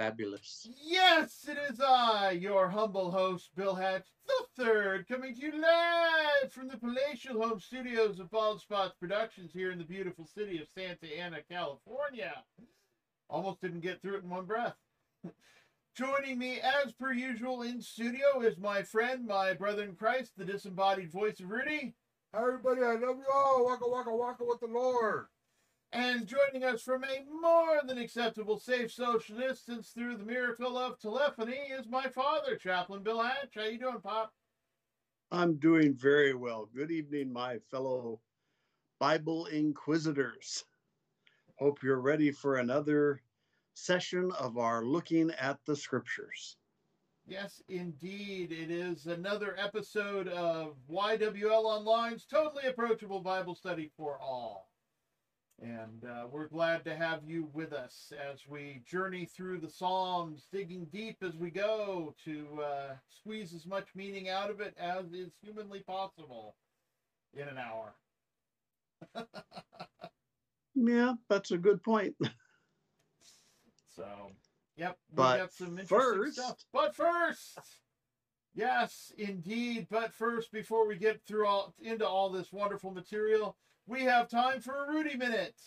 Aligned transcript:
fabulous. 0.00 0.66
Yes, 0.82 1.46
it 1.46 1.58
is 1.70 1.78
I, 1.78 2.30
your 2.30 2.70
humble 2.70 3.10
host, 3.10 3.50
Bill 3.54 3.74
Hatch 3.74 4.06
the 4.26 4.64
Third, 4.64 5.06
coming 5.06 5.34
to 5.34 5.40
you 5.42 5.52
live 5.52 6.50
from 6.50 6.68
the 6.68 6.78
palatial 6.78 7.42
home 7.42 7.60
studios 7.60 8.18
of 8.18 8.30
Bald 8.30 8.62
Spots 8.62 8.94
Productions 8.98 9.52
here 9.52 9.70
in 9.70 9.76
the 9.76 9.84
beautiful 9.84 10.24
city 10.24 10.58
of 10.58 10.68
Santa 10.74 11.06
Ana, 11.18 11.40
California. 11.50 12.32
Almost 13.28 13.60
didn't 13.60 13.80
get 13.80 14.00
through 14.00 14.16
it 14.16 14.24
in 14.24 14.30
one 14.30 14.46
breath. 14.46 14.76
Joining 15.94 16.38
me, 16.38 16.60
as 16.60 16.92
per 16.92 17.12
usual, 17.12 17.60
in 17.60 17.82
studio 17.82 18.40
is 18.40 18.56
my 18.56 18.82
friend, 18.82 19.26
my 19.26 19.52
brother 19.52 19.82
in 19.82 19.96
Christ, 19.96 20.32
the 20.38 20.46
disembodied 20.46 21.12
voice 21.12 21.40
of 21.40 21.50
Rudy. 21.50 21.94
Hi, 22.34 22.40
everybody, 22.40 22.80
I 22.80 22.92
love 22.92 23.18
you 23.18 23.26
all. 23.34 23.66
Waka, 23.66 23.86
waka, 23.86 24.16
waka 24.16 24.44
with 24.46 24.60
the 24.60 24.66
Lord. 24.66 25.26
And 25.92 26.24
joining 26.24 26.62
us 26.62 26.82
from 26.82 27.02
a 27.02 27.24
more 27.42 27.80
than 27.84 27.98
acceptable 27.98 28.60
safe 28.60 28.92
social 28.92 29.36
distance 29.36 29.88
through 29.88 30.18
the 30.18 30.24
miracle 30.24 30.78
of 30.78 31.00
telephony 31.00 31.58
is 31.76 31.88
my 31.88 32.06
father, 32.06 32.54
Chaplain 32.54 33.02
Bill 33.02 33.20
Hatch. 33.20 33.54
How 33.56 33.64
you 33.64 33.76
doing, 33.76 34.00
Pop? 34.00 34.32
I'm 35.32 35.56
doing 35.56 35.94
very 35.94 36.32
well. 36.32 36.68
Good 36.72 36.92
evening, 36.92 37.32
my 37.32 37.58
fellow 37.72 38.20
Bible 39.00 39.46
Inquisitors. 39.46 40.64
Hope 41.56 41.82
you're 41.82 42.00
ready 42.00 42.30
for 42.30 42.56
another 42.56 43.20
session 43.74 44.30
of 44.38 44.58
our 44.58 44.84
looking 44.84 45.32
at 45.40 45.58
the 45.66 45.74
scriptures. 45.74 46.56
Yes, 47.26 47.60
indeed. 47.68 48.52
It 48.52 48.70
is 48.70 49.06
another 49.06 49.56
episode 49.58 50.28
of 50.28 50.76
YWL 50.88 51.64
Online's 51.64 52.26
Totally 52.26 52.66
Approachable 52.68 53.20
Bible 53.20 53.56
Study 53.56 53.90
for 53.96 54.20
All. 54.20 54.69
And 55.62 56.04
uh, 56.08 56.26
we're 56.30 56.48
glad 56.48 56.84
to 56.84 56.96
have 56.96 57.20
you 57.26 57.50
with 57.52 57.74
us 57.74 58.14
as 58.30 58.46
we 58.48 58.80
journey 58.86 59.26
through 59.26 59.58
the 59.58 59.68
Psalms, 59.68 60.48
digging 60.50 60.86
deep 60.90 61.18
as 61.22 61.36
we 61.36 61.50
go 61.50 62.14
to 62.24 62.62
uh, 62.64 62.94
squeeze 63.10 63.52
as 63.52 63.66
much 63.66 63.88
meaning 63.94 64.30
out 64.30 64.50
of 64.50 64.60
it 64.60 64.74
as 64.78 65.12
is 65.12 65.32
humanly 65.42 65.80
possible 65.80 66.56
in 67.34 67.46
an 67.46 67.58
hour. 67.58 67.94
yeah, 70.74 71.14
that's 71.28 71.50
a 71.50 71.58
good 71.58 71.82
point. 71.82 72.14
so, 73.94 74.30
yep, 74.76 74.96
we 75.10 75.16
but 75.16 75.36
got 75.36 75.52
some 75.52 75.78
interesting 75.78 75.98
first, 75.98 76.34
stuff. 76.38 76.64
But 76.72 76.96
first, 76.96 77.58
yes, 78.54 79.12
indeed. 79.18 79.88
But 79.90 80.14
first, 80.14 80.52
before 80.52 80.88
we 80.88 80.96
get 80.96 81.20
through 81.26 81.46
all 81.46 81.74
into 81.82 82.08
all 82.08 82.30
this 82.30 82.50
wonderful 82.50 82.92
material, 82.92 83.58
we 83.90 84.02
have 84.04 84.28
time 84.28 84.60
for 84.60 84.84
a 84.84 84.88
Rudy 84.88 85.16
Minute. 85.16 85.60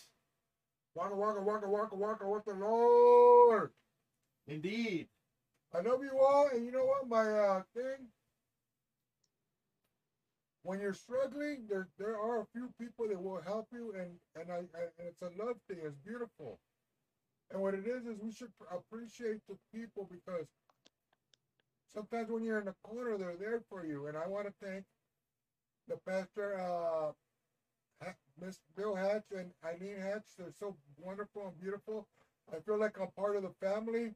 Waka, 0.94 1.14
waka, 1.14 1.42
waka, 1.42 1.68
waka, 1.68 1.94
waka 1.94 2.26
with 2.28 2.44
the 2.46 2.54
Lord. 2.54 3.70
Indeed. 4.46 5.08
I 5.74 5.80
love 5.80 6.02
you 6.02 6.18
all, 6.18 6.48
and 6.52 6.64
you 6.64 6.72
know 6.72 6.84
what? 6.84 7.08
My 7.08 7.30
uh, 7.30 7.62
thing, 7.76 8.08
when 10.62 10.80
you're 10.80 10.94
struggling, 10.94 11.66
there 11.68 11.88
there 11.98 12.18
are 12.18 12.40
a 12.40 12.46
few 12.54 12.70
people 12.80 13.08
that 13.08 13.20
will 13.20 13.42
help 13.42 13.68
you, 13.72 13.92
and 13.98 14.12
and 14.40 14.50
I, 14.50 14.56
I 14.56 14.82
and 14.98 15.08
it's 15.08 15.22
a 15.22 15.30
love 15.36 15.56
thing. 15.68 15.78
It's 15.84 15.96
beautiful, 15.96 16.60
and 17.50 17.60
what 17.60 17.74
it 17.74 17.86
is 17.86 18.06
is 18.06 18.18
we 18.22 18.32
should 18.32 18.52
appreciate 18.70 19.40
the 19.48 19.56
people 19.74 20.08
because 20.10 20.46
sometimes 21.92 22.30
when 22.30 22.44
you're 22.44 22.60
in 22.60 22.66
the 22.66 22.74
corner, 22.84 23.18
they're 23.18 23.36
there 23.36 23.60
for 23.68 23.84
you. 23.84 24.06
And 24.06 24.16
I 24.16 24.28
want 24.28 24.46
to 24.46 24.54
thank 24.64 24.84
the 25.88 25.96
pastor. 26.08 26.58
Uh, 26.58 27.12
Miss 28.40 28.58
Bill 28.76 28.94
Hatch 28.94 29.24
and 29.36 29.50
Eileen 29.64 29.96
Hatch. 30.00 30.24
They're 30.38 30.48
so 30.58 30.76
wonderful 31.02 31.46
and 31.46 31.60
beautiful. 31.60 32.06
I 32.52 32.58
feel 32.60 32.78
like 32.78 32.98
I'm 33.00 33.08
part 33.16 33.36
of 33.36 33.42
the 33.42 33.52
family. 33.60 34.12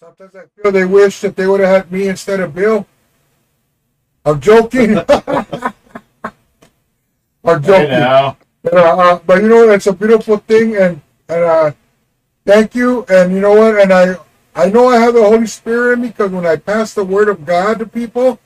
Sometimes 0.00 0.34
I 0.36 0.42
feel 0.62 0.72
they 0.72 0.84
wish 0.84 1.20
that 1.20 1.36
they 1.36 1.46
would 1.46 1.60
have 1.60 1.68
had 1.84 1.92
me 1.92 2.08
instead 2.08 2.40
of 2.40 2.54
Bill. 2.54 2.86
I'm 4.24 4.40
joking. 4.40 4.98
I'm 7.44 7.62
joking. 7.62 8.36
But, 8.62 8.74
uh, 8.74 8.96
uh, 8.96 9.18
but 9.26 9.42
you 9.42 9.48
know, 9.48 9.70
it's 9.70 9.86
a 9.88 9.92
beautiful 9.92 10.38
thing, 10.38 10.76
and 10.76 11.00
and 11.28 11.44
uh, 11.44 11.72
thank 12.46 12.74
you. 12.74 13.04
And 13.08 13.32
you 13.34 13.40
know 13.40 13.54
what? 13.54 13.80
And 13.80 13.92
I 13.92 14.16
I 14.54 14.68
know 14.70 14.88
I 14.88 14.98
have 14.98 15.14
the 15.14 15.22
Holy 15.22 15.46
Spirit 15.46 15.94
in 15.94 16.02
me 16.02 16.08
because 16.08 16.30
when 16.30 16.46
I 16.46 16.56
pass 16.56 16.94
the 16.94 17.04
word 17.04 17.28
of 17.28 17.44
God 17.46 17.78
to 17.80 17.86
people, 17.86 18.38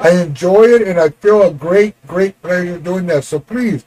I 0.00 0.10
enjoy 0.22 0.64
it 0.64 0.88
and 0.88 0.98
I 0.98 1.10
feel 1.10 1.42
a 1.42 1.52
great, 1.52 1.94
great 2.06 2.40
pleasure 2.40 2.78
doing 2.78 3.06
that. 3.06 3.24
So 3.24 3.38
please 3.38 3.84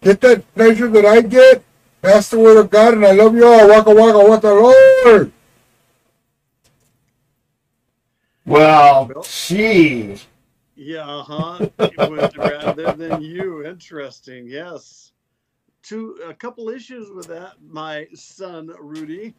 get 0.00 0.20
that 0.20 0.54
pleasure 0.54 0.88
that 0.88 1.04
I 1.04 1.20
get. 1.20 1.64
Pass 2.00 2.30
the 2.30 2.38
word 2.38 2.58
of 2.58 2.70
God 2.70 2.94
and 2.94 3.04
I 3.04 3.10
love 3.10 3.34
you 3.34 3.44
all. 3.44 3.68
Waka 3.68 3.92
waka 3.92 4.30
with 4.30 4.42
the 4.42 4.54
Lord. 4.54 5.32
Well, 8.46 9.10
gee. 9.24 10.16
Yeah, 10.76 11.22
huh? 11.26 11.68
rather 12.36 12.92
than 12.92 13.20
you. 13.20 13.66
Interesting. 13.66 14.46
Yes. 14.46 15.12
Two 15.82 16.18
a 16.26 16.34
couple 16.34 16.68
issues 16.68 17.10
with 17.10 17.26
that, 17.26 17.54
my 17.68 18.06
son 18.14 18.70
Rudy. 18.78 19.34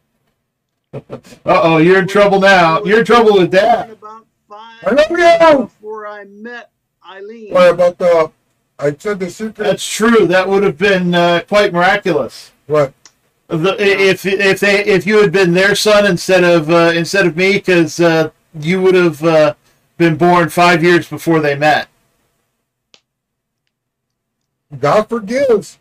Uh 0.92 1.00
oh, 1.44 1.76
you're 1.78 1.98
in 2.00 2.08
trouble 2.08 2.40
now. 2.40 2.82
You're 2.84 3.00
in 3.00 3.04
trouble 3.04 3.38
with 3.38 3.50
that. 3.52 3.90
About 3.90 4.26
five 4.50 4.82
I 4.84 4.90
love 4.90 5.10
you. 5.10 5.64
before 5.64 6.08
I 6.08 6.24
met 6.24 6.70
Eileen. 7.08 7.54
What 7.54 7.70
about 7.70 7.98
the? 7.98 8.32
I 8.80 8.96
said 8.98 9.20
the 9.20 9.30
secret. 9.30 9.56
That's 9.64 9.86
true. 9.88 10.26
That 10.26 10.48
would 10.48 10.64
have 10.64 10.76
been 10.76 11.14
uh, 11.14 11.42
quite 11.46 11.72
miraculous. 11.72 12.50
What? 12.66 12.92
The, 13.46 13.76
if 13.78 14.26
if 14.26 14.60
they 14.60 14.84
if 14.84 15.06
you 15.06 15.20
had 15.20 15.30
been 15.32 15.52
their 15.52 15.74
son 15.74 16.04
instead 16.04 16.42
of 16.42 16.68
uh, 16.68 16.92
instead 16.94 17.26
of 17.26 17.36
me, 17.36 17.54
because 17.54 18.00
uh, 18.00 18.30
you 18.58 18.82
would 18.82 18.94
have 18.96 19.22
uh, 19.22 19.54
been 19.98 20.16
born 20.16 20.48
five 20.48 20.82
years 20.82 21.08
before 21.08 21.40
they 21.40 21.54
met. 21.54 21.88
God 24.78 25.08
forgives. 25.08 25.78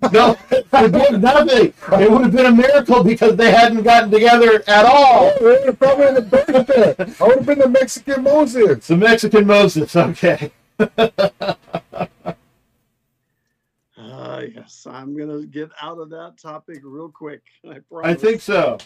No, 0.12 0.34
forgive 0.70 1.20
nothing. 1.20 1.74
It 2.00 2.10
would 2.10 2.22
have 2.22 2.32
been 2.32 2.46
a 2.46 2.52
miracle 2.52 3.02
because 3.02 3.34
they 3.36 3.50
hadn't 3.50 3.82
gotten 3.82 4.10
together 4.10 4.62
at 4.68 4.84
all. 4.84 5.32
They 5.40 5.44
would 5.44 5.66
have 5.66 5.78
probably 5.78 6.06
in 6.06 6.14
the 6.14 6.22
birthday. 6.22 6.94
I 7.20 7.26
would 7.26 7.38
have 7.38 7.46
been 7.46 7.58
the 7.58 7.68
Mexican 7.68 8.22
Moses. 8.22 8.86
The 8.86 8.96
Mexican 8.96 9.46
Moses. 9.46 9.96
Okay. 9.96 10.52
Ah, 14.00 14.40
yes, 14.40 14.86
I'm 14.88 15.16
gonna 15.16 15.44
get 15.44 15.70
out 15.82 15.98
of 15.98 16.10
that 16.10 16.36
topic 16.40 16.80
real 16.84 17.10
quick. 17.10 17.42
I 17.68 17.80
I 18.04 18.14
think 18.14 18.40
so. 18.40 18.78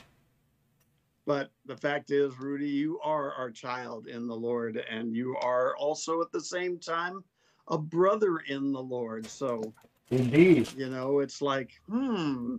But 1.27 1.51
the 1.67 1.77
fact 1.77 2.11
is, 2.11 2.39
Rudy, 2.39 2.69
you 2.69 2.99
are 3.05 3.33
our 3.35 3.51
child 3.51 4.09
in 4.09 4.27
the 4.27 4.35
Lord, 4.35 4.83
and 4.91 5.15
you 5.15 5.37
are 5.43 5.77
also 5.77 6.21
at 6.23 6.33
the 6.33 6.41
same 6.41 6.79
time 6.79 7.23
a 7.69 7.79
brother 7.79 8.39
in 8.49 8.73
the 8.73 8.83
Lord. 8.83 9.27
So, 9.27 9.63
Indeed. 10.11 10.73
you 10.77 10.89
know, 10.91 11.21
it's 11.21 11.41
like, 11.41 11.71
hmm, 11.89 12.57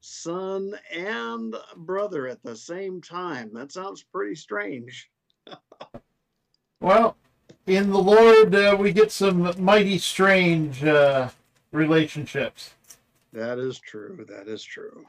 son 0.00 0.74
and 0.94 1.54
brother 1.76 2.26
at 2.28 2.42
the 2.42 2.56
same 2.56 3.00
time. 3.00 3.50
That 3.54 3.72
sounds 3.72 4.02
pretty 4.02 4.34
strange. 4.34 5.10
Well, 6.80 7.16
in 7.66 7.90
the 7.90 7.98
Lord, 7.98 8.54
uh, 8.54 8.76
we 8.78 8.92
get 8.92 9.10
some 9.10 9.52
mighty 9.58 9.98
strange 9.98 10.84
uh, 10.84 11.30
relationships. 11.72 12.74
That 13.32 13.58
is 13.58 13.78
true. 13.80 14.24
That 14.28 14.48
is 14.48 14.62
true. 14.62 15.04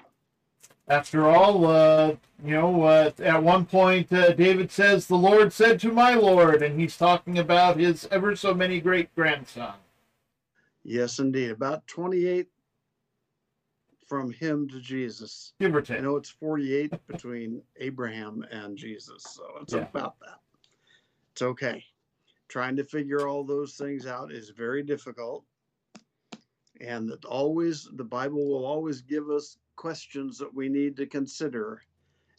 After 0.87 1.27
all, 1.27 1.67
uh, 1.67 2.15
you 2.43 2.53
know, 2.55 2.83
uh, 2.83 3.11
at 3.19 3.43
one 3.43 3.65
point, 3.65 4.11
uh, 4.11 4.33
David 4.33 4.71
says, 4.71 5.05
The 5.05 5.15
Lord 5.15 5.53
said 5.53 5.79
to 5.81 5.91
my 5.91 6.15
Lord, 6.15 6.63
and 6.63 6.79
he's 6.79 6.97
talking 6.97 7.37
about 7.37 7.77
his 7.77 8.07
ever 8.09 8.35
so 8.35 8.55
many 8.55 8.81
great 8.81 9.13
grandson. 9.13 9.75
Yes, 10.89 11.19
indeed. 11.19 11.51
About 11.51 11.85
28 11.85 12.47
from 14.07 14.31
him 14.31 14.67
to 14.69 14.81
Jesus. 14.81 15.53
Give 15.59 15.75
or 15.75 15.77
I 15.77 15.81
take. 15.81 16.01
know 16.01 16.15
it's 16.15 16.31
48 16.31 16.91
between 17.05 17.61
Abraham 17.75 18.43
and 18.49 18.75
Jesus, 18.75 19.21
so 19.23 19.43
it's 19.61 19.73
Yeah. 19.73 19.87
about 19.87 20.19
that. 20.21 20.39
It's 21.33 21.43
okay. 21.43 21.85
Trying 22.47 22.75
to 22.77 22.83
figure 22.83 23.27
all 23.27 23.43
those 23.43 23.77
things 23.77 24.07
out 24.07 24.31
is 24.31 24.49
very 24.49 24.81
difficult. 24.81 25.45
And 26.81 27.07
that 27.09 27.23
always, 27.23 27.87
the 27.93 28.03
Bible 28.03 28.49
will 28.49 28.65
always 28.65 29.01
give 29.01 29.29
us 29.29 29.59
questions 29.75 30.39
that 30.39 30.51
we 30.51 30.69
need 30.69 30.97
to 30.97 31.05
consider 31.05 31.83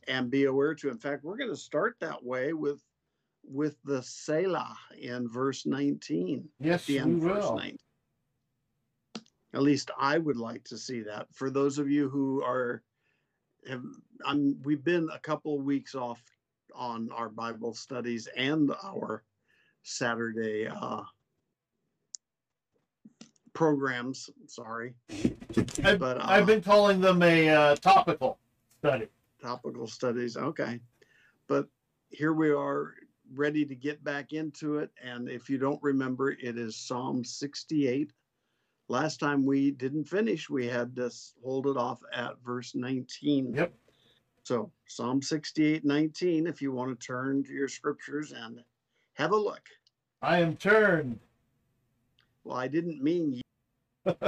and 0.09 0.29
be 0.29 0.47
aware 0.47 0.75
to. 0.75 0.89
In 0.89 0.99
fact, 0.99 1.23
we're 1.23 1.37
going 1.37 1.51
to 1.51 1.57
start 1.57 2.01
that 2.01 2.21
way 2.25 2.53
with 2.53 2.85
with 3.45 3.81
the 3.85 4.03
Selah 4.03 4.77
in 4.99 5.29
verse 5.29 5.67
19. 5.67 6.49
Yes, 6.59 6.89
we 6.89 6.99
will. 7.15 7.57
19. 7.57 7.79
At 9.53 9.63
least 9.63 9.91
I 9.99 10.19
would 10.19 10.37
like 10.37 10.65
to 10.65 10.79
see 10.79 11.03
that. 11.03 11.27
For 11.33 11.51
those 11.51 11.79
of 11.79 11.91
you 11.91 12.09
who 12.09 12.43
are 12.43 12.83
have 13.69 13.85
I'm 14.25 14.61
we've 14.63 14.85
been 14.85 15.09
a 15.13 15.19
couple 15.19 15.59
of 15.59 15.65
weeks 15.65 15.95
off 15.95 16.23
on 16.75 17.11
our 17.13 17.29
Bible 17.29 17.75
studies 17.75 18.29
and 18.37 18.73
our 18.85 19.23
Saturday 19.83 20.69
uh 20.69 21.03
programs. 23.53 24.31
Sorry. 24.47 24.95
I've, 25.85 25.99
But, 25.99 26.19
uh, 26.19 26.25
I've 26.25 26.47
been 26.47 26.63
calling 26.63 27.01
them 27.01 27.23
a 27.23 27.49
uh, 27.51 27.77
topical 27.77 28.39
study. 28.79 29.09
topical 29.43 29.87
studies. 29.87 30.37
Okay. 30.37 30.81
But 31.49 31.67
here 32.11 32.33
we 32.33 32.51
are 32.51 32.95
ready 33.35 33.65
to 33.65 33.75
get 33.75 34.03
back 34.05 34.33
into 34.33 34.79
it. 34.79 34.91
And 35.03 35.29
if 35.29 35.51
you 35.51 35.59
don't 35.59 35.83
remember, 35.83 36.31
it 36.31 36.57
is 36.59 36.77
Psalm 36.77 37.25
68. 37.25 38.13
Last 38.91 39.21
time 39.21 39.47
we 39.47 39.71
didn't 39.71 40.07
finish, 40.07 40.51
we 40.51 40.67
had 40.67 40.97
to 40.97 41.13
hold 41.45 41.69
it 41.69 41.77
off 41.77 42.01
at 42.13 42.43
verse 42.45 42.75
19. 42.75 43.55
Yep. 43.55 43.73
So 44.43 44.73
Psalm 44.89 45.23
68, 45.23 45.85
19, 45.85 46.49
if 46.49 46.61
you 46.61 46.73
want 46.73 46.99
to 46.99 47.07
turn 47.07 47.45
to 47.45 47.53
your 47.53 47.69
scriptures 47.69 48.33
and 48.33 48.61
have 49.15 49.31
a 49.31 49.37
look. 49.37 49.63
I 50.23 50.41
am 50.41 50.57
turned. 50.57 51.21
Well, 52.43 52.57
I 52.57 52.67
didn't 52.67 53.01
mean 53.01 53.35
you. 53.35 54.13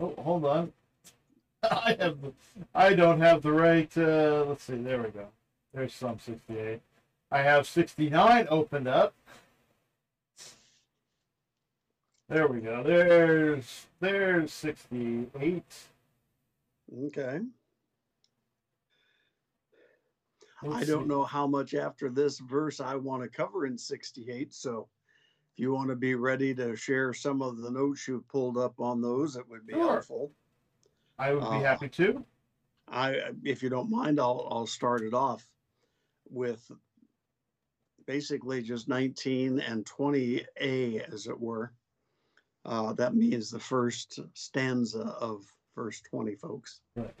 Oh, 0.00 0.14
hold 0.18 0.44
on. 0.44 0.72
I 1.64 1.96
have, 1.98 2.22
the, 2.22 2.32
I 2.72 2.94
don't 2.94 3.20
have 3.20 3.42
the 3.42 3.50
right. 3.50 3.90
Uh, 3.98 4.44
let's 4.46 4.62
see. 4.62 4.76
There 4.76 5.02
we 5.02 5.08
go. 5.08 5.26
There's 5.74 5.92
Psalm 5.92 6.20
68. 6.24 6.80
I 7.30 7.42
have 7.42 7.66
69 7.66 8.46
opened 8.50 8.88
up. 8.88 9.14
There 12.28 12.46
we 12.46 12.60
go. 12.60 12.82
There's 12.82 13.86
there's 14.00 14.52
68. 14.52 15.62
Okay. 17.06 17.40
I 20.60 20.66
Let's 20.66 20.86
don't 20.88 21.04
see. 21.04 21.08
know 21.08 21.24
how 21.24 21.46
much 21.46 21.74
after 21.74 22.10
this 22.10 22.38
verse 22.40 22.80
I 22.80 22.96
want 22.96 23.22
to 23.22 23.28
cover 23.28 23.64
in 23.66 23.78
68. 23.78 24.52
So 24.52 24.88
if 25.54 25.58
you 25.60 25.72
want 25.72 25.88
to 25.90 25.96
be 25.96 26.14
ready 26.16 26.54
to 26.56 26.74
share 26.76 27.14
some 27.14 27.40
of 27.42 27.58
the 27.58 27.70
notes 27.70 28.06
you've 28.08 28.26
pulled 28.28 28.58
up 28.58 28.78
on 28.80 29.00
those, 29.00 29.36
it 29.36 29.48
would 29.48 29.66
be 29.66 29.74
Sure. 29.74 29.92
helpful. 29.94 30.32
I 31.18 31.32
would 31.32 31.40
be 31.42 31.46
Uh, 31.46 31.60
happy 31.60 31.88
to. 31.90 32.24
I, 32.88 33.32
if 33.44 33.62
you 33.62 33.68
don't 33.68 33.90
mind, 33.90 34.18
I'll, 34.18 34.48
I'll 34.50 34.66
start 34.66 35.02
it 35.02 35.14
off 35.14 35.46
with 36.28 36.70
basically 38.08 38.62
just 38.62 38.88
19 38.88 39.60
and 39.60 39.84
20a, 39.84 41.12
as 41.12 41.26
it 41.26 41.38
were. 41.38 41.70
Uh, 42.64 42.94
that 42.94 43.14
means 43.14 43.50
the 43.50 43.60
first 43.60 44.18
stanza 44.32 45.02
of 45.20 45.44
verse 45.74 46.00
20, 46.10 46.34
folks. 46.34 46.80
Right. 46.96 47.14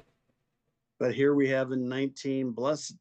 But 0.98 1.14
here 1.14 1.34
we 1.34 1.46
have 1.50 1.72
in 1.72 1.88
19, 1.88 2.52
blessed 2.52 2.96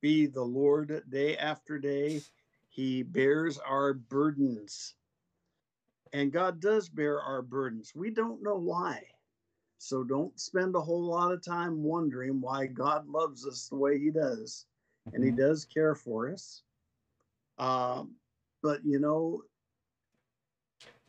be 0.00 0.26
the 0.26 0.42
Lord 0.42 1.02
day 1.10 1.36
after 1.36 1.78
day. 1.80 2.22
He 2.68 3.02
bears 3.02 3.58
our 3.58 3.92
burdens. 3.92 4.94
And 6.12 6.32
God 6.32 6.60
does 6.60 6.88
bear 6.88 7.20
our 7.20 7.42
burdens. 7.42 7.92
We 7.94 8.10
don't 8.10 8.42
know 8.42 8.56
why. 8.56 9.02
So 9.78 10.04
don't 10.04 10.38
spend 10.38 10.76
a 10.76 10.80
whole 10.80 11.02
lot 11.02 11.32
of 11.32 11.44
time 11.44 11.82
wondering 11.82 12.40
why 12.40 12.66
God 12.66 13.08
loves 13.08 13.48
us 13.48 13.66
the 13.68 13.76
way 13.76 13.98
He 13.98 14.10
does. 14.10 14.66
And 15.12 15.24
He 15.24 15.32
Mhm. 15.32 15.38
does 15.38 15.64
care 15.64 15.96
for 15.96 16.30
us. 16.30 16.62
Um, 17.58 18.16
but 18.62 18.84
you 18.84 18.98
know, 18.98 19.42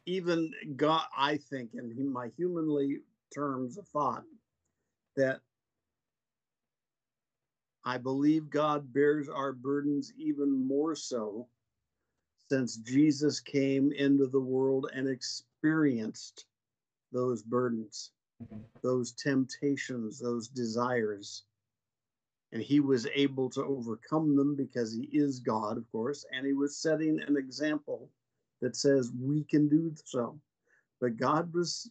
even 0.06 0.52
God, 0.76 1.06
I 1.18 1.38
think, 1.38 1.72
in 1.74 2.12
my 2.12 2.30
humanly 2.38 3.00
terms 3.34 3.78
of 3.78 3.88
thought, 3.88 4.24
that 5.16 5.42
I 7.86 7.98
believe 7.98 8.50
God 8.50 8.94
bears 8.94 9.30
our 9.30 9.54
burdens 9.54 10.14
even 10.18 10.52
more 10.68 10.96
so 10.96 11.48
since 12.50 12.78
Jesus 12.78 13.40
came 13.40 13.92
into 13.92 14.28
the 14.28 14.40
world 14.40 14.90
and 14.94 15.08
experienced 15.08 16.46
those 17.12 17.42
burdens, 17.44 18.12
Mhm. 18.42 18.64
those 18.82 19.12
temptations, 19.14 20.20
those 20.20 20.48
desires. 20.48 21.44
And 22.54 22.62
he 22.62 22.80
was 22.80 23.08
able 23.16 23.50
to 23.50 23.64
overcome 23.64 24.36
them 24.36 24.56
because 24.56 24.94
he 24.94 25.10
is 25.12 25.40
God, 25.40 25.76
of 25.76 25.92
course, 25.92 26.24
and 26.32 26.46
he 26.46 26.54
was 26.54 26.78
setting 26.78 27.20
an 27.28 27.36
example 27.36 28.12
that 28.62 28.76
says 28.76 29.12
we 29.20 29.44
can 29.46 29.68
do 29.68 29.92
so. 30.06 30.40
But 31.02 31.18
God 31.18 31.52
was 31.52 31.90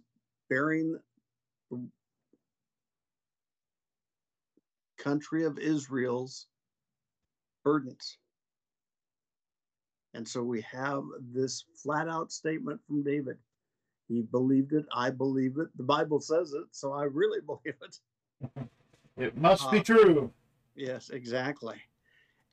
bearing 0.49 0.97
the 1.69 1.81
country 4.99 5.45
of 5.45 5.59
Israel's 5.59 6.47
burdens. 7.65 8.19
And 10.15 10.27
so 10.27 10.45
we 10.45 10.61
have 10.61 11.03
this 11.33 11.65
flat 11.83 12.09
out 12.09 12.31
statement 12.31 12.81
from 12.87 13.03
David. 13.03 13.37
He 14.07 14.23
believed 14.23 14.75
it. 14.75 14.85
I 14.95 15.11
believe 15.11 15.59
it. 15.59 15.69
The 15.77 15.83
Bible 15.83 16.21
says 16.21 16.53
it. 16.53 16.67
So 16.71 16.93
I 16.93 17.05
really 17.05 17.41
believe 17.47 17.75
it. 17.83 18.65
It 19.17 19.37
must 19.37 19.69
be 19.73 19.79
uh, 19.79 19.83
true. 19.83 20.33
Yes, 20.75 21.11
exactly. 21.11 21.77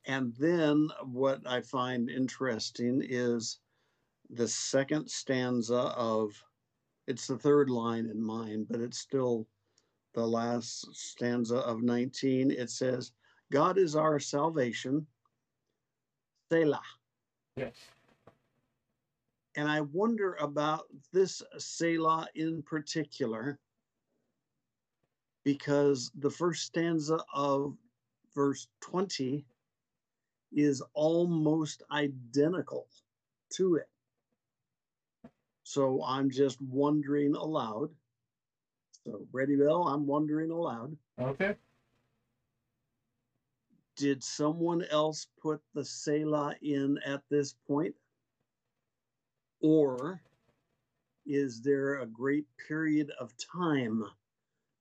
And 0.06 0.34
then 0.38 0.88
what 1.04 1.40
I 1.46 1.60
find 1.60 2.10
interesting 2.10 3.02
is 3.06 3.60
the 4.30 4.48
second 4.48 5.10
stanza 5.10 5.92
of 5.96 6.32
it's 7.06 7.26
the 7.26 7.38
third 7.38 7.70
line 7.70 8.06
in 8.06 8.22
mine, 8.22 8.66
but 8.70 8.80
it's 8.80 8.98
still 8.98 9.46
the 10.14 10.26
last 10.26 10.94
stanza 10.94 11.56
of 11.56 11.82
19. 11.82 12.50
It 12.50 12.70
says, 12.70 13.12
God 13.50 13.78
is 13.78 13.96
our 13.96 14.18
salvation. 14.20 15.06
Selah. 16.52 16.80
Yes. 17.56 17.74
And 19.56 19.68
I 19.68 19.80
wonder 19.80 20.34
about 20.40 20.84
this 21.12 21.42
Selah 21.58 22.28
in 22.34 22.62
particular, 22.62 23.58
because 25.44 26.12
the 26.20 26.30
first 26.30 26.64
stanza 26.64 27.18
of 27.34 27.76
verse 28.34 28.68
20 28.80 29.44
is 30.52 30.82
almost 30.94 31.82
identical 31.90 32.86
to 33.50 33.76
it. 33.76 33.88
So 35.62 36.02
I'm 36.04 36.30
just 36.30 36.60
wondering 36.60 37.34
aloud. 37.34 37.90
So, 39.04 39.26
Brady 39.30 39.56
Bill? 39.56 39.86
I'm 39.86 40.06
wondering 40.06 40.50
aloud. 40.50 40.96
Okay. 41.20 41.54
Did 43.96 44.24
someone 44.24 44.84
else 44.90 45.26
put 45.40 45.60
the 45.74 45.84
Selah 45.84 46.54
in 46.62 46.98
at 47.04 47.22
this 47.30 47.54
point? 47.66 47.94
Or 49.60 50.20
is 51.26 51.60
there 51.60 52.00
a 52.00 52.06
great 52.06 52.46
period 52.66 53.10
of 53.20 53.32
time 53.36 54.04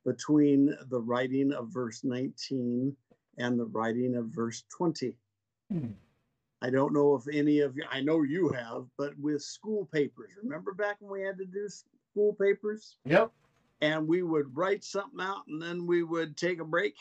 between 0.06 0.76
the 0.90 1.02
writing 1.02 1.52
of 1.52 1.68
verse 1.68 2.04
19 2.04 2.96
and 3.40 3.60
the 3.60 3.66
writing 3.66 4.16
of 4.16 4.28
verse 4.28 4.64
20? 4.78 5.16
Hmm. 5.72 5.94
I 6.62 6.70
don't 6.70 6.94
know 6.94 7.16
if 7.16 7.24
any 7.34 7.60
of 7.62 7.76
you, 7.78 7.86
I 7.90 8.02
know 8.02 8.22
you 8.24 8.50
have, 8.50 8.86
but 8.98 9.18
with 9.18 9.42
school 9.42 9.88
papers, 9.94 10.32
remember 10.42 10.74
back 10.74 10.98
when 11.00 11.12
we 11.12 11.26
had 11.26 11.38
to 11.40 11.46
do 11.46 11.68
school 11.70 12.34
papers 12.34 12.98
Yep. 13.06 13.32
and 13.82 14.08
we 14.08 14.24
would 14.24 14.56
write 14.56 14.84
something 14.84 15.22
out 15.22 15.48
and 15.48 15.62
then 15.62 15.88
we 15.88 16.04
would 16.04 16.38
take 16.38 16.60
a 16.60 16.66
break 16.66 16.96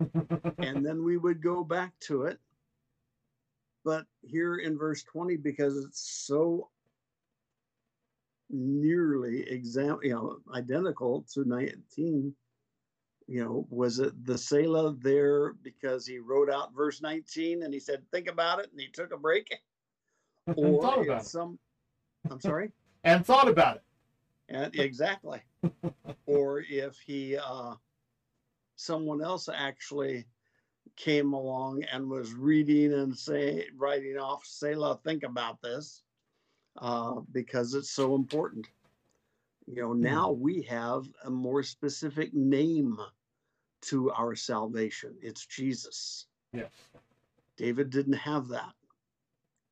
and 0.58 0.84
then 0.84 1.02
we 1.02 1.16
would 1.16 1.42
go 1.42 1.64
back 1.64 1.92
to 2.00 2.24
it. 2.24 2.38
But 3.84 4.06
here 4.22 4.56
in 4.56 4.78
verse 4.78 5.02
20, 5.04 5.36
because 5.36 5.76
it's 5.78 6.00
so 6.26 6.70
nearly 8.50 9.48
exam, 9.48 9.98
you 10.02 10.10
know, 10.14 10.38
identical 10.54 11.24
to 11.34 11.44
19, 11.44 12.34
you 13.26 13.42
know, 13.44 13.66
was 13.70 13.98
it 13.98 14.24
the 14.26 14.36
Selah 14.36 14.94
there 15.00 15.54
because 15.54 16.06
he 16.06 16.18
wrote 16.18 16.50
out 16.50 16.74
verse 16.74 17.00
19 17.00 17.62
and 17.62 17.72
he 17.72 17.80
said, 17.80 18.02
think 18.10 18.28
about 18.28 18.60
it 18.60 18.70
and 18.70 18.80
he 18.80 18.88
took 18.88 19.12
a 19.12 19.16
break? 19.16 19.54
and 20.46 20.56
Or 20.56 20.82
thought 20.82 21.02
about 21.02 21.22
it. 21.22 21.26
some, 21.26 21.58
I'm 22.30 22.40
sorry? 22.40 22.72
And 23.04 23.24
thought 23.24 23.48
about 23.48 23.76
it. 23.76 23.82
And 24.48 24.74
exactly. 24.78 25.40
or 26.26 26.60
if 26.68 26.98
he 26.98 27.36
uh 27.36 27.74
someone 28.76 29.22
else 29.22 29.48
actually 29.52 30.26
came 30.96 31.32
along 31.32 31.82
and 31.84 32.08
was 32.08 32.34
reading 32.34 32.92
and 32.92 33.16
say 33.16 33.66
writing 33.76 34.18
off 34.18 34.44
Selah, 34.44 34.98
think 35.02 35.22
about 35.22 35.62
this, 35.62 36.02
uh, 36.80 37.14
because 37.32 37.74
it's 37.74 37.90
so 37.90 38.14
important. 38.14 38.66
You 39.66 39.82
know, 39.82 39.92
now 39.94 40.30
we 40.30 40.62
have 40.62 41.06
a 41.24 41.30
more 41.30 41.62
specific 41.62 42.34
name 42.34 42.98
to 43.82 44.10
our 44.12 44.34
salvation. 44.34 45.16
It's 45.22 45.46
Jesus. 45.46 46.26
Yes. 46.52 46.70
David 47.56 47.90
didn't 47.90 48.14
have 48.14 48.48
that. 48.48 48.72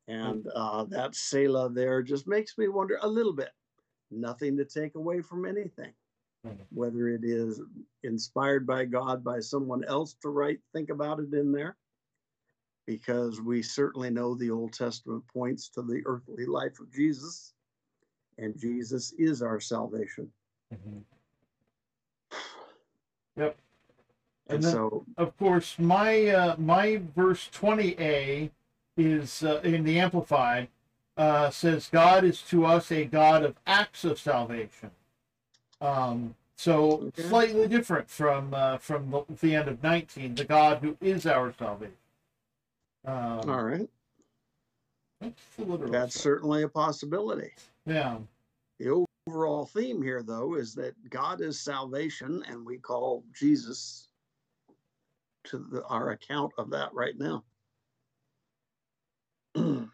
And 0.08 0.46
uh, 0.54 0.84
that 0.84 1.14
Selah 1.14 1.70
there 1.70 2.02
just 2.02 2.26
makes 2.26 2.56
me 2.58 2.68
wonder 2.68 2.99
a 3.02 3.08
little 3.08 3.32
bit. 3.32 3.50
Nothing 4.11 4.56
to 4.56 4.64
take 4.64 4.94
away 4.94 5.20
from 5.22 5.46
anything, 5.46 5.94
Mhm. 6.44 6.66
whether 6.70 7.08
it 7.08 7.25
is 7.25 7.61
inspired 8.02 8.66
by 8.66 8.84
God 8.84 9.22
by 9.22 9.40
someone 9.40 9.84
else 9.84 10.14
to 10.22 10.28
write, 10.28 10.61
think 10.72 10.90
about 10.90 11.20
it 11.20 11.32
in 11.32 11.52
there, 11.52 11.76
because 12.87 13.40
we 13.40 13.62
certainly 13.62 14.11
know 14.11 14.34
the 14.34 14.50
Old 14.50 14.72
Testament 14.72 15.26
points 15.28 15.68
to 15.70 15.82
the 15.82 16.02
earthly 16.06 16.46
life 16.46 16.78
of 16.80 16.90
Jesus, 16.90 17.54
and 18.42 18.58
Jesus 18.58 19.12
is 19.18 19.40
our 19.42 19.61
salvation. 19.61 20.30
Mhm. 20.75 21.02
Yep. 23.37 23.56
And, 24.49 24.56
And 24.56 24.64
then- 24.64 24.72
so, 24.72 25.06
of 25.16 25.37
course, 25.38 25.78
my 25.78 26.26
uh, 26.28 26.56
my 26.58 27.00
verse 27.16 27.49
twenty 27.52 27.96
a 27.99 28.50
is 28.96 29.42
uh, 29.42 29.61
in 29.64 29.84
the 29.84 29.99
Amplified 29.99 30.68
uh, 31.16 31.49
says 31.50 31.88
God 31.90 32.25
is 32.25 32.42
to 32.42 32.66
us 32.66 32.90
a 32.92 33.04
God 33.06 33.42
of 33.44 33.54
acts 33.66 34.04
of 34.04 34.18
salvation. 34.18 34.90
Um, 35.80 36.34
so 36.56 36.92
Okay. 37.08 37.22
slightly 37.22 37.68
different 37.68 38.11
from 38.11 38.52
uh, 38.52 38.76
from 38.78 39.11
the, 39.11 39.25
the 39.40 39.54
end 39.54 39.68
of 39.68 39.82
nineteen, 39.82 40.34
the 40.34 40.44
God 40.44 40.78
who 40.82 40.96
is 41.00 41.25
our 41.25 41.52
salvation. 41.54 41.96
Um, 43.06 43.49
all 43.50 43.64
right, 43.64 43.88
That's 45.20 45.34
that's 45.90 46.20
certainly 46.20 46.62
a 46.64 46.68
possibility. 46.68 47.52
Yeah. 47.87 48.18
The 48.82 49.06
overall 49.28 49.66
theme 49.66 50.02
here, 50.02 50.24
though, 50.24 50.56
is 50.56 50.74
that 50.74 50.96
God 51.08 51.40
is 51.40 51.60
salvation, 51.60 52.42
and 52.48 52.66
we 52.66 52.78
call 52.78 53.22
Jesus 53.32 54.08
to 55.44 55.58
the, 55.70 55.84
our 55.84 56.10
account 56.10 56.52
of 56.58 56.68
that 56.70 56.92
right 56.92 57.16
now. 57.16 57.44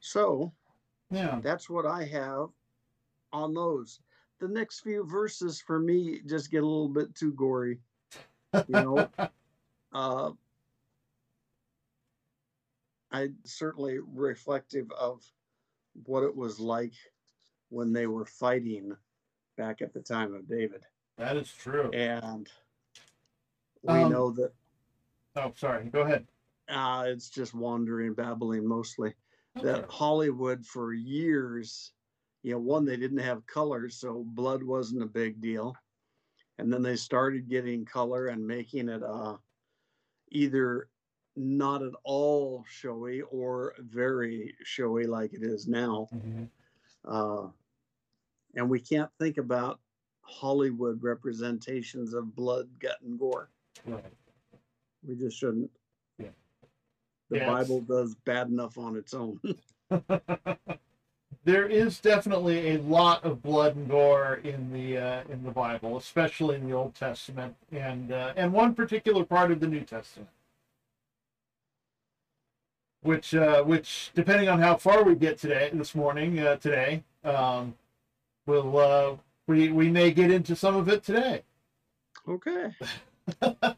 so 0.00 0.52
Yeah. 1.10 1.40
that's 1.42 1.70
what 1.70 1.86
I 1.86 2.04
have 2.04 2.50
on 3.32 3.54
those. 3.54 4.00
The 4.38 4.48
next 4.48 4.80
few 4.80 5.04
verses 5.04 5.62
for 5.62 5.80
me 5.80 6.20
just 6.26 6.50
get 6.50 6.62
a 6.62 6.66
little 6.66 6.90
bit 6.90 7.14
too 7.14 7.32
gory. 7.32 7.80
You 8.66 8.74
know, 8.74 9.10
uh, 9.94 10.32
I 13.10 13.30
certainly 13.44 14.00
reflective 14.00 14.92
of 14.92 15.24
what 16.04 16.22
it 16.22 16.34
was 16.34 16.58
like 16.60 16.92
when 17.70 17.92
they 17.92 18.06
were 18.06 18.24
fighting 18.26 18.96
back 19.56 19.82
at 19.82 19.92
the 19.92 20.00
time 20.00 20.34
of 20.34 20.48
David. 20.48 20.84
that 21.16 21.36
is 21.36 21.52
true. 21.52 21.90
And 21.90 22.48
we 23.82 24.02
Um, 24.04 24.10
know 24.12 24.30
that 24.32 24.52
Oh, 25.36 25.52
sorry. 25.56 25.84
Go 25.90 26.02
ahead. 26.02 26.26
uh, 26.68 27.04
it's 27.08 27.30
just 27.30 27.54
wandering, 27.54 28.12
babbling 28.14 28.66
mostly. 28.66 29.14
That 29.62 29.88
Hollywood 29.90 30.64
for 30.66 30.92
years, 30.92 31.92
you 32.42 32.52
know, 32.52 32.58
one, 32.58 32.84
they 32.84 32.96
didn't 32.96 33.18
have 33.18 33.46
color, 33.46 33.88
so 33.88 34.24
blood 34.24 34.62
wasn't 34.62 35.02
a 35.02 35.06
big 35.06 35.40
deal. 35.40 35.76
And 36.58 36.72
then 36.72 36.82
they 36.82 36.96
started 36.96 37.48
getting 37.48 37.84
color 37.84 38.28
and 38.28 38.44
making 38.46 38.88
it 38.88 39.02
uh, 39.02 39.36
either 40.30 40.88
not 41.38 41.82
at 41.82 41.92
all 42.04 42.64
showy 42.68 43.22
or 43.22 43.74
very 43.78 44.54
showy 44.62 45.06
like 45.06 45.32
it 45.32 45.42
is 45.42 45.66
now. 45.66 46.08
Mhm. 46.12 46.48
Uh, 47.04 47.48
and 48.54 48.68
we 48.68 48.80
can't 48.80 49.10
think 49.18 49.38
about 49.38 49.80
Hollywood 50.22 51.02
representations 51.02 52.12
of 52.12 52.34
blood, 52.34 52.68
gut, 52.78 53.00
and 53.02 53.18
gore. 53.18 53.50
Right. 53.86 54.04
We 55.06 55.14
just 55.14 55.38
shouldn't. 55.38 55.70
Yeah. 56.18 56.28
The 57.30 57.36
it's- 57.36 57.50
Bible 57.50 57.80
does 57.82 58.14
bad 58.14 58.48
enough 58.48 58.76
on 58.78 58.96
its 58.96 59.14
own. 59.14 59.40
there 61.44 61.66
is 61.66 61.98
definitely 62.00 62.74
a 62.74 62.78
lot 62.82 63.24
of 63.24 63.42
blood 63.42 63.74
and 63.76 63.88
gore 63.88 64.34
in 64.44 64.70
the 64.70 64.98
uh, 64.98 65.22
in 65.30 65.42
the 65.42 65.50
Bible, 65.50 65.96
especially 65.96 66.56
in 66.56 66.66
the 66.66 66.74
Old 66.74 66.94
Testament 66.94 67.56
and 67.72 68.12
uh, 68.12 68.34
and 68.36 68.52
one 68.52 68.74
particular 68.74 69.24
part 69.24 69.50
of 69.50 69.60
the 69.60 69.66
New 69.66 69.80
Testament, 69.80 70.28
which 73.08 73.34
uh, 73.34 73.62
which 73.62 74.10
depending 74.14 74.50
on 74.50 74.60
how 74.60 74.76
far 74.76 75.02
we 75.02 75.14
get 75.14 75.38
today 75.38 75.70
this 75.72 75.94
morning 75.94 76.38
uh, 76.40 76.56
today, 76.56 77.02
um, 77.24 77.74
will 78.44 78.76
uh, 78.76 79.16
we 79.46 79.72
we 79.72 79.88
may 79.88 80.10
get 80.10 80.30
into 80.30 80.54
some 80.54 80.76
of 80.76 80.90
it 80.90 81.02
today. 81.02 81.42
okay. 82.28 82.76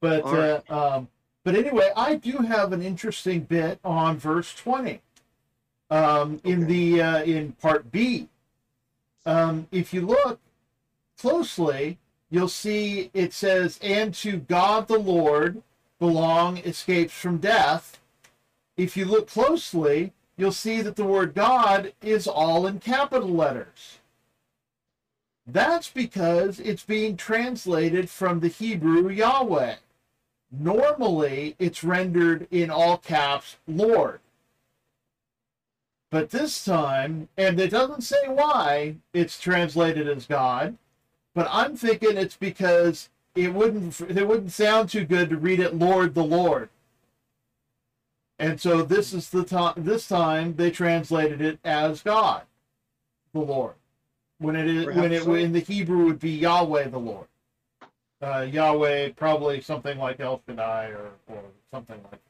But 0.00 0.22
right. 0.24 0.62
uh, 0.68 0.96
um, 0.96 1.08
but 1.44 1.54
anyway, 1.54 1.90
I 1.96 2.16
do 2.16 2.36
have 2.38 2.74
an 2.74 2.82
interesting 2.82 3.40
bit 3.40 3.78
on 3.84 4.18
verse 4.18 4.52
twenty. 4.54 5.00
Um, 5.88 6.40
in 6.44 6.66
the 6.66 7.00
uh, 7.00 7.22
in 7.22 7.52
part 7.52 7.90
B, 7.90 8.28
um, 9.24 9.66
if 9.70 9.94
you 9.94 10.02
look 10.04 10.40
closely, 11.18 11.96
you'll 12.28 12.48
see 12.48 13.10
it 13.14 13.32
says, 13.32 13.78
"And 13.80 14.12
to 14.16 14.36
God 14.36 14.88
the 14.88 14.98
Lord 14.98 15.62
belong 15.98 16.58
escapes 16.58 17.14
from 17.14 17.38
death." 17.38 17.98
If 18.76 18.96
you 18.96 19.04
look 19.04 19.28
closely, 19.28 20.12
you'll 20.36 20.52
see 20.52 20.82
that 20.82 20.96
the 20.96 21.04
word 21.04 21.34
God 21.34 21.92
is 22.02 22.26
all 22.26 22.66
in 22.66 22.80
capital 22.80 23.28
letters. 23.28 23.98
That's 25.46 25.90
because 25.90 26.58
it's 26.58 26.84
being 26.84 27.16
translated 27.16 28.08
from 28.08 28.40
the 28.40 28.48
Hebrew 28.48 29.08
Yahweh. 29.10 29.76
Normally, 30.50 31.56
it's 31.58 31.84
rendered 31.84 32.46
in 32.50 32.70
all 32.70 32.96
caps 32.96 33.56
Lord. 33.66 34.20
But 36.10 36.30
this 36.30 36.64
time, 36.64 37.28
and 37.36 37.58
it 37.58 37.70
doesn't 37.70 38.02
say 38.02 38.28
why 38.28 38.96
it's 39.12 39.40
translated 39.40 40.08
as 40.08 40.26
God, 40.26 40.78
but 41.34 41.48
I'm 41.50 41.76
thinking 41.76 42.16
it's 42.16 42.36
because 42.36 43.10
it 43.34 43.52
wouldn't 43.52 44.00
it 44.00 44.26
wouldn't 44.26 44.52
sound 44.52 44.90
too 44.90 45.04
good 45.04 45.30
to 45.30 45.36
read 45.36 45.58
it 45.58 45.74
Lord 45.74 46.14
the 46.14 46.24
Lord. 46.24 46.68
And 48.38 48.60
so 48.60 48.82
this 48.82 49.12
is 49.12 49.30
the 49.30 49.44
time 49.44 49.74
this 49.76 50.08
time 50.08 50.56
they 50.56 50.70
translated 50.70 51.40
it 51.40 51.58
as 51.64 52.02
God, 52.02 52.42
the 53.32 53.40
Lord. 53.40 53.74
When 54.38 54.56
it 54.56 54.66
is 54.66 54.86
when 54.86 54.94
Perhaps 54.94 55.14
it 55.14 55.24
so. 55.24 55.34
in 55.34 55.52
the 55.52 55.60
Hebrew 55.60 56.04
would 56.06 56.18
be 56.18 56.30
Yahweh 56.30 56.88
the 56.88 56.98
Lord. 56.98 57.26
Uh, 58.20 58.46
Yahweh 58.50 59.10
probably 59.10 59.60
something 59.60 59.98
like 59.98 60.20
El 60.20 60.42
Shaddai 60.46 60.88
or, 60.88 61.10
or 61.28 61.42
something 61.70 62.00
like 62.10 62.20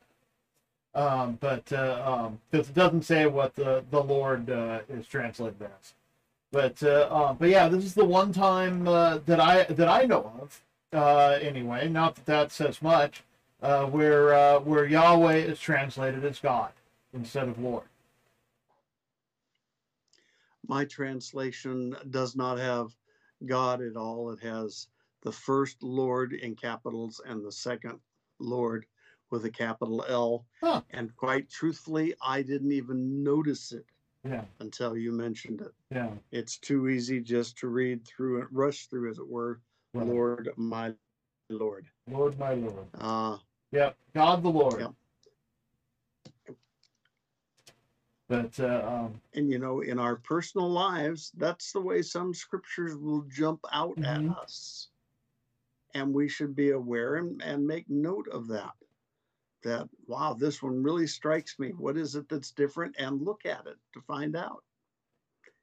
that. 0.94 1.00
Um, 1.00 1.38
but 1.40 1.64
because 1.64 2.68
it 2.68 2.74
doesn't 2.74 3.02
say 3.02 3.26
what 3.26 3.54
the 3.54 3.84
the 3.90 4.02
Lord 4.02 4.50
uh, 4.50 4.80
is 4.88 5.06
translated 5.06 5.62
as. 5.62 5.94
But 6.54 6.80
uh, 6.84 7.08
uh, 7.10 7.32
but 7.32 7.48
yeah, 7.48 7.68
this 7.68 7.84
is 7.84 7.94
the 7.94 8.04
one 8.04 8.32
time 8.32 8.86
uh, 8.86 9.18
that 9.26 9.40
I 9.40 9.64
that 9.64 9.88
I 9.88 10.04
know 10.04 10.30
of 10.40 10.62
uh, 10.92 11.38
anyway. 11.42 11.88
Not 11.88 12.14
that 12.14 12.26
that 12.26 12.52
says 12.52 12.80
much. 12.80 13.24
Uh, 13.64 13.86
where 13.86 14.34
uh, 14.34 14.60
where 14.60 14.84
Yahweh 14.84 15.36
is 15.36 15.58
translated 15.58 16.22
as 16.22 16.38
God 16.38 16.70
instead 17.14 17.48
of 17.48 17.58
Lord. 17.58 17.84
My 20.68 20.84
translation 20.84 21.96
does 22.10 22.36
not 22.36 22.58
have 22.58 22.94
God 23.46 23.80
at 23.80 23.96
all. 23.96 24.30
It 24.32 24.40
has 24.40 24.88
the 25.22 25.32
first 25.32 25.82
Lord 25.82 26.34
in 26.34 26.54
capitals 26.56 27.22
and 27.26 27.42
the 27.42 27.50
second 27.52 27.98
Lord 28.38 28.84
with 29.30 29.46
a 29.46 29.50
capital 29.50 30.04
L. 30.10 30.44
Huh. 30.62 30.82
And 30.90 31.16
quite 31.16 31.48
truthfully, 31.48 32.14
I 32.20 32.42
didn't 32.42 32.72
even 32.72 33.24
notice 33.24 33.72
it 33.72 33.86
Yeah, 34.24 34.44
until 34.60 34.94
you 34.94 35.10
mentioned 35.10 35.62
it. 35.62 35.72
yeah. 35.90 36.10
It's 36.32 36.58
too 36.58 36.88
easy 36.90 37.18
just 37.20 37.56
to 37.60 37.68
read 37.68 38.06
through 38.06 38.42
and 38.42 38.48
rush 38.52 38.88
through, 38.88 39.10
as 39.10 39.18
it 39.18 39.26
were. 39.26 39.60
Right. 39.94 40.06
Lord, 40.06 40.50
my 40.56 40.92
Lord. 41.48 41.86
Lord, 42.10 42.38
my 42.38 42.52
Lord. 42.54 42.86
Uh, 42.98 43.38
Yep, 43.74 43.96
God 44.14 44.42
the 44.44 44.48
Lord. 44.50 44.80
Yep. 44.80 44.92
But 48.28 48.60
uh, 48.60 48.82
um, 48.86 49.20
and 49.34 49.50
you 49.50 49.58
know, 49.58 49.80
in 49.80 49.98
our 49.98 50.14
personal 50.14 50.70
lives, 50.70 51.32
that's 51.36 51.72
the 51.72 51.80
way 51.80 52.00
some 52.00 52.32
scriptures 52.32 52.96
will 52.96 53.22
jump 53.22 53.60
out 53.72 53.96
Mhm. 53.96 54.30
at 54.30 54.38
us. 54.38 54.88
And 55.94 56.14
we 56.14 56.28
should 56.28 56.54
be 56.54 56.70
aware 56.70 57.16
and, 57.16 57.42
and 57.42 57.66
make 57.66 57.88
note 57.90 58.28
of 58.28 58.46
that. 58.48 58.72
That, 59.64 59.88
wow, 60.06 60.34
this 60.34 60.62
one 60.62 60.82
really 60.82 61.06
strikes 61.06 61.58
me. 61.58 61.70
What 61.70 61.96
is 61.96 62.14
it 62.14 62.28
that's 62.28 62.50
different? 62.52 62.94
And 62.98 63.22
look 63.22 63.44
at 63.44 63.66
it 63.66 63.76
to 63.94 64.00
find 64.02 64.36
out. 64.36 64.62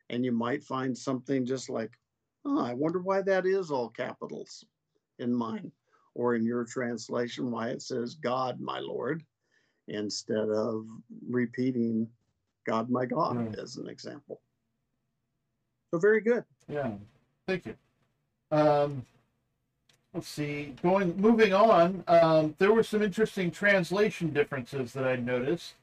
And 0.09 0.25
you 0.25 0.31
might 0.31 0.63
find 0.63 0.97
something 0.97 1.45
just 1.45 1.69
like, 1.69 1.91
oh, 2.45 2.59
I 2.59 2.73
wonder 2.73 2.99
why 2.99 3.21
that 3.21 3.45
is 3.45 3.71
all 3.71 3.89
capitals 3.89 4.65
in 5.19 5.33
mine. 5.33 5.71
Or 6.13 6.35
in 6.35 6.43
your 6.43 6.65
translation, 6.65 7.51
why 7.51 7.69
it 7.69 7.81
says 7.81 8.15
God, 8.15 8.59
my 8.59 8.79
Lord, 8.79 9.23
instead 9.87 10.49
of 10.49 10.85
repeating 11.29 12.07
God, 12.65 12.89
my 12.89 13.05
God, 13.05 13.37
Right. 13.37 13.59
as 13.59 13.77
an 13.77 13.87
example. 13.87 14.41
So 15.91 15.99
very 15.99 16.21
good. 16.21 16.43
yeah, 16.67 16.93
thank 17.47 17.65
you. 17.65 17.75
Um, 18.51 19.05
let's 20.13 20.27
see. 20.27 20.75
Going, 20.81 21.15
moving 21.17 21.53
on. 21.53 22.03
Um, 22.07 22.55
there 22.59 22.71
were 22.73 22.83
some 22.83 23.01
interesting 23.01 23.51
translation 23.51 24.31
differences 24.31 24.93
that 24.93 25.05
I 25.05 25.15
noticed. 25.17 25.75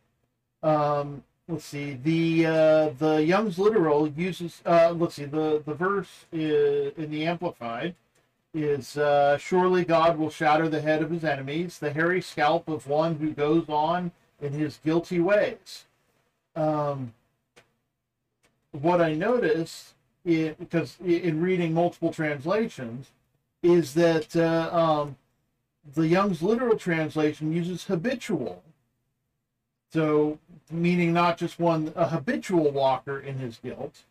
Um, 0.62 1.24
let's 1.48 1.64
see. 1.64 1.94
The 1.94 2.46
uh, 2.46 2.88
the 2.98 3.24
Young's 3.24 3.58
literal 3.58 4.08
uses. 4.08 4.62
Uh, 4.64 4.92
let's 4.96 5.14
see. 5.16 5.24
The 5.26 5.62
the 5.66 5.74
verse 5.74 6.26
is, 6.32 6.92
in 6.96 7.10
the 7.10 7.26
Amplified 7.26 7.94
is 8.64 8.96
uh, 8.96 9.38
surely 9.38 9.84
God 9.84 10.18
will 10.18 10.30
shatter 10.30 10.68
the 10.68 10.80
head 10.80 11.02
of 11.02 11.10
his 11.10 11.24
enemies, 11.24 11.78
the 11.78 11.92
hairy 11.92 12.20
scalp 12.20 12.68
of 12.68 12.86
one 12.86 13.16
who 13.16 13.30
goes 13.30 13.68
on 13.68 14.12
in 14.40 14.52
his 14.52 14.78
guilty 14.84 15.20
ways. 15.20 15.84
Um, 16.56 17.14
what 18.72 19.00
I 19.00 19.14
noticed 19.14 19.94
in, 20.24 20.54
because 20.58 20.96
in 21.04 21.40
reading 21.40 21.72
multiple 21.72 22.12
translations, 22.12 23.10
is 23.62 23.94
that 23.94 24.36
uh, 24.36 24.70
um, 24.72 25.16
the 25.94 26.06
Young's 26.06 26.42
literal 26.42 26.76
translation 26.76 27.52
uses 27.52 27.84
habitual. 27.84 28.62
So, 29.92 30.38
meaning 30.70 31.12
not 31.12 31.38
just 31.38 31.58
one, 31.58 31.92
a 31.96 32.08
habitual 32.08 32.70
walker 32.70 33.18
in 33.18 33.38
his 33.38 33.56
guilt. 33.56 34.04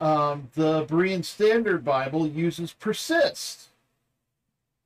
Um, 0.00 0.50
the 0.54 0.86
Berean 0.86 1.24
Standard 1.24 1.84
Bible 1.84 2.26
uses 2.26 2.72
persist. 2.72 3.69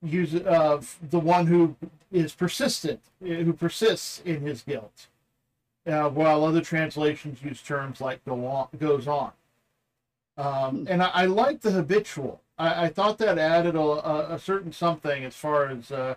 Use 0.04 0.34
uh, 0.34 0.82
the 1.10 1.18
one 1.18 1.46
who 1.46 1.76
is 2.12 2.34
persistent, 2.34 3.00
who 3.20 3.52
persists 3.54 4.20
in 4.24 4.42
his 4.42 4.62
guilt, 4.62 5.06
uh, 5.86 6.10
while 6.10 6.44
other 6.44 6.60
translations 6.60 7.42
use 7.42 7.62
terms 7.62 8.00
like 8.00 8.24
go 8.24 8.46
on, 8.46 8.68
goes 8.78 9.08
on. 9.08 9.32
Um, 10.36 10.86
and 10.90 11.02
I, 11.02 11.08
I 11.08 11.26
like 11.26 11.60
the 11.60 11.70
habitual. 11.70 12.40
I, 12.58 12.84
I 12.84 12.88
thought 12.88 13.18
that 13.18 13.38
added 13.38 13.76
a, 13.76 14.34
a, 14.34 14.38
certain 14.38 14.72
something 14.72 15.24
as 15.24 15.34
far 15.34 15.68
as 15.68 15.90
uh, 15.90 16.14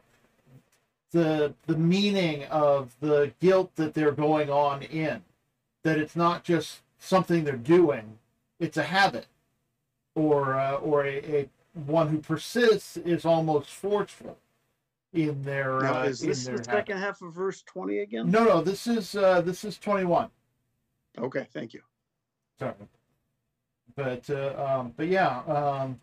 the 1.11 1.53
the 1.65 1.77
meaning 1.77 2.43
of 2.45 2.95
the 2.99 3.31
guilt 3.39 3.71
that 3.75 3.93
they're 3.93 4.11
going 4.11 4.49
on 4.49 4.83
in. 4.83 5.23
That 5.83 5.97
it's 5.99 6.15
not 6.15 6.43
just 6.43 6.81
something 6.99 7.43
they're 7.43 7.55
doing; 7.55 8.17
it's 8.59 8.77
a 8.77 8.83
habit, 8.83 9.27
or 10.15 10.55
uh, 10.55 10.75
or 10.75 11.05
a, 11.05 11.17
a 11.17 11.49
one 11.85 12.07
who 12.09 12.19
persists 12.19 12.97
is 12.97 13.25
almost 13.25 13.69
forceful 13.69 14.37
in 15.13 15.43
their. 15.43 15.79
Now, 15.81 16.01
uh, 16.01 16.03
is 16.05 16.19
this 16.19 16.45
the 16.45 16.51
their 16.51 16.63
second 16.63 16.97
half 16.97 17.21
of 17.21 17.33
verse 17.33 17.61
20 17.63 17.99
again? 17.99 18.29
No, 18.29 18.43
no. 18.43 18.61
This 18.61 18.87
is 18.87 19.15
uh, 19.15 19.41
this 19.41 19.63
is 19.63 19.77
twenty 19.77 20.05
one. 20.05 20.29
Okay, 21.17 21.47
thank 21.53 21.73
you. 21.73 21.81
Sorry. 22.59 22.73
But 23.95 24.29
uh, 24.29 24.53
um, 24.79 24.93
but 24.95 25.07
yeah, 25.07 25.39
um, 25.41 25.99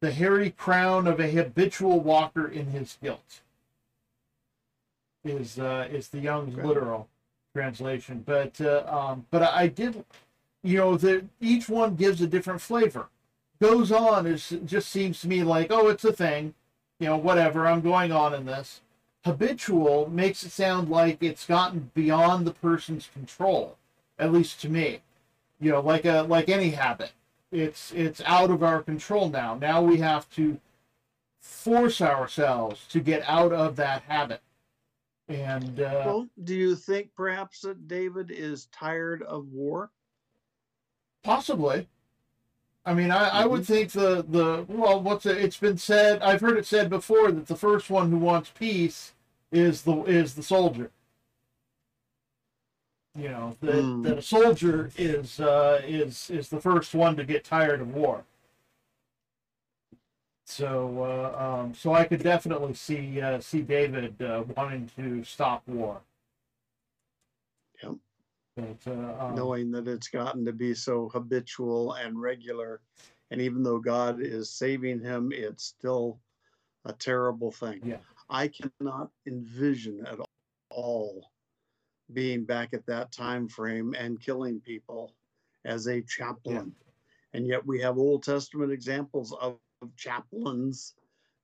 the 0.00 0.10
hairy 0.12 0.50
crown 0.50 1.06
of 1.06 1.20
a 1.20 1.30
habitual 1.30 2.00
walker 2.00 2.48
in 2.48 2.66
his 2.66 2.98
guilt 3.02 3.40
is 5.24 5.58
uh, 5.58 5.88
is 5.90 6.08
the 6.08 6.18
Young's 6.18 6.54
Okay. 6.54 6.66
literal 6.66 7.08
translation. 7.54 8.22
But 8.26 8.60
uh, 8.60 8.84
um, 8.86 9.26
but 9.30 9.42
I, 9.42 9.62
I 9.62 9.66
did, 9.68 10.04
you 10.62 10.76
know, 10.78 10.96
the 10.96 11.24
each 11.40 11.68
one 11.68 11.94
gives 11.94 12.20
a 12.20 12.26
different 12.26 12.60
flavor. 12.60 13.08
Goes 13.60 13.92
on 13.92 14.26
is 14.26 14.56
just 14.64 14.88
seems 14.90 15.20
to 15.20 15.28
me 15.28 15.42
like 15.42 15.68
oh 15.70 15.88
it's 15.88 16.04
a 16.04 16.12
thing, 16.12 16.54
you 16.98 17.06
know 17.06 17.16
whatever 17.16 17.66
I'm 17.66 17.80
going 17.80 18.12
on 18.12 18.34
in 18.34 18.46
this. 18.46 18.80
Habitual 19.24 20.10
makes 20.10 20.42
it 20.42 20.50
sound 20.50 20.90
like 20.90 21.22
it's 21.22 21.46
gotten 21.46 21.90
beyond 21.94 22.46
the 22.46 22.52
person's 22.52 23.08
control, 23.12 23.78
at 24.18 24.32
least 24.32 24.60
to 24.62 24.68
me 24.68 25.00
you 25.60 25.70
know 25.70 25.80
like 25.80 26.04
a 26.04 26.22
like 26.22 26.48
any 26.48 26.70
habit 26.70 27.12
it's 27.50 27.92
it's 27.92 28.20
out 28.26 28.50
of 28.50 28.62
our 28.62 28.82
control 28.82 29.28
now 29.28 29.54
now 29.54 29.80
we 29.82 29.96
have 29.98 30.28
to 30.30 30.58
force 31.40 32.00
ourselves 32.00 32.86
to 32.88 33.00
get 33.00 33.22
out 33.28 33.52
of 33.52 33.76
that 33.76 34.02
habit 34.02 34.40
and 35.28 35.80
uh, 35.80 36.02
Well, 36.04 36.28
do 36.42 36.54
you 36.54 36.76
think 36.76 37.08
perhaps 37.16 37.62
that 37.62 37.88
David 37.88 38.30
is 38.30 38.66
tired 38.66 39.22
of 39.22 39.48
war? 39.48 39.90
possibly 41.22 41.88
i 42.86 42.94
mean 42.94 43.10
i, 43.10 43.28
I 43.42 43.46
would 43.46 43.64
think 43.66 43.92
the 43.92 44.24
the 44.28 44.64
well 44.68 45.00
what's 45.00 45.26
it 45.26 45.38
it's 45.38 45.58
been 45.58 45.78
said 45.78 46.22
i've 46.22 46.40
heard 46.40 46.56
it 46.58 46.66
said 46.66 46.90
before 46.90 47.30
that 47.32 47.46
the 47.46 47.56
first 47.56 47.90
one 47.90 48.10
who 48.10 48.18
wants 48.18 48.50
peace 48.50 49.12
is 49.52 49.82
the 49.82 50.02
is 50.04 50.34
the 50.34 50.42
soldier 50.42 50.90
you 53.16 53.28
know 53.28 53.56
that, 53.60 53.82
Hmm. 53.82 54.02
that 54.02 54.18
a 54.18 54.22
soldier 54.22 54.90
is 54.96 55.40
uh 55.40 55.80
is 55.84 56.30
is 56.30 56.48
the 56.48 56.60
first 56.60 56.94
one 56.94 57.16
to 57.16 57.24
get 57.24 57.44
tired 57.44 57.80
of 57.80 57.94
war 57.94 58.24
so 60.46 61.02
uh 61.38 61.62
um 61.62 61.74
so 61.74 61.92
i 61.94 62.04
could 62.04 62.22
definitely 62.22 62.74
see 62.74 63.20
uh 63.20 63.40
see 63.40 63.62
david 63.62 64.20
uh, 64.22 64.44
wanting 64.56 64.90
to 64.96 65.24
stop 65.24 65.62
war. 65.66 66.00
But 68.56 68.86
uh 68.86 69.16
um, 69.18 69.34
knowing 69.34 69.70
that 69.72 69.88
it's 69.88 70.08
gotten 70.08 70.44
to 70.44 70.52
be 70.52 70.74
so 70.74 71.08
habitual 71.08 71.94
and 71.94 72.20
regular. 72.20 72.80
And 73.30 73.40
even 73.40 73.62
though 73.62 73.78
God 73.78 74.20
is 74.20 74.50
saving 74.50 75.00
him, 75.00 75.32
it's 75.32 75.64
still 75.64 76.20
a 76.84 76.92
terrible 76.92 77.50
thing. 77.50 77.80
Yeah. 77.84 77.98
I 78.28 78.48
cannot 78.48 79.10
envision 79.26 80.06
at 80.06 80.18
all 80.70 81.30
being 82.12 82.44
back 82.44 82.74
at 82.74 82.86
that 82.86 83.12
time 83.12 83.48
frame 83.48 83.94
and 83.98 84.20
killing 84.20 84.60
people 84.60 85.14
as 85.64 85.88
a 85.88 86.02
chaplain. 86.02 86.74
And 87.32 87.46
yet 87.46 87.66
we 87.66 87.80
have 87.80 87.98
Old 87.98 88.22
Testament 88.22 88.70
examples 88.72 89.32
of 89.40 89.58
of 89.82 89.94
chaplains 89.96 90.94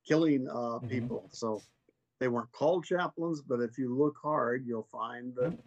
killing 0.05 0.49
uh, 0.49 0.79
Mhm. 0.81 0.89
people. 0.89 1.29
So 1.33 1.63
they 2.21 2.29
weren't 2.29 2.53
called 2.53 2.85
chaplains, 2.85 3.43
but 3.43 3.61
if 3.61 3.79
you 3.79 3.95
look 3.95 4.17
hard, 4.17 4.67
you'll 4.67 4.85
find 4.85 5.35
that 5.37 5.59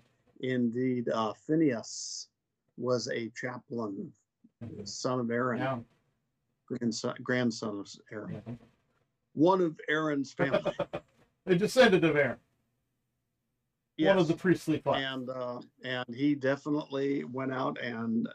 indeed 0.41 1.09
uh, 1.09 1.33
Phineas 1.33 2.29
was 2.77 3.07
a 3.09 3.29
chaplain, 3.35 4.11
son 4.83 5.19
of 5.19 5.31
Aaron, 5.31 5.59
yeah, 5.59 5.77
grandson, 6.67 7.15
grandson 7.23 7.79
of 7.79 7.87
Aaron, 8.11 8.41
yeah. 8.47 8.53
one 9.33 9.61
of 9.61 9.79
Aaron's 9.89 10.33
family. 10.33 10.73
a 11.45 11.55
descendant 11.55 12.03
of 12.05 12.15
aaron 12.15 12.37
one 13.99 14.17
of 14.17 14.17
Yes. 14.23 14.27
the 14.27 14.33
priestly 14.33 14.79
class 14.79 15.03
and 15.13 15.29
uh, 15.29 15.59
and 15.83 16.05
he 16.15 16.33
definitely 16.33 17.25
went 17.25 17.53
out 17.53 17.79
and 17.79 18.27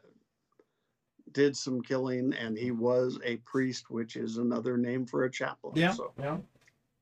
did 1.32 1.56
some 1.56 1.82
killing, 1.82 2.32
and 2.34 2.56
he 2.56 2.70
was 2.70 3.18
a 3.24 3.36
priest, 3.38 3.90
which 3.90 4.16
is 4.16 4.38
another 4.38 4.76
name 4.78 5.04
for 5.04 5.24
a 5.24 5.30
chaplain. 5.30 5.72
Yeah, 5.76 5.92
So 5.92 6.12
yeah, 6.18 6.38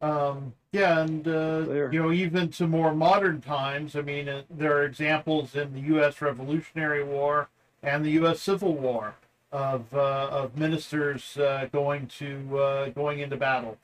um, 0.00 0.52
yeah, 0.72 1.00
and 1.00 1.26
uh, 1.26 1.88
you 1.90 2.02
know, 2.02 2.12
even 2.12 2.48
to 2.50 2.66
more 2.66 2.94
modern 2.94 3.40
times. 3.40 3.96
I 3.96 4.02
mean, 4.02 4.28
uh, 4.28 4.42
there 4.50 4.76
are 4.76 4.84
examples 4.84 5.54
in 5.54 5.72
the 5.72 5.80
U.S. 5.92 6.20
Revolutionary 6.20 7.02
War 7.02 7.48
and 7.82 8.04
the 8.04 8.10
U.S. 8.12 8.40
Civil 8.40 8.74
War 8.74 9.14
of 9.52 9.92
uh, 9.94 10.28
of 10.30 10.56
ministers 10.56 11.36
uh, 11.38 11.68
going 11.72 12.06
to 12.08 12.58
uh, 12.58 12.88
going 12.90 13.20
into 13.20 13.36
battle, 13.36 13.78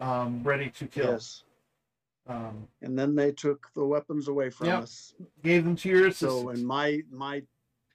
um, 0.00 0.42
ready 0.42 0.70
to 0.70 0.86
kill. 0.86 1.12
yes, 1.12 1.44
Um, 2.26 2.66
and 2.80 2.98
then 2.98 3.14
they 3.14 3.30
took 3.32 3.68
the 3.74 3.84
weapons 3.84 4.28
away 4.28 4.50
from 4.50 4.68
Yep. 4.68 4.82
us. 4.82 5.14
gave 5.42 5.64
them 5.64 5.76
to 5.76 5.88
your 5.88 6.10
So 6.10 6.50
in 6.50 6.64
my 6.64 7.02
my 7.10 7.42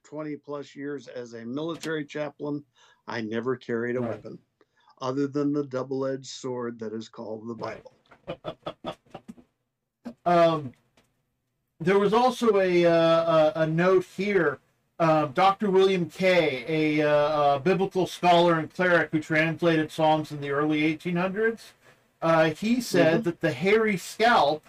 20 0.03 0.37
plus 0.37 0.73
years 0.73 1.09
as 1.09 1.33
a 1.33 1.45
military 1.45 2.05
chaplain, 2.05 2.63
I 3.07 3.19
never 3.21 3.57
carried 3.57 3.97
a 3.97 4.01
Right. 4.01 4.11
weapon 4.11 4.39
other 4.99 5.27
than 5.27 5.53
the 5.53 5.63
double-edged 5.63 6.25
sword 6.25 6.79
that 6.79 6.93
is 6.93 7.09
called 7.09 7.47
the 7.47 7.53
Bible. 7.53 7.93
Um, 10.25 10.73
there 11.79 11.97
was 11.97 12.13
also 12.13 12.59
a, 12.59 12.85
uh, 12.85 12.91
a, 13.55 13.61
a 13.61 13.67
note 13.67 14.05
here. 14.17 14.59
Uh, 14.99 15.27
Dr. 15.27 15.71
William 15.71 16.09
Kay, 16.09 16.65
a, 16.67 17.07
uh, 17.07 17.55
a 17.55 17.59
biblical 17.61 18.05
scholar 18.07 18.55
and 18.55 18.73
cleric 18.73 19.11
who 19.11 19.21
translated 19.21 19.89
Psalms 19.89 20.31
in 20.31 20.41
the 20.41 20.49
early 20.49 20.81
1800s, 20.81 21.61
uh, 22.21 22.49
he 22.49 22.81
said 22.81 23.23
that 23.23 23.39
the 23.39 23.53
hairy 23.53 23.95
scalp 23.95 24.65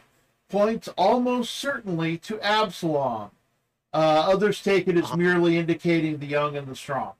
points 0.48 0.88
almost 0.96 1.54
certainly 1.54 2.18
to 2.18 2.40
Absalom. 2.40 3.30
Uh, 3.92 4.28
others 4.30 4.62
take 4.62 4.86
it 4.86 4.96
as 4.96 5.16
merely 5.16 5.56
indicating 5.56 6.18
the 6.18 6.26
young 6.26 6.56
and 6.56 6.68
the 6.68 6.76
strong, 6.76 7.14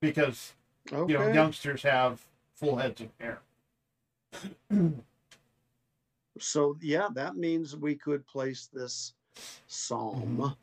because 0.00 0.54
Okay. 0.92 1.12
you 1.12 1.18
know 1.18 1.26
youngsters 1.32 1.82
have 1.82 2.20
full 2.54 2.76
heads 2.76 3.00
of 3.00 3.08
hair. 3.20 3.40
So 6.38 6.76
yeah, 6.80 7.08
that 7.14 7.36
means 7.36 7.76
we 7.76 7.94
could 7.94 8.26
place 8.26 8.66
this 8.72 9.14
psalm 9.66 10.38
Mhm. 10.38 10.56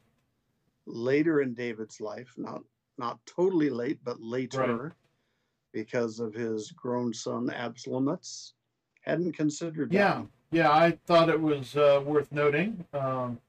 later 0.85 1.41
in 1.41 1.53
David's 1.53 1.99
life, 1.99 2.33
not 2.37 2.63
not 2.97 3.19
totally 3.25 3.69
late, 3.69 3.99
but 4.05 4.21
later, 4.21 4.95
because 5.73 6.21
of 6.21 6.33
his 6.33 6.71
grown 6.71 7.13
son 7.13 7.49
Absalom. 7.49 8.05
That's 8.05 8.53
hadn't 9.01 9.33
considered 9.33 9.89
that. 9.89 9.93
Yeah, 9.95 10.25
yeah, 10.51 10.71
I 10.71 10.91
thought 10.91 11.27
it 11.29 11.39
was 11.39 11.75
uh, 11.75 12.01
worth 12.05 12.31
noting. 12.31 12.85
Um, 12.93 13.39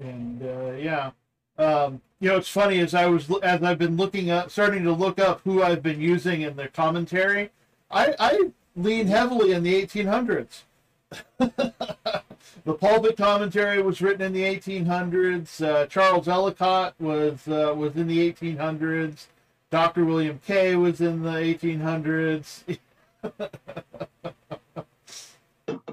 and 0.00 0.42
uh, 0.42 0.72
yeah, 0.72 1.12
um, 1.58 2.00
you 2.20 2.28
know, 2.30 2.36
it's 2.36 2.48
funny 2.48 2.80
as 2.80 2.94
I 2.94 3.06
was 3.06 3.30
as 3.42 3.62
I've 3.62 3.78
been 3.78 3.96
looking 3.96 4.30
up, 4.30 4.50
starting 4.50 4.84
to 4.84 4.92
look 4.92 5.18
up 5.18 5.40
who 5.44 5.62
I've 5.62 5.82
been 5.82 6.00
using 6.00 6.42
in 6.42 6.56
the 6.56 6.68
commentary. 6.68 7.50
I, 7.90 8.14
I 8.18 8.50
lean 8.76 9.06
heavily 9.06 9.52
in 9.52 9.62
the 9.62 9.86
1800s. 9.86 10.62
the 11.38 12.74
pulpit 12.74 13.16
commentary 13.16 13.80
was 13.82 14.00
written 14.00 14.22
in 14.22 14.32
the 14.32 14.42
1800s. 14.42 15.64
Uh, 15.64 15.86
Charles 15.86 16.26
Ellicott 16.26 16.94
was 16.98 17.46
uh, 17.46 17.74
was 17.76 17.94
in 17.96 18.06
the 18.06 18.32
1800s. 18.32 19.26
Dr. 19.70 20.04
William 20.04 20.40
Kay 20.46 20.76
was 20.76 21.00
in 21.00 21.22
the 21.22 21.30
1800s. 21.30 22.78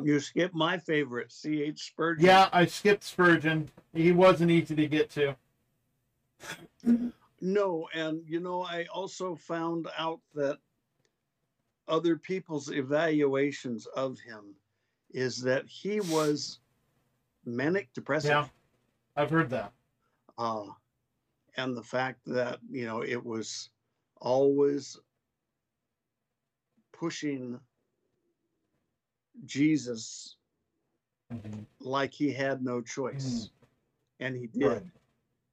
You 0.04 0.20
skip 0.20 0.54
my 0.54 0.78
favorite, 0.78 1.32
C.H. 1.32 1.88
Spurgeon. 1.88 2.26
Yeah, 2.26 2.50
I 2.52 2.66
skipped 2.66 3.04
Spurgeon. 3.04 3.70
He 3.94 4.12
wasn't 4.12 4.52
easy 4.52 4.76
to 4.76 4.88
get 4.88 5.10
to. 5.12 5.36
No, 7.44 7.88
and 7.96 8.22
you 8.28 8.40
know, 8.40 8.62
I 8.62 8.86
also 8.94 9.36
found 9.36 9.88
out 9.98 10.20
that 10.36 10.60
other 11.88 12.16
people's 12.16 12.70
evaluations 12.70 13.88
of 13.88 14.20
him 14.20 14.54
is 15.10 15.42
that 15.42 15.66
he 15.66 16.02
was 16.02 16.60
manic 17.44 17.92
depressive. 17.94 18.30
Yeah, 18.30 18.48
I've 19.16 19.32
heard 19.32 19.50
that. 19.50 19.74
Uh, 20.38 20.68
and 21.58 21.76
the 21.76 21.82
fact 21.84 22.20
that, 22.28 22.60
you 22.70 22.86
know, 22.86 23.02
it 23.04 23.26
was 23.26 23.72
always 24.22 24.98
pushing 26.92 27.60
Jesus 29.46 30.38
Mhm. 31.32 31.66
like 31.80 32.14
he 32.14 32.32
had 32.32 32.64
no 32.64 32.82
choice. 32.82 33.50
And 34.20 34.36
he 34.36 34.46
did 34.48 34.62
Right. 34.68 34.84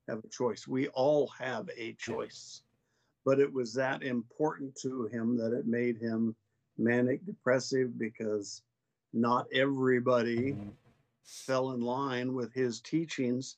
Have 0.09 0.25
a 0.25 0.29
choice. 0.29 0.67
We 0.67 0.89
all 0.89 1.29
have 1.39 1.69
a 1.77 1.93
choice. 1.95 2.63
But 3.25 3.41
it 3.41 3.53
was 3.53 3.75
that 3.75 4.03
important 4.03 4.75
to 4.83 5.07
him 5.07 5.37
that 5.37 5.53
it 5.53 5.67
made 5.67 5.99
him 5.99 6.35
manic 6.79 7.25
depressive 7.27 7.99
because 7.99 8.63
not 9.13 9.47
everybody 9.53 10.57
fell 11.25 11.73
in 11.73 11.81
line 11.81 12.33
with 12.33 12.53
his 12.55 12.81
teachings. 12.81 13.57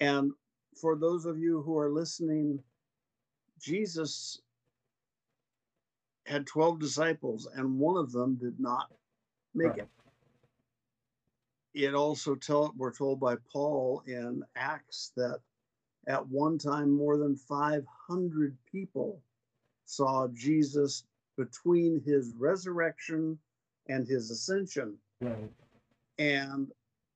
And 0.00 0.32
for 0.80 0.96
those 0.96 1.26
of 1.26 1.38
you 1.38 1.62
who 1.62 1.78
are 1.78 1.90
listening, 1.90 2.62
Jesus 3.60 4.40
had 6.24 6.46
12 6.46 6.78
disciples, 6.78 7.48
and 7.54 7.78
one 7.78 7.96
of 7.96 8.12
them 8.12 8.36
did 8.36 8.58
not 8.58 8.90
make 9.54 9.76
it. 9.76 9.88
It 11.74 11.94
also 11.94 12.34
tell 12.34 12.72
we're 12.76 12.92
told 12.92 13.20
by 13.20 13.36
Paul 13.52 14.02
in 14.06 14.42
Acts 14.56 15.12
that 15.16 15.40
at 16.06 16.26
one 16.28 16.58
time 16.58 16.90
more 16.90 17.16
than 17.18 17.36
500 17.36 18.56
people 18.70 19.20
saw 19.84 20.28
Jesus 20.28 21.04
between 21.36 22.00
his 22.04 22.32
resurrection 22.36 23.38
and 23.88 24.06
his 24.06 24.30
ascension. 24.30 24.96
Right. 25.20 25.50
And 26.18 26.70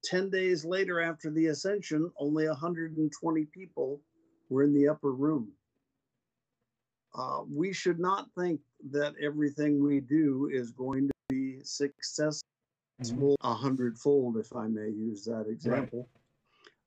10 0.04 0.30
days 0.30 0.64
later, 0.64 1.00
after 1.00 1.30
the 1.30 1.46
ascension, 1.46 2.10
only 2.18 2.46
120 2.48 3.44
people 3.46 4.00
were 4.48 4.62
in 4.62 4.74
the 4.74 4.88
upper 4.88 5.12
room. 5.12 5.52
Uh, 7.14 7.42
we 7.48 7.72
should 7.72 8.00
not 8.00 8.28
think 8.36 8.60
that 8.90 9.14
everything 9.22 9.82
we 9.82 10.00
do 10.00 10.50
is 10.52 10.72
going 10.72 11.06
to 11.08 11.14
be 11.28 11.60
successful 11.62 12.42
Mhm. 13.00 13.34
a 13.40 13.54
hundredfold, 13.54 14.36
if 14.36 14.54
I 14.54 14.68
may 14.68 14.88
use 14.88 15.24
that 15.24 15.46
example. 15.48 16.08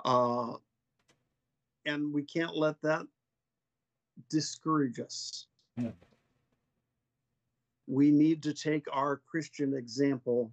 Uh, 0.04 0.58
and 1.88 2.13
we 2.13 2.21
can't 2.23 2.56
let 2.56 2.80
that 2.84 3.06
discourage 4.30 5.00
us. 5.00 5.47
Yeah. 5.78 5.91
We 7.88 8.12
need 8.12 8.43
to 8.43 8.54
take 8.54 8.86
our 8.91 9.21
Christian 9.30 9.73
example 9.73 10.52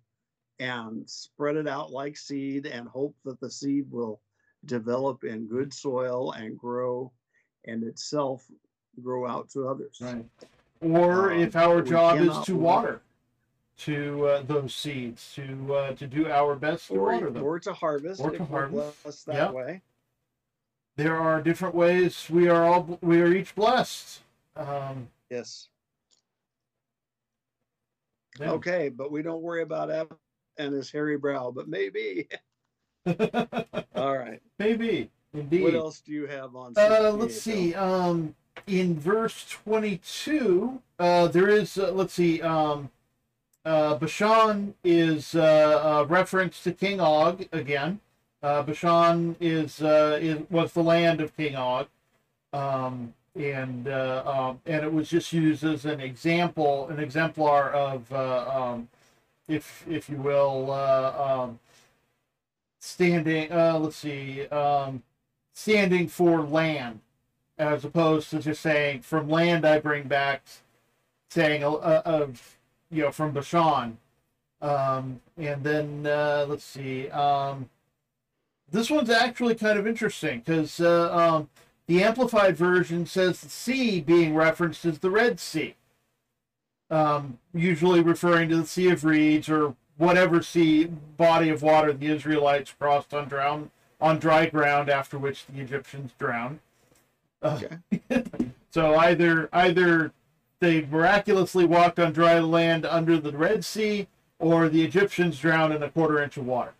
and 0.60 1.08
spread 1.10 1.56
it 1.56 1.66
out 1.66 1.90
like 1.90 2.16
seed 2.16 2.66
and 2.66 2.86
hope 2.88 3.16
that 3.24 3.40
the 3.40 3.50
seed 3.50 3.90
will 3.90 4.20
develop 4.66 5.24
in 5.24 5.46
good 5.48 5.74
soil 5.74 6.32
and 6.32 6.56
grow 6.56 7.12
and 7.66 7.82
itself 7.82 8.44
grow 9.02 9.26
out 9.26 9.50
to 9.50 9.66
others. 9.68 9.98
Right. 10.00 10.24
Or 10.80 11.32
Um, 11.32 11.40
if 11.40 11.56
our 11.56 11.82
job 11.82 12.18
is 12.20 12.38
to 12.46 12.56
water 12.56 13.00
to 13.78 14.26
uh, 14.28 14.42
those 14.42 14.72
seeds, 14.72 15.32
to 15.34 15.74
uh, 15.74 15.94
to 15.94 16.06
do 16.06 16.28
our 16.30 16.54
best 16.54 16.86
to 16.88 16.94
Or, 16.94 17.12
water 17.14 17.30
them. 17.30 17.42
or 17.42 17.58
to 17.58 17.72
harvest, 17.72 18.20
Or 18.20 18.30
to 18.30 18.44
harvest. 18.44 19.26
that 19.26 19.34
Yeah. 19.34 19.50
way. 19.50 19.82
There 20.96 21.16
are 21.16 21.42
different 21.42 21.74
ways. 21.74 22.28
We 22.30 22.48
are 22.48 22.64
all 22.64 22.98
we 23.02 23.20
are 23.20 23.32
each 23.32 23.54
blessed. 23.54 24.20
Um, 24.56 25.08
Yes. 25.30 25.68
yeah. 28.38 28.52
Okay, 28.52 28.88
but 28.88 29.10
we 29.10 29.22
don't 29.22 29.42
worry 29.42 29.62
about 29.62 29.90
Evan 29.90 30.16
and 30.58 30.72
his 30.72 30.90
hairy 30.90 31.16
brow, 31.16 31.50
but 31.50 31.66
maybe. 31.68 32.28
All 33.96 34.16
right. 34.16 34.40
Maybe 34.58 35.10
indeed. 35.32 35.62
What 35.64 35.74
else 35.74 36.00
do 36.00 36.12
you 36.12 36.26
have 36.26 36.54
on? 36.54 36.74
Uh, 36.76 37.10
let's 37.16 37.40
see. 37.40 37.74
Um, 37.74 38.34
in 38.68 38.98
verse 38.98 39.44
22, 39.48 40.80
uh, 40.98 41.26
there 41.28 41.48
is, 41.48 41.76
uh, 41.76 41.90
let's 41.92 42.14
see, 42.14 42.40
um, 42.40 42.90
uh, 43.64 43.96
Bashan 43.96 44.74
is 44.84 45.34
uh, 45.34 46.02
a 46.02 46.04
reference 46.06 46.62
to 46.62 46.72
King 46.72 47.00
Og 47.00 47.46
again. 47.52 48.00
Uh, 48.44 48.62
Bashan 48.62 49.34
is, 49.40 49.80
uh, 49.80 50.18
is 50.20 50.38
was 50.50 50.70
the 50.74 50.82
land 50.82 51.22
of 51.22 51.34
King 51.34 51.56
Og, 51.56 51.86
um, 52.52 53.14
and 53.34 53.88
uh, 53.88 54.22
um, 54.26 54.60
and 54.66 54.84
it 54.84 54.92
was 54.92 55.08
just 55.08 55.32
used 55.32 55.64
as 55.64 55.86
an 55.86 55.98
example, 55.98 56.86
an 56.88 56.98
exemplar 56.98 57.70
of, 57.70 58.12
uh, 58.12 58.44
um, 58.54 58.88
if 59.48 59.86
if 59.88 60.10
you 60.10 60.18
will, 60.18 60.70
uh, 60.70 61.44
um, 61.44 61.58
standing. 62.80 63.50
Uh, 63.50 63.78
let's 63.78 63.96
see. 63.96 64.46
Um, 64.48 65.02
standing 65.54 66.06
for 66.06 66.42
land 66.42 67.00
as 67.56 67.82
opposed 67.82 68.28
to 68.28 68.40
just 68.40 68.60
saying 68.60 69.00
from 69.00 69.26
land 69.30 69.64
I 69.64 69.78
bring 69.78 70.06
back 70.06 70.42
saying 71.30 71.64
of 71.64 72.58
you 72.90 73.04
know 73.04 73.12
from 73.12 73.32
Bashan 73.32 73.96
um, 74.60 75.20
and 75.38 75.62
then 75.62 76.02
let's 76.02 76.64
see 76.64 77.08
um, 77.10 77.70
this 78.74 78.90
one's 78.90 79.10
actually 79.10 79.54
kind 79.54 79.78
of 79.78 79.86
interesting 79.86 80.40
because 80.40 80.80
uh, 80.80 81.16
um, 81.16 81.48
the 81.86 82.02
amplified 82.02 82.56
version 82.56 83.06
says 83.06 83.40
the 83.40 83.48
sea 83.48 84.00
being 84.00 84.34
referenced 84.34 84.84
as 84.84 84.98
the 84.98 85.10
Red 85.10 85.40
Sea 85.40 85.76
um, 86.90 87.38
usually 87.52 88.00
referring 88.00 88.48
to 88.50 88.56
the 88.56 88.66
Sea 88.66 88.90
of 88.90 89.04
Reeds 89.04 89.48
or 89.48 89.74
whatever 89.96 90.42
sea 90.42 90.84
body 90.84 91.48
of 91.48 91.62
water 91.62 91.92
the 91.92 92.06
Israelites 92.06 92.74
crossed 92.78 93.14
on 93.14 93.28
drown 93.28 93.70
on 94.00 94.18
dry 94.18 94.46
ground 94.46 94.90
after 94.90 95.18
which 95.18 95.46
the 95.46 95.60
Egyptians 95.60 96.12
drowned. 96.18 96.58
Uh, 97.42 97.60
so 98.70 98.94
either 98.96 99.48
either 99.52 100.12
they 100.60 100.82
miraculously 100.82 101.64
walked 101.64 101.98
on 101.98 102.12
dry 102.12 102.38
land 102.38 102.84
under 102.84 103.18
the 103.18 103.32
Red 103.32 103.64
Sea, 103.64 104.08
or 104.38 104.68
the 104.68 104.82
Egyptians 104.82 105.38
drowned 105.38 105.72
in 105.72 105.82
a 105.82 105.90
quarter 105.90 106.22
inch 106.22 106.36
of 106.36 106.46
water. 106.46 106.74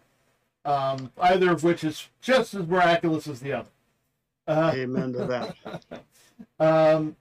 Um, 0.64 1.12
either 1.20 1.50
of 1.50 1.62
which 1.62 1.84
is 1.84 2.08
just 2.20 2.54
as 2.54 2.66
miraculous 2.66 3.26
as 3.28 3.40
the 3.40 3.52
other. 3.52 3.68
Uh, 4.46 4.72
Amen 4.74 5.12
to 5.12 5.24
that. 5.26 6.04
um, 6.58 7.16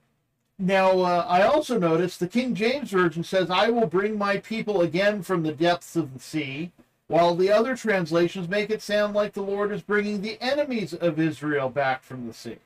now, 0.59 0.99
uh, 0.99 1.25
I 1.27 1.41
also 1.43 1.77
noticed 1.77 2.19
the 2.19 2.27
King 2.27 2.55
James 2.55 2.91
Version 2.91 3.23
says, 3.23 3.49
I 3.49 3.69
will 3.69 3.87
bring 3.87 4.17
my 4.17 4.37
people 4.37 4.81
again 4.81 5.21
from 5.23 5.43
the 5.43 5.51
depths 5.51 5.95
of 5.95 6.13
the 6.13 6.19
sea, 6.19 6.71
while 7.07 7.35
the 7.35 7.51
other 7.51 7.75
translations 7.75 8.47
make 8.47 8.69
it 8.69 8.81
sound 8.81 9.13
like 9.13 9.33
the 9.33 9.41
Lord 9.41 9.71
is 9.71 9.81
bringing 9.81 10.21
the 10.21 10.41
enemies 10.41 10.93
of 10.93 11.19
Israel 11.19 11.69
back 11.69 12.03
from 12.03 12.27
the 12.27 12.33
sea. 12.33 12.57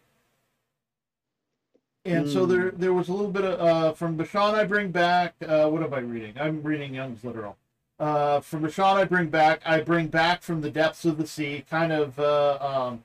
And 2.05 2.29
so 2.29 2.45
Hmm. 2.45 2.51
there, 2.51 2.71
there 2.71 2.93
was 2.93 3.09
a 3.09 3.13
little 3.13 3.31
bit 3.31 3.43
of 3.43 3.59
uh, 3.59 3.93
from 3.93 4.15
Bashan 4.15 4.55
I 4.55 4.63
bring 4.63 4.91
back. 4.91 5.33
Uh, 5.45 5.67
what 5.69 5.83
am 5.83 5.93
I 5.93 5.99
reading? 5.99 6.33
I'm 6.39 6.61
reading 6.63 6.93
Young's 6.93 7.23
literal. 7.23 7.57
Uh, 7.99 8.39
from 8.41 8.61
Bashan 8.61 8.97
I 8.97 9.03
bring 9.05 9.29
back. 9.29 9.61
I 9.65 9.81
bring 9.81 10.07
back 10.07 10.43
from 10.43 10.61
the 10.61 10.69
depths 10.69 11.03
of 11.05 11.17
the 11.17 11.25
sea. 11.25 11.65
Kind 11.69 11.91
of, 11.91 12.19
uh, 12.19 12.57
um, 12.61 13.03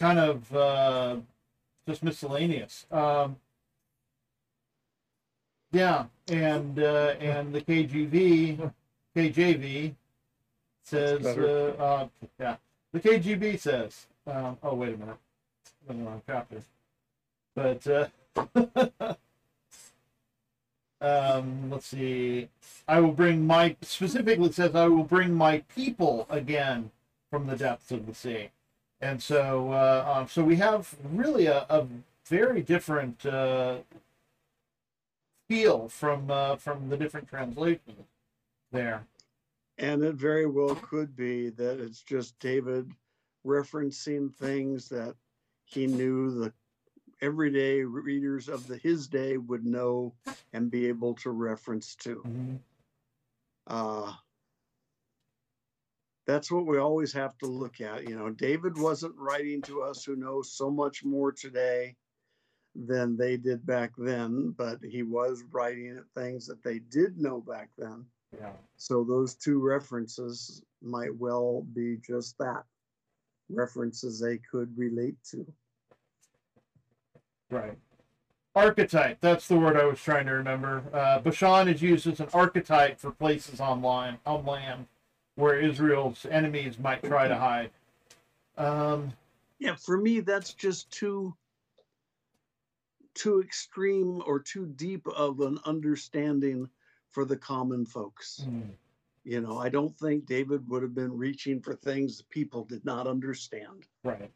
kind 0.00 0.18
of 0.18 0.54
uh, 0.54 1.16
just 1.86 2.02
miscellaneous. 2.02 2.86
Um, 2.90 3.36
yeah, 5.72 6.06
and 6.28 6.78
uh, 6.78 7.14
and 7.20 7.54
the 7.54 7.60
KGV, 7.60 8.72
KJV 9.14 9.94
says, 10.84 11.26
uh, 11.26 11.74
uh, 11.78 12.08
yeah, 12.40 12.56
the 12.92 13.00
KGB 13.00 13.58
says. 13.58 14.06
Um, 14.26 14.56
oh 14.62 14.74
wait 14.74 14.94
a 14.94 14.96
minute, 14.96 15.16
I'm 15.88 15.96
in 15.96 16.04
the 16.04 16.10
wrong 16.10 16.22
chapter. 16.26 16.62
But 17.54 17.86
uh, 17.86 19.14
um, 21.00 21.70
let's 21.70 21.86
see. 21.86 22.48
I 22.86 23.00
will 23.00 23.12
bring 23.12 23.46
my 23.46 23.76
specifically 23.82 24.52
says 24.52 24.74
I 24.74 24.88
will 24.88 25.04
bring 25.04 25.34
my 25.34 25.58
people 25.74 26.26
again 26.28 26.90
from 27.30 27.46
the 27.46 27.56
depths 27.56 27.90
of 27.92 28.06
the 28.06 28.14
sea, 28.14 28.50
and 29.00 29.22
so 29.22 29.72
uh, 29.72 30.14
um, 30.16 30.28
so 30.28 30.42
we 30.42 30.56
have 30.56 30.94
really 31.12 31.46
a, 31.46 31.66
a 31.68 31.86
very 32.26 32.62
different 32.62 33.24
uh, 33.26 33.78
feel 35.48 35.88
from 35.88 36.30
uh, 36.30 36.56
from 36.56 36.88
the 36.88 36.96
different 36.96 37.28
translations 37.28 38.06
there. 38.72 39.04
And 39.78 40.02
it 40.02 40.16
very 40.16 40.46
well 40.46 40.74
could 40.74 41.14
be 41.14 41.50
that 41.50 41.78
it's 41.78 42.02
just 42.02 42.38
David 42.40 42.90
referencing 43.46 44.34
things 44.34 44.88
that 44.88 45.14
he 45.64 45.86
knew 45.86 46.30
the 46.30 46.52
everyday 47.20 47.82
readers 47.82 48.48
of 48.48 48.66
the 48.66 48.76
his 48.78 49.08
day 49.08 49.36
would 49.36 49.64
know 49.64 50.14
and 50.52 50.70
be 50.70 50.86
able 50.88 51.14
to 51.14 51.30
reference 51.30 51.94
to. 51.96 52.22
Uh, 53.66 54.12
that's 56.26 56.50
what 56.50 56.66
we 56.66 56.78
always 56.78 57.12
have 57.12 57.36
to 57.38 57.46
look 57.46 57.80
at. 57.80 58.08
You 58.08 58.16
know, 58.16 58.30
David 58.30 58.76
wasn't 58.76 59.16
writing 59.16 59.62
to 59.62 59.82
us 59.82 60.04
who 60.04 60.14
know 60.14 60.42
so 60.42 60.70
much 60.70 61.04
more 61.04 61.32
today 61.32 61.96
than 62.74 63.16
they 63.16 63.36
did 63.36 63.66
back 63.66 63.92
then, 63.96 64.54
but 64.56 64.78
he 64.82 65.02
was 65.02 65.42
writing 65.50 65.96
at 65.96 66.20
things 66.20 66.46
that 66.46 66.62
they 66.62 66.78
did 66.78 67.18
know 67.18 67.40
back 67.40 67.70
then. 67.78 68.04
Yeah. 68.38 68.52
So 68.76 69.04
those 69.04 69.34
two 69.34 69.58
references 69.58 70.62
might 70.82 71.16
well 71.16 71.66
be 71.74 71.96
just 72.06 72.36
that 72.38 72.64
references 73.48 74.20
they 74.20 74.38
could 74.50 74.76
relate 74.76 75.16
to. 75.30 75.46
Right. 77.50 77.76
Archetype. 78.54 79.18
That's 79.20 79.46
the 79.46 79.56
word 79.56 79.76
I 79.76 79.84
was 79.84 80.00
trying 80.00 80.26
to 80.26 80.32
remember. 80.32 80.82
Uh, 80.92 81.20
Bashan 81.20 81.68
is 81.68 81.80
used 81.80 82.06
as 82.06 82.20
an 82.20 82.28
archetype 82.34 82.98
for 82.98 83.10
places 83.12 83.60
on, 83.60 83.82
line, 83.82 84.18
on 84.26 84.44
land 84.44 84.86
where 85.36 85.60
Israel's 85.60 86.26
enemies 86.30 86.78
might 86.78 87.02
try 87.02 87.28
to 87.28 87.36
hide. 87.36 87.70
Um, 88.56 89.12
Yeah, 89.60 89.76
for 89.76 89.96
me, 89.98 90.20
that's 90.20 90.52
just 90.54 90.90
too 90.90 91.34
too 93.14 93.40
extreme 93.40 94.22
or 94.26 94.38
too 94.38 94.66
deep 94.76 95.04
of 95.08 95.40
an 95.40 95.58
understanding 95.64 96.68
for 97.10 97.24
the 97.24 97.36
common 97.36 97.84
folks. 97.84 98.42
hmm, 98.44 98.60
You 99.24 99.40
know, 99.40 99.58
I 99.58 99.68
don't 99.68 99.96
think 99.98 100.26
David 100.26 100.68
would 100.68 100.82
have 100.82 100.94
been 100.94 101.16
reaching 101.16 101.60
for 101.60 101.74
things 101.74 102.22
people 102.22 102.64
did 102.64 102.84
not 102.84 103.06
understand. 103.08 103.86
right. 104.04 104.30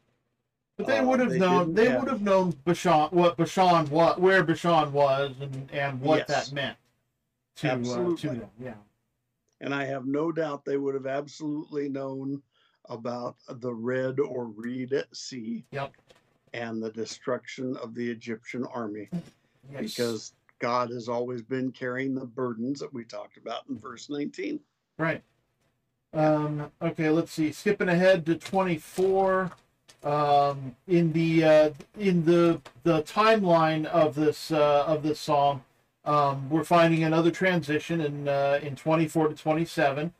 But 0.77 0.87
they 0.87 0.99
Uh, 0.99 1.05
would 1.05 1.19
have 1.19 1.33
known. 1.33 1.73
They 1.73 1.89
have- 1.89 2.01
would 2.01 2.09
have 2.09 2.21
known 2.21 2.51
Bashan, 2.65 3.09
what 3.11 3.37
Bashan, 3.37 3.89
what 3.89 4.19
where 4.19 4.43
Bashan 4.43 4.91
was, 4.91 5.35
and 5.39 5.69
and 5.71 6.01
what 6.01 6.25
Yes. 6.27 6.49
that 6.49 6.53
meant 6.53 6.77
to 7.57 7.69
uh, 7.71 8.15
to 8.17 8.27
them. 8.29 8.49
Yeah. 8.59 8.75
And 9.61 9.73
I 9.73 9.85
have 9.85 10.05
no 10.05 10.31
doubt 10.31 10.65
they 10.65 10.77
would 10.77 10.95
have 10.95 11.05
absolutely 11.07 11.87
known 11.89 12.41
about 12.89 13.37
the 13.47 13.73
Red 13.73 14.19
or 14.19 14.47
Reed 14.47 14.93
Sea 15.13 15.63
Yep. 15.71 15.93
and 16.53 16.83
the 16.83 16.91
destruction 16.91 17.77
of 17.77 17.93
the 17.95 18.09
Egyptian 18.09 18.65
army 18.65 19.09
Yes. 19.71 19.81
because 19.95 20.33
God 20.59 20.89
has 20.89 21.07
always 21.07 21.41
been 21.43 21.71
carrying 21.71 22.13
the 22.15 22.25
burdens 22.25 22.79
that 22.79 22.91
we 22.93 23.05
talked 23.05 23.37
about 23.37 23.67
in 23.69 23.77
verse 23.77 24.09
19. 24.09 24.59
Right. 24.97 25.23
Um, 26.13 26.71
okay, 26.81 27.09
let's 27.09 27.31
see. 27.31 27.51
Skipping 27.51 27.89
ahead 27.89 28.25
to 28.25 28.35
24. 28.35 29.51
Um, 30.03 30.75
in 30.87 31.13
the 31.13 31.43
uh, 31.45 31.69
in 31.97 32.25
the 32.25 32.61
the 32.83 33.03
timeline 33.03 33.85
of 33.85 34.15
this 34.15 34.51
uh, 34.51 34.83
of 34.85 35.01
this 35.01 35.19
psalm, 35.19 35.63
um, 36.03 36.49
we're 36.49 36.65
finding 36.65 37.03
another 37.03 37.31
transition 37.31 38.01
in 38.01 38.27
uh, 38.27 38.59
in 38.61 38.75
24 38.75 39.29
to 39.29 39.35
27, 39.35 40.13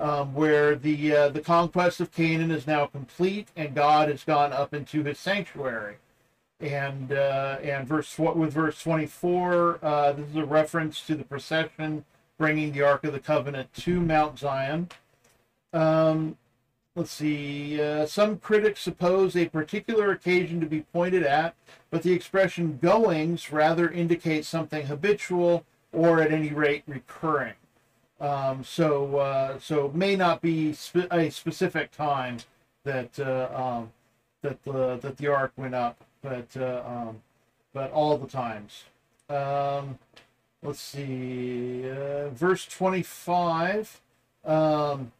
um, 0.00 0.34
where 0.34 0.74
the 0.74 1.14
uh, 1.14 1.28
the 1.28 1.40
conquest 1.40 2.00
of 2.00 2.10
Canaan 2.10 2.50
is 2.50 2.66
now 2.66 2.86
complete 2.86 3.48
and 3.54 3.74
God 3.74 4.08
has 4.08 4.24
gone 4.24 4.52
up 4.52 4.74
into 4.74 5.04
His 5.04 5.18
sanctuary. 5.18 5.96
And 6.60 7.12
uh, 7.12 7.58
and 7.62 7.86
verse 7.86 8.18
with 8.18 8.52
verse 8.52 8.82
24, 8.82 9.78
uh, 9.80 10.12
this 10.12 10.28
is 10.30 10.36
a 10.36 10.44
reference 10.44 11.06
to 11.06 11.14
the 11.14 11.22
procession 11.22 12.04
bringing 12.38 12.72
the 12.72 12.82
Ark 12.82 13.04
of 13.04 13.12
the 13.12 13.20
Covenant 13.20 13.72
to 13.74 14.00
Mount 14.00 14.38
Zion. 14.40 14.88
Um, 15.72 16.36
let's 16.98 17.12
see. 17.12 17.80
Uh, 17.80 18.04
some 18.06 18.38
critics 18.38 18.80
suppose 18.80 19.36
a 19.36 19.48
particular 19.48 20.10
occasion 20.10 20.60
to 20.60 20.66
be 20.66 20.80
pointed 20.92 21.22
at, 21.22 21.54
but 21.90 22.02
the 22.02 22.12
expression 22.12 22.78
goings 22.82 23.52
rather 23.52 23.88
indicates 23.88 24.48
something 24.48 24.86
habitual 24.86 25.64
or 25.92 26.20
at 26.20 26.32
any 26.32 26.50
rate 26.50 26.82
recurring. 26.88 27.54
Um, 28.20 28.64
so, 28.64 29.16
uh, 29.18 29.58
so 29.60 29.92
may 29.94 30.16
not 30.16 30.42
be 30.42 30.72
spe- 30.72 31.10
a 31.12 31.30
specific 31.30 31.92
time 31.92 32.38
that 32.82 33.18
uh, 33.20 33.48
um, 33.54 33.92
that 34.42 34.62
the 34.64 34.96
that 34.96 35.16
the 35.18 35.28
ark 35.28 35.52
went 35.56 35.74
up, 35.76 36.04
but 36.20 36.48
uh, 36.56 36.82
um, 36.84 37.22
but 37.72 37.92
all 37.92 38.18
the 38.18 38.26
times. 38.26 38.84
Um, 39.30 39.98
let's 40.64 40.80
see, 40.80 41.88
uh, 41.88 42.30
verse 42.30 42.66
twenty-five. 42.66 44.00
Um, 44.44 45.12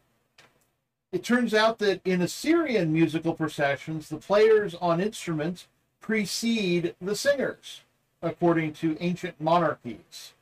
it 1.11 1.23
turns 1.23 1.53
out 1.53 1.79
that 1.79 2.01
in 2.05 2.21
Assyrian 2.21 2.93
musical 2.93 3.33
processions, 3.33 4.09
the 4.09 4.17
players 4.17 4.75
on 4.75 5.01
instruments 5.01 5.67
precede 5.99 6.95
the 7.01 7.15
singers, 7.15 7.81
according 8.21 8.73
to 8.73 8.97
ancient 8.99 9.39
monarchies. 9.39 10.33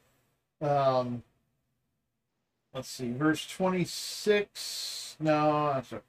Um, 0.62 1.24
let's 2.74 2.90
see, 2.90 3.12
verse 3.12 3.48
26. 3.48 5.18
No, 5.20 5.72
that's 5.74 5.94
okay. 5.94 6.04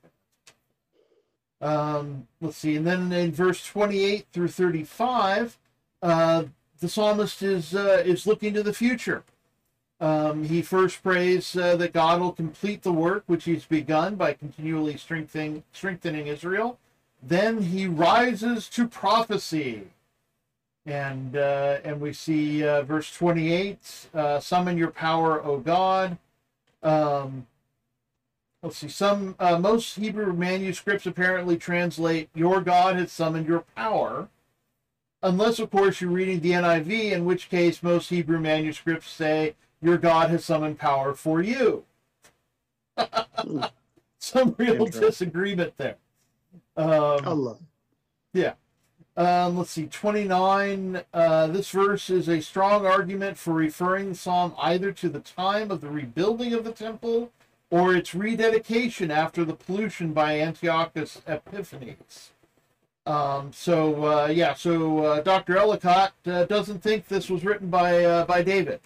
Um, 1.61 2.27
let's 2.40 2.57
see, 2.57 2.77
and 2.77 2.87
then 2.87 3.12
in 3.12 3.33
verse 3.33 3.64
28 3.64 4.27
through 4.33 4.49
35, 4.49 5.59
uh, 6.03 6.44
the 6.79 6.88
psalmist 6.88 7.42
is 7.42 7.75
uh, 7.75 8.03
is 8.07 8.27
looking 8.27 8.55
to 8.55 8.62
the 8.62 8.73
future. 8.73 9.25
Um, 10.00 10.44
he 10.44 10.62
first 10.62 11.02
prays 11.02 11.56
uh, 11.56 11.74
that 11.76 11.92
God 11.92 12.20
will 12.20 12.32
complete 12.32 12.82
the 12.82 12.92
work 12.92 13.24
which 13.26 13.44
he's 13.44 13.64
begun 13.64 14.14
by 14.14 14.32
continually 14.32 14.96
strengthening 14.96 15.64
strengthening 15.72 16.28
Israel. 16.28 16.78
Then 17.20 17.62
he 17.62 17.87
rises 17.87 18.68
to 18.70 18.87
prophecy, 18.87 19.88
and 20.87 21.37
uh, 21.37 21.78
and 21.82 22.00
we 22.00 22.12
see 22.12 22.64
uh, 22.64 22.82
verse 22.82 23.12
28: 23.12 24.08
uh, 24.14 24.38
"Summon 24.38 24.78
your 24.78 24.92
power, 24.92 25.44
O 25.44 25.58
God." 25.58 26.16
Um, 26.80 27.48
let's 28.62 28.78
see. 28.78 28.88
Some 28.88 29.34
uh, 29.40 29.58
most 29.58 29.96
Hebrew 29.96 30.32
manuscripts 30.32 31.06
apparently 31.06 31.56
translate 31.56 32.28
"Your 32.37 32.61
God 32.61 32.94
has 32.94 33.11
summoned 33.11 33.48
your 33.48 33.64
power." 33.74 34.28
Unless, 35.20 35.58
of 35.58 35.72
course, 35.72 36.00
you're 36.00 36.12
reading 36.12 36.38
the 36.38 36.52
NIV, 36.52 37.11
in 37.11 37.24
which 37.24 37.50
case 37.50 37.82
most 37.82 38.11
Hebrew 38.11 38.38
manuscripts 38.38 39.11
say 39.11 39.56
your 39.80 39.98
God 39.98 40.30
has 40.30 40.44
summoned 40.44 40.78
power 40.78 41.14
for 41.14 41.42
you. 41.42 41.84
Some 44.18 44.54
real 44.58 44.86
disagreement 44.86 45.74
there. 45.76 45.96
Um, 46.76 47.26
Allah. 47.26 47.56
um, 49.18 49.58
let's 49.58 49.72
see, 49.72 49.86
29. 49.86 51.02
Uh, 51.12 51.48
this 51.48 51.70
verse 51.70 52.08
is 52.08 52.28
a 52.28 52.40
strong 52.40 52.86
argument 52.86 53.36
for 53.36 53.52
referring 53.52 54.10
the 54.10 54.14
psalm 54.14 54.54
either 54.58 54.92
to 54.92 55.08
the 55.08 55.18
time 55.18 55.72
of 55.72 55.80
the 55.80 55.88
rebuilding 55.88 56.52
of 56.52 56.62
the 56.62 56.70
temple 56.70 57.32
or 57.68 57.96
its 57.96 58.14
rededication 58.14 59.10
after 59.10 59.44
the 59.44 59.54
pollution 59.54 60.12
by 60.12 60.38
Antiochus 60.38 61.20
Epiphanes. 61.26 62.30
Um, 63.06 63.52
so, 63.52 64.04
uh, 64.04 64.26
yeah, 64.26 64.54
so 64.54 64.98
uh, 65.04 65.20
Dr. 65.22 65.56
Ellicott 65.56 66.12
uh, 66.24 66.44
doesn't 66.44 66.80
think 66.80 67.08
this 67.08 67.28
was 67.28 67.44
written 67.44 67.70
by, 67.70 68.04
uh, 68.04 68.24
by 68.24 68.42
David, 68.42 68.80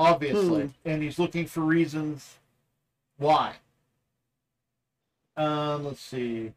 obviously, 0.00 0.70
and 0.84 1.02
he's 1.02 1.18
looking 1.18 1.46
for 1.46 1.60
reasons 1.60 2.36
why. 3.18 3.54
Um, 5.36 5.84
let's 5.84 6.00
see. 6.00 6.52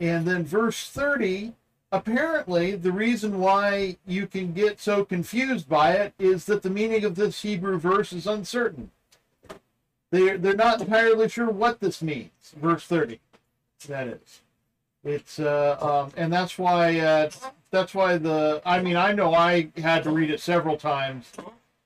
And 0.00 0.26
then 0.26 0.44
verse 0.44 0.88
30 0.90 1.54
apparently 1.94 2.74
the 2.74 2.90
reason 2.90 3.38
why 3.38 3.96
you 4.04 4.26
can 4.26 4.52
get 4.52 4.80
so 4.80 5.04
confused 5.04 5.68
by 5.68 5.92
it 5.92 6.12
is 6.18 6.44
that 6.46 6.62
the 6.62 6.70
meaning 6.70 7.04
of 7.04 7.14
this 7.14 7.42
Hebrew 7.42 7.78
verse 7.78 8.12
is 8.12 8.26
uncertain. 8.26 8.90
They're, 10.10 10.36
they're 10.36 10.54
not 10.54 10.80
entirely 10.80 11.28
sure 11.28 11.50
what 11.50 11.78
this 11.78 12.02
means. 12.02 12.30
Verse 12.60 12.84
30, 12.84 13.20
that 13.88 14.08
is. 14.08 14.40
It's 15.04 15.38
uh, 15.38 15.76
um, 15.80 16.12
and 16.16 16.32
that's 16.32 16.58
why 16.58 16.98
uh, 16.98 17.30
that's 17.70 17.94
why 17.94 18.16
the 18.16 18.62
I 18.64 18.80
mean 18.80 18.96
I 18.96 19.12
know 19.12 19.34
I 19.34 19.68
had 19.76 20.02
to 20.04 20.10
read 20.10 20.30
it 20.30 20.40
several 20.40 20.78
times. 20.78 21.30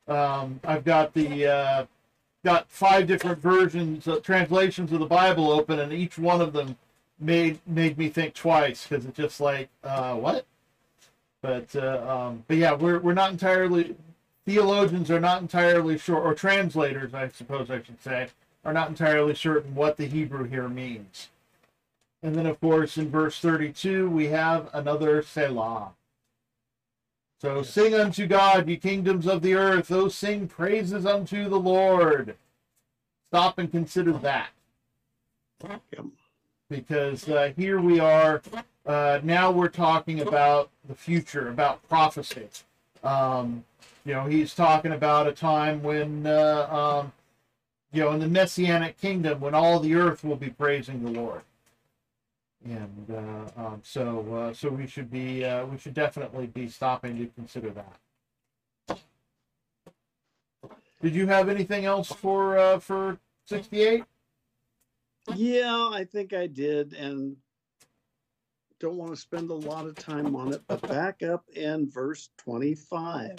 Um, 0.09 0.61
I've 0.65 0.85
got 0.85 1.13
the 1.15 1.47
uh, 1.47 1.87
got 2.45 2.71
five 2.71 3.07
different 3.07 3.41
versions 3.41 4.09
uh, 4.09 4.21
translations 4.21 4.93
of 4.93 5.01
the 5.01 5.07
Bible 5.07 5.51
open, 5.51 5.79
and 5.79 5.93
each 5.93 6.19
one 6.19 6.41
of 6.41 6.53
them 6.53 6.77
made 7.21 7.59
made 7.67 7.99
me 7.99 8.09
think 8.09 8.35
twice 8.35 8.87
because 8.87 9.05
it's 9.05 9.17
just 9.17 9.41
like 9.41 9.69
uh, 9.85 10.15
what? 10.15 10.47
But 11.43 11.75
uh, 11.77 12.05
um, 12.09 12.45
but 12.49 12.57
yeah 12.57 12.75
we're, 12.75 12.99
we're 12.99 13.15
not 13.15 13.31
entirely 13.31 13.97
theologians 14.45 15.11
are 15.11 15.21
not 15.21 15.43
entirely 15.43 15.99
sure 15.99 16.17
or 16.17 16.35
translators 16.35 17.13
i 17.13 17.29
suppose 17.29 17.71
i 17.71 17.83
should 17.83 18.03
say 18.03 18.29
are 18.65 18.73
not 18.73 18.89
entirely 18.89 19.35
certain 19.35 19.75
what 19.75 19.97
the 19.97 20.07
hebrew 20.07 20.45
here 20.45 20.69
means. 20.69 21.29
And 22.23 22.35
then 22.35 22.47
of 22.47 22.61
course 22.61 22.99
in 22.99 23.11
verse 23.11 23.39
32 23.41 24.11
we 24.11 24.27
have 24.27 24.69
another 24.73 25.23
selah 25.23 25.93
so 27.41 27.63
sing 27.63 27.95
unto 27.95 28.27
god 28.27 28.69
ye 28.69 28.77
kingdoms 28.77 29.27
of 29.27 29.43
the 29.43 29.55
earth 29.55 29.91
oh 29.91 30.09
sing 30.09 30.47
praises 30.49 31.07
unto 31.07 31.49
the 31.49 31.59
lord 31.59 32.37
stop 33.27 33.59
and 33.59 33.71
consider 33.71 34.13
that 34.13 34.51
because 36.69 37.29
uh, 37.29 37.53
here 37.57 37.81
we 37.81 37.99
are. 37.99 38.43
Uh, 38.87 39.21
now 39.23 39.51
we're 39.51 39.69
talking 39.69 40.21
about 40.21 40.71
the 40.87 40.95
future, 40.95 41.49
about 41.49 41.87
prophecy. 41.89 42.49
Um, 43.03 43.65
you 44.05 44.15
know, 44.15 44.27
he's 44.27 44.55
talking 44.55 44.93
about 44.93 45.27
a 45.27 45.33
time 45.33 45.83
when 45.83 46.27
uh, 46.27 46.69
um, 46.71 47.13
you 47.93 48.03
know, 48.03 48.13
in 48.13 48.21
the 48.21 48.29
messianic 48.29 48.99
kingdom 49.01 49.41
when 49.41 49.55
all 49.55 49.81
the 49.81 49.95
earth 49.95 50.25
will 50.25 50.37
be 50.37 50.51
praising 50.51 51.03
the 51.03 51.11
Lord. 51.11 51.43
And 52.65 53.07
uh, 53.11 53.61
um, 53.61 53.81
so, 53.85 54.35
uh, 54.35 54.53
so 54.53 54.69
we 54.69 54.87
should 54.87 55.11
be, 55.11 55.45
uh, 55.45 55.65
we 55.67 55.79
should 55.79 55.95
definitely 55.95 56.49
be 56.49 56.69
stopping 56.69 57.17
to 57.19 57.27
consider 57.27 57.71
that. 57.71 59.01
Did 61.01 61.15
you 61.15 61.29
have 61.29 61.49
anything 61.49 61.85
else 61.85 62.09
for 62.09 62.59
uh, 62.59 62.81
for 62.81 63.19
sixty 63.47 63.83
eight? 63.83 64.05
Yeah, 65.37 65.91
I 65.93 66.05
think 66.05 66.33
I 66.33 66.49
did, 66.49 66.95
and 66.95 67.37
don't 68.81 68.97
want 68.97 69.13
to 69.13 69.17
spend 69.17 69.51
a 69.51 69.55
lot 69.55 69.87
of 69.87 69.95
time 69.95 70.35
on 70.35 70.53
it. 70.53 70.61
But 70.67 70.83
back 70.83 71.23
up 71.23 71.45
in 71.55 71.89
verse 71.89 72.31
twenty-five. 72.37 73.39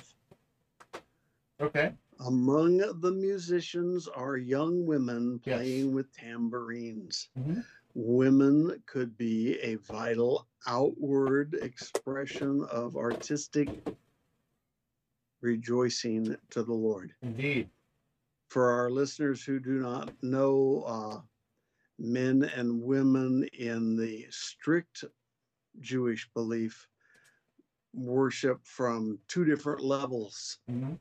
Okay. 1.60 1.92
Among 2.26 2.78
the 2.78 3.12
musicians 3.12 4.08
are 4.08 4.38
young 4.38 4.86
women 4.86 5.42
Yes. 5.44 5.58
playing 5.58 5.94
with 5.94 6.14
tambourines. 6.14 7.28
Mhm. 7.38 7.66
Women 7.96 8.82
could 8.86 9.18
be 9.18 9.60
a 9.60 9.76
vital 9.76 10.48
outward 10.68 11.56
expression 11.62 12.66
of 12.72 12.96
artistic 12.96 13.70
rejoicing 15.42 16.36
to 16.52 16.64
the 16.64 16.74
Lord. 16.74 17.14
Indeed. 17.22 17.70
For 18.50 18.70
our 18.70 18.90
listeners 18.90 19.44
who 19.44 19.60
do 19.60 19.80
not 19.80 20.12
know, 20.22 20.84
uh, 20.88 21.22
men 21.98 22.44
and 22.56 22.82
women 22.82 23.48
in 23.54 23.96
the 23.96 24.26
strict 24.30 25.04
Jewish 25.80 26.30
belief 26.34 26.88
worship 27.94 28.60
from 28.64 29.20
two 29.28 29.46
different 29.46 29.82
levels. 29.82 30.60
hmm 30.68 30.94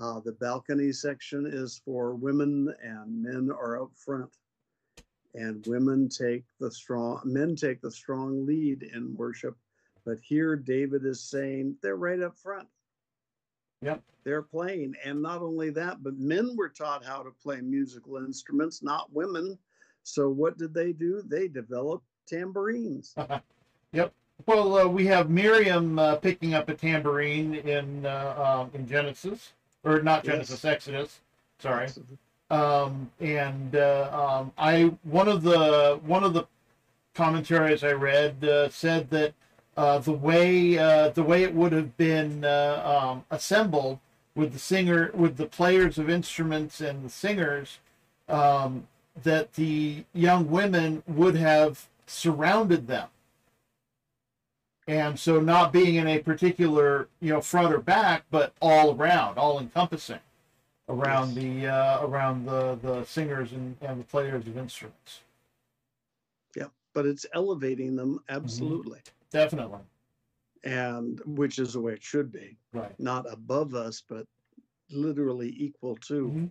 Uh, 0.00 0.18
the 0.20 0.32
balcony 0.32 0.90
section 0.90 1.46
is 1.46 1.80
for 1.84 2.14
women, 2.16 2.74
and 2.82 3.22
men 3.22 3.48
are 3.50 3.80
up 3.82 3.94
front. 3.94 4.30
And 5.34 5.66
women 5.66 6.08
take 6.08 6.44
the 6.60 6.70
strong, 6.70 7.20
men 7.24 7.56
take 7.56 7.80
the 7.80 7.90
strong 7.90 8.46
lead 8.46 8.82
in 8.82 9.14
worship. 9.16 9.56
But 10.04 10.18
here, 10.20 10.54
David 10.54 11.04
is 11.04 11.20
saying 11.20 11.76
they're 11.82 11.96
right 11.96 12.20
up 12.20 12.38
front. 12.38 12.68
Yep. 13.82 14.02
They're 14.22 14.42
playing. 14.42 14.94
And 15.04 15.20
not 15.20 15.42
only 15.42 15.70
that, 15.70 16.02
but 16.02 16.16
men 16.18 16.54
were 16.56 16.68
taught 16.68 17.04
how 17.04 17.22
to 17.22 17.30
play 17.30 17.60
musical 17.60 18.16
instruments, 18.18 18.82
not 18.82 19.12
women. 19.12 19.58
So 20.02 20.28
what 20.28 20.56
did 20.58 20.72
they 20.72 20.92
do? 20.92 21.22
They 21.26 21.48
developed 21.48 22.06
tambourines. 22.26 23.14
Yep. 23.92 24.12
Well, 24.46 24.76
uh, 24.76 24.88
we 24.88 25.06
have 25.06 25.30
Miriam 25.30 26.00
uh, 26.00 26.16
picking 26.16 26.54
up 26.54 26.68
a 26.68 26.74
tambourine 26.74 27.54
in 27.54 28.04
uh, 28.04 28.64
um, 28.64 28.70
in 28.74 28.88
Genesis, 28.88 29.52
or 29.84 30.02
not 30.02 30.24
Yes. 30.24 30.32
Genesis, 30.32 30.64
Exodus. 30.64 31.20
Sorry. 31.60 31.86
Um, 32.54 33.10
and 33.18 33.74
uh, 33.74 34.10
um, 34.12 34.52
I 34.56 34.92
one 35.02 35.26
of 35.26 35.42
the 35.42 35.98
one 36.04 36.22
of 36.22 36.34
the 36.34 36.46
commentaries 37.12 37.82
I 37.82 37.92
read 37.92 38.44
uh, 38.44 38.68
said 38.68 39.10
that 39.10 39.34
uh, 39.76 39.98
the 39.98 40.12
way 40.12 40.78
uh, 40.78 41.08
the 41.08 41.24
way 41.24 41.42
it 41.42 41.52
would 41.52 41.72
have 41.72 41.96
been 41.96 42.44
uh, 42.44 42.82
um, 42.84 43.24
assembled 43.28 43.98
with 44.36 44.52
the 44.52 44.60
singer 44.60 45.10
with 45.14 45.36
the 45.36 45.46
players 45.46 45.98
of 45.98 46.08
instruments 46.08 46.80
and 46.80 47.04
the 47.04 47.10
singers 47.10 47.80
um, 48.28 48.86
that 49.20 49.54
the 49.54 50.04
young 50.12 50.48
women 50.48 51.02
would 51.08 51.34
have 51.34 51.88
surrounded 52.06 52.86
them. 52.86 53.08
And 54.86 55.18
so 55.18 55.40
not 55.40 55.72
being 55.72 55.96
in 55.96 56.06
a 56.06 56.20
particular 56.20 57.08
you 57.20 57.32
know 57.32 57.40
front 57.40 57.74
or 57.74 57.80
back 57.80 58.26
but 58.30 58.52
all 58.62 58.94
around 58.94 59.38
all 59.38 59.58
encompassing 59.58 60.20
around 60.88 61.34
the 61.34 61.66
uh, 61.66 62.06
around 62.06 62.44
the 62.44 62.76
the 62.82 63.04
singers 63.04 63.52
and, 63.52 63.76
and 63.80 64.00
the 64.00 64.04
players 64.04 64.46
of 64.46 64.56
instruments 64.58 65.20
Yeah, 66.56 66.66
But 66.92 67.06
it's 67.06 67.26
elevating 67.34 67.96
them 67.96 68.20
absolutely. 68.28 69.00
definitely 69.30 69.80
And 70.64 71.20
which 71.26 71.58
is 71.58 71.72
the 71.74 71.80
way 71.80 71.94
it 71.94 72.02
should 72.02 72.30
be. 72.32 72.56
right 72.72 72.94
not 72.98 73.30
above 73.32 73.74
us, 73.74 74.02
but 74.08 74.26
literally 74.90 75.54
equal 75.56 75.96
to. 75.96 76.30
Mhm. 76.30 76.50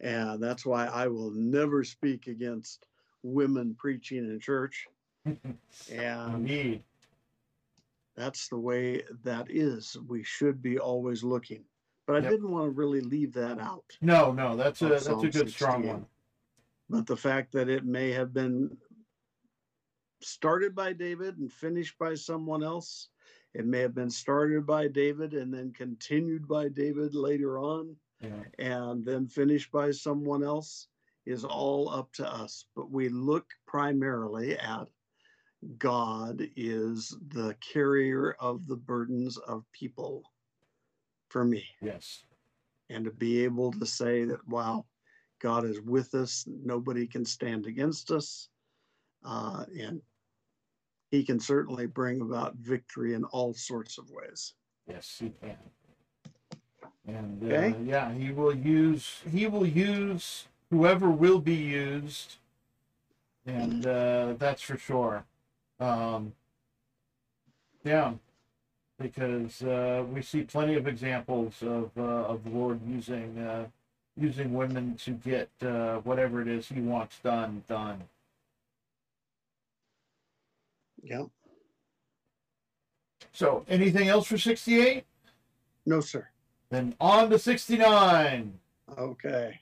And 0.00 0.40
that's 0.42 0.64
why 0.64 0.86
I 0.86 1.08
will 1.08 1.32
never 1.32 1.82
speak 1.82 2.28
against 2.28 2.86
women 3.24 3.74
preaching 3.74 4.18
in 4.18 4.38
church. 4.40 4.86
And 5.90 6.34
indeed 6.48 6.82
that's 8.16 8.48
the 8.48 8.58
way 8.58 9.02
that 9.22 9.46
is. 9.50 9.96
We 10.08 10.22
should 10.24 10.60
be 10.60 10.78
always 10.78 11.22
looking. 11.22 11.64
But 12.08 12.16
I 12.16 12.20
Yep. 12.20 12.30
didn't 12.30 12.50
want 12.50 12.64
to 12.64 12.70
really 12.70 13.02
leave 13.02 13.34
that 13.34 13.58
out. 13.58 13.84
no 14.00 14.32
no 14.32 14.56
that's 14.56 14.80
a 14.80 14.88
that's 14.88 15.02
a 15.02 15.10
Psalm 15.10 15.28
good 15.28 15.50
strong 15.50 15.86
one 15.86 16.06
But 16.88 17.06
the 17.06 17.18
fact 17.18 17.52
that 17.52 17.68
it 17.68 17.84
may 17.84 18.10
have 18.12 18.32
been 18.32 18.78
started 20.22 20.74
by 20.74 20.94
David 20.94 21.36
and 21.36 21.52
finished 21.52 21.98
by 21.98 22.14
someone 22.14 22.62
else, 22.64 23.10
it 23.52 23.66
may 23.66 23.80
have 23.80 23.94
been 23.94 24.08
started 24.10 24.64
by 24.64 24.88
David 24.88 25.34
and 25.34 25.52
then 25.52 25.70
continued 25.74 26.48
by 26.48 26.68
David 26.70 27.14
later 27.14 27.58
on. 27.58 27.94
yeah. 28.20 28.42
and 28.58 29.04
then 29.04 29.28
finished 29.28 29.70
by 29.70 29.90
someone 29.90 30.42
else 30.42 30.88
is 31.26 31.44
all 31.44 31.90
up 31.90 32.10
to 32.14 32.26
us. 32.26 32.64
But 32.74 32.90
we 32.90 33.10
look 33.10 33.46
primarily 33.66 34.58
at 34.58 34.88
God 35.76 36.40
is 36.56 37.14
the 37.28 37.54
carrier 37.60 38.32
of 38.40 38.66
the 38.66 38.76
burdens 38.76 39.36
of 39.36 39.70
people 39.72 40.22
for 41.28 41.44
me. 41.44 41.64
yes 41.82 42.24
And 42.90 43.04
to 43.04 43.10
be 43.10 43.44
able 43.44 43.72
to 43.72 43.86
say 43.86 44.24
that, 44.24 44.46
wow, 44.48 44.84
God 45.40 45.64
is 45.64 45.80
with 45.80 46.14
us, 46.14 46.44
nobody 46.48 47.06
can 47.06 47.24
stand 47.24 47.66
against 47.66 48.10
us. 48.10 48.48
Uh, 49.24 49.64
and 49.78 50.00
he 51.10 51.24
can 51.24 51.40
certainly 51.40 51.86
bring 51.86 52.20
about 52.20 52.54
victory 52.56 53.14
in 53.14 53.24
all 53.24 53.52
sorts 53.54 53.98
of 53.98 54.10
ways. 54.10 54.54
yes 54.88 55.16
he 55.20 55.30
can 55.42 55.56
and 57.06 57.42
uh, 57.42 57.46
Okay. 57.46 57.74
yeah 57.84 58.12
he 58.12 58.30
will 58.30 58.54
use 58.54 59.22
he 59.30 59.46
will 59.46 59.66
use 59.66 60.46
whoever 60.70 61.08
will 61.10 61.38
be 61.38 61.54
used 61.54 62.36
and 63.46 63.86
uh, 63.86 64.34
that's 64.38 64.60
for 64.62 64.76
sure 64.76 65.24
um, 65.80 66.32
yeah 67.84 68.12
because 68.98 69.62
uh, 69.62 70.04
we 70.12 70.22
see 70.22 70.42
plenty 70.42 70.74
of 70.74 70.86
examples 70.86 71.62
of 71.62 71.90
uh, 71.96 72.02
of 72.02 72.44
the 72.44 72.50
Lord 72.50 72.80
using 72.86 73.38
uh, 73.38 73.66
using 74.16 74.52
women 74.52 74.96
to 74.96 75.12
get 75.12 75.48
uh, 75.62 75.98
whatever 75.98 76.42
it 76.42 76.48
is 76.48 76.68
He 76.68 76.80
wants 76.80 77.18
done 77.20 77.62
done. 77.68 78.02
Yeah. 81.02 81.24
So, 83.32 83.64
anything 83.68 84.08
else 84.08 84.26
for 84.26 84.38
sixty 84.38 84.80
eight? 84.80 85.04
No, 85.86 86.00
sir. 86.00 86.28
Then 86.70 86.94
on 87.00 87.30
to 87.30 87.38
sixty 87.38 87.76
nine. 87.76 88.58
Okay. 88.96 89.60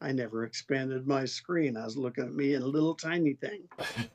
I 0.00 0.12
never 0.12 0.44
expanded 0.44 1.06
my 1.06 1.24
screen. 1.26 1.76
I 1.76 1.84
was 1.84 1.96
looking 1.96 2.24
at 2.24 2.32
me 2.32 2.54
in 2.54 2.62
a 2.62 2.66
little 2.66 2.94
tiny 2.94 3.34
thing. 3.34 3.62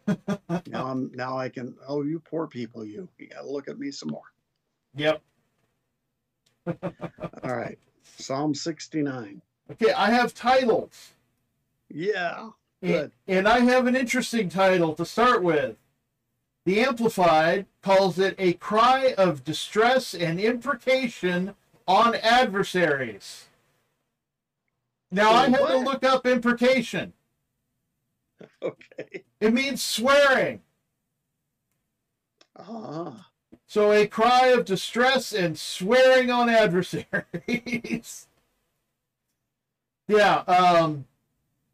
now 0.67 0.87
I'm 0.87 1.11
now 1.13 1.37
I 1.37 1.49
can 1.49 1.75
oh 1.87 2.01
you 2.01 2.19
poor 2.19 2.47
people 2.47 2.83
you. 2.83 3.07
You 3.19 3.27
gotta 3.27 3.47
look 3.47 3.67
at 3.67 3.77
me 3.77 3.91
some 3.91 4.09
more. 4.09 4.33
Yep. 4.95 5.21
All 6.67 7.55
right. 7.55 7.77
Psalm 8.17 8.55
69. 8.55 9.41
Okay, 9.71 9.91
I 9.93 10.09
have 10.11 10.33
titles. 10.33 11.13
Yeah. 11.89 12.49
And, 12.81 12.91
Good. 12.91 13.11
and 13.27 13.47
I 13.47 13.59
have 13.59 13.87
an 13.87 13.95
interesting 13.95 14.49
title 14.49 14.93
to 14.95 15.05
start 15.05 15.43
with. 15.43 15.77
The 16.65 16.79
Amplified 16.79 17.67
calls 17.83 18.17
it 18.17 18.35
a 18.39 18.53
cry 18.53 19.13
of 19.17 19.43
distress 19.43 20.15
and 20.15 20.39
imprecation 20.39 21.53
on 21.87 22.15
adversaries. 22.15 23.45
Now, 25.15 25.32
I 25.32 25.47
had 25.47 25.58
to 25.60 25.78
look 25.78 26.04
up 26.04 26.28
imprecation. 26.28 27.13
Okay. 28.61 29.24
It 29.39 29.53
means 29.53 29.82
swearing. 29.82 30.61
Ah. 32.59 33.30
So, 33.66 33.93
a 33.93 34.07
cry 34.07 34.47
of 34.47 34.66
distress 34.66 35.32
and 35.32 35.57
swearing 35.57 36.30
on 36.30 36.49
adversaries. 36.49 38.28
yeah, 40.07 40.39
um, 40.39 41.05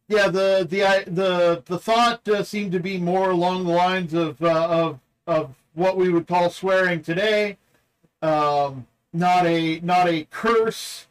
yeah. 0.08 0.28
The 0.28 0.68
the 0.70 1.04
the 1.12 1.64
the 1.66 1.80
thought 1.80 2.28
uh, 2.28 2.44
seemed 2.44 2.74
to 2.74 2.80
be 2.80 3.00
more 3.00 3.32
along 3.32 3.66
the 3.66 3.72
lines 3.72 4.14
of 4.14 4.42
uh, 4.44 4.68
of 4.70 5.00
of 5.26 5.56
what 5.74 5.98
we 5.98 6.10
would 6.10 6.28
call 6.28 6.52
swearing 6.52 7.02
today. 7.02 7.58
Um, 8.22 8.86
not 9.14 9.48
a 9.48 9.80
not 9.80 10.08
a 10.08 10.26
curse 10.26 11.08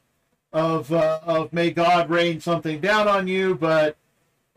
of 0.53 0.93
uh, 0.93 1.21
of 1.25 1.53
may 1.53 1.71
God 1.71 2.11
rain 2.11 2.41
something 2.41 2.81
down 2.81 3.09
on 3.09 3.29
you, 3.29 3.55
but 3.55 3.97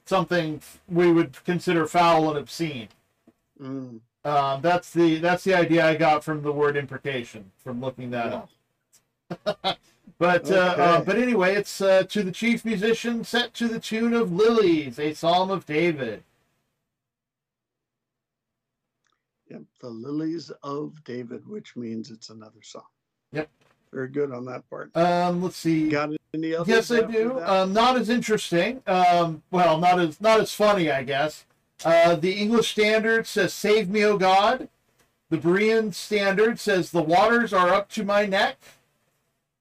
something 0.05 0.61
we 0.87 1.11
would 1.11 1.43
consider 1.45 1.85
foul 1.87 2.29
and 2.29 2.37
obscene. 2.39 2.89
Mm. 3.61 3.99
Um, 4.25 4.61
that's 4.61 4.91
the 4.91 5.19
that's 5.19 5.43
the 5.43 5.53
idea 5.53 5.85
I 5.85 5.95
got 5.95 6.23
from 6.23 6.41
the 6.41 6.51
word 6.51 6.77
imprecation 6.77 7.51
from 7.63 7.81
looking 7.81 8.11
that 8.11 8.47
Yeah. 9.29 9.55
up. 9.63 9.77
But 10.19 10.49
uh, 10.51 10.75
uh, 10.77 11.03
but 11.03 11.17
anyway, 11.17 11.55
it's 11.55 11.81
uh, 11.81 12.03
to 12.03 12.23
the 12.23 12.31
chief 12.31 12.63
musician, 12.63 13.23
set 13.23 13.53
to 13.55 13.67
the 13.67 13.79
tune 13.79 14.13
of 14.13 14.31
"Lilies," 14.31 14.99
a 14.99 15.13
psalm 15.13 15.49
of 15.49 15.65
David. 15.65 16.23
Yep, 19.49 19.63
the 19.81 19.89
lilies 19.89 20.51
of 20.61 21.03
David, 21.03 21.45
which 21.47 21.75
means 21.75 22.09
it's 22.11 22.29
another 22.29 22.61
song. 22.61 22.85
Yep. 23.31 23.49
Very 23.93 24.07
good 24.07 24.31
on 24.31 24.45
that 24.45 24.67
part. 24.71 24.95
Um, 24.97 25.43
let's 25.43 25.55
see. 25.55 25.87
Got 25.87 26.09
any 26.33 26.55
others? 26.55 26.67
Yes, 26.67 26.91
I 26.91 27.01
do. 27.01 27.39
Um, 27.41 27.73
not 27.73 27.95
as 27.95 28.09
interesting. 28.09 28.81
Um, 28.87 29.43
well, 29.51 29.77
not 29.77 29.99
as 29.99 30.19
not 30.19 30.39
as 30.39 30.51
funny, 30.53 30.89
I 30.89 31.03
guess. 31.03 31.45
Uh, 31.85 32.15
the 32.15 32.31
English 32.31 32.71
Standard 32.71 33.27
says, 33.27 33.53
"Save 33.53 33.89
me, 33.89 34.03
O 34.03 34.17
God." 34.17 34.67
The 35.29 35.37
Berean 35.37 35.93
Standard 35.93 36.59
says, 36.59 36.89
"The 36.89 37.03
waters 37.03 37.53
are 37.53 37.69
up 37.69 37.89
to 37.89 38.03
my 38.03 38.25
neck." 38.25 38.57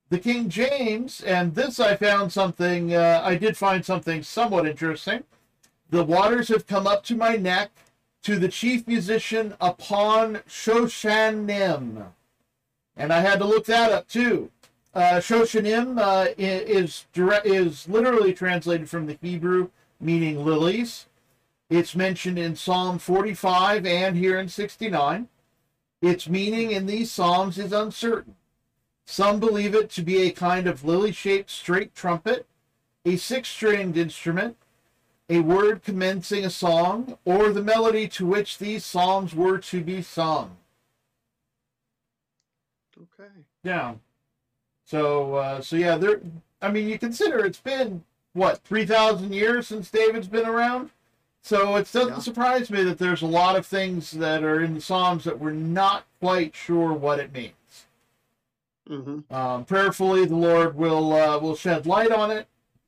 The 0.08 0.18
King 0.18 0.48
James, 0.48 1.20
and 1.20 1.54
this 1.54 1.78
I 1.78 1.96
found 1.96 2.32
something. 2.32 2.94
Uh, 2.94 3.20
I 3.22 3.36
did 3.36 3.56
find 3.56 3.84
something 3.84 4.22
somewhat 4.22 4.66
interesting. 4.66 5.24
The 5.90 6.04
waters 6.04 6.48
have 6.48 6.66
come 6.66 6.86
up 6.86 7.04
to 7.04 7.14
my 7.16 7.36
neck. 7.36 7.70
To 8.22 8.38
the 8.38 8.48
chief 8.48 8.86
musician 8.86 9.54
upon 9.60 10.36
Shoshanim, 10.48 12.12
and 12.96 13.12
I 13.12 13.20
had 13.20 13.38
to 13.38 13.44
look 13.44 13.66
that 13.66 13.92
up 13.92 14.08
too. 14.08 14.50
Uh, 14.94 15.20
Shoshanim 15.20 15.98
uh, 15.98 16.28
is 16.36 17.06
direct, 17.12 17.46
is 17.46 17.88
literally 17.88 18.34
translated 18.34 18.90
from 18.90 19.06
the 19.06 19.18
Hebrew, 19.22 19.70
meaning 20.00 20.44
lilies. 20.44 21.06
It's 21.70 21.96
mentioned 21.96 22.38
in 22.38 22.56
Psalm 22.56 22.98
45 22.98 23.86
and 23.86 24.16
here 24.16 24.38
in 24.38 24.48
69. 24.48 25.28
Its 26.02 26.28
meaning 26.28 26.72
in 26.72 26.84
these 26.84 27.10
psalms 27.10 27.58
is 27.58 27.72
uncertain. 27.72 28.34
Some 29.06 29.40
believe 29.40 29.74
it 29.74 29.88
to 29.90 30.02
be 30.02 30.22
a 30.22 30.30
kind 30.30 30.66
of 30.66 30.84
lily-shaped 30.84 31.50
straight 31.50 31.94
trumpet, 31.94 32.46
a 33.04 33.16
six-stringed 33.16 33.96
instrument, 33.96 34.56
a 35.30 35.40
word 35.40 35.82
commencing 35.82 36.44
a 36.44 36.50
song, 36.50 37.16
or 37.24 37.50
the 37.50 37.62
melody 37.62 38.06
to 38.08 38.26
which 38.26 38.58
these 38.58 38.84
psalms 38.84 39.34
were 39.34 39.58
to 39.58 39.82
be 39.82 40.02
sung. 40.02 40.56
Okay. 43.02 43.30
Yeah. 43.62 43.94
So 44.84 45.34
uh, 45.34 45.60
so 45.60 45.76
yeah, 45.76 45.96
there. 45.96 46.20
I 46.60 46.70
mean, 46.70 46.88
you 46.88 46.98
consider 46.98 47.44
it's 47.44 47.60
been 47.60 48.04
what 48.32 48.62
three 48.64 48.86
thousand 48.86 49.32
years 49.32 49.66
since 49.68 49.90
David's 49.90 50.28
been 50.28 50.46
around. 50.46 50.90
So 51.42 51.74
it 51.76 51.90
doesn't 51.92 52.08
Yeah. 52.14 52.18
surprise 52.20 52.70
me 52.70 52.84
that 52.84 52.98
there's 52.98 53.22
a 53.22 53.26
lot 53.26 53.56
of 53.56 53.66
things 53.66 54.12
that 54.12 54.44
are 54.44 54.62
in 54.62 54.74
the 54.74 54.80
Psalms 54.80 55.24
that 55.24 55.40
we're 55.40 55.50
not 55.50 56.04
quite 56.20 56.54
sure 56.54 56.92
what 56.92 57.18
it 57.18 57.32
means. 57.32 57.86
Mm-hmm. 58.88 59.34
Um, 59.34 59.64
prayerfully, 59.64 60.24
the 60.24 60.36
Lord 60.36 60.76
will 60.76 61.12
uh, 61.12 61.38
will 61.38 61.56
shed 61.56 61.86
light 61.86 62.12
on 62.12 62.30
it. 62.30 62.46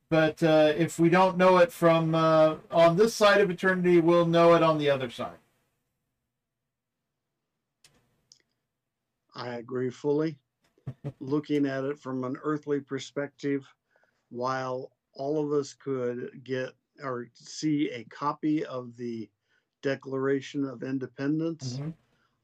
But 0.09 0.41
uh, 0.43 0.71
if 0.77 0.99
we 0.99 1.09
don't 1.09 1.35
know 1.35 1.57
it 1.57 1.71
from 1.71 2.13
uh, 2.15 2.55
on 2.71 2.95
this 2.95 3.13
side 3.13 3.41
of 3.41 3.49
eternity, 3.49 3.99
we'll 3.99 4.27
know 4.27 4.53
it 4.53 4.63
on 4.63 4.77
the 4.77 4.89
other 4.89 5.09
side. 5.09 5.37
I 9.35 9.55
agree 9.55 9.89
fully. 9.89 10.37
Looking 11.19 11.65
at 11.65 11.83
it 11.83 11.99
from 11.99 12.23
an 12.23 12.37
earthly 12.43 12.79
perspective, 12.79 13.65
while 14.29 14.91
all 15.13 15.43
of 15.43 15.51
us 15.53 15.73
could 15.73 16.43
get 16.43 16.71
or 17.03 17.27
see 17.33 17.89
a 17.91 18.03
copy 18.05 18.65
of 18.65 18.95
the 18.97 19.29
Declaration 19.81 20.63
of 20.65 20.83
Independence, 20.83 21.79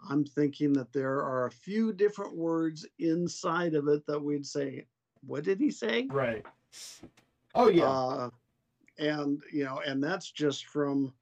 I'm 0.09 0.25
thinking 0.25 0.73
that 0.73 0.91
there 0.93 1.21
are 1.21 1.45
a 1.45 1.51
few 1.51 1.93
different 1.93 2.35
words 2.35 2.85
inside 2.99 3.73
of 3.75 3.87
it 3.87 4.05
that 4.07 4.21
we'd 4.21 4.45
say, 4.45 4.85
what 5.25 5.43
did 5.43 5.59
he 5.59 5.71
say? 5.71 6.07
Right. 6.09 6.45
Oh 7.55 7.69
yeah. 7.69 7.89
Uh, 7.89 8.29
and, 8.99 9.41
you 9.51 9.63
know, 9.63 9.81
and 9.85 10.03
that's 10.03 10.31
just 10.31 10.65
from 10.65 11.13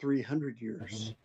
300 0.00 0.60
years. 0.60 1.10
Mhm. 1.10 1.16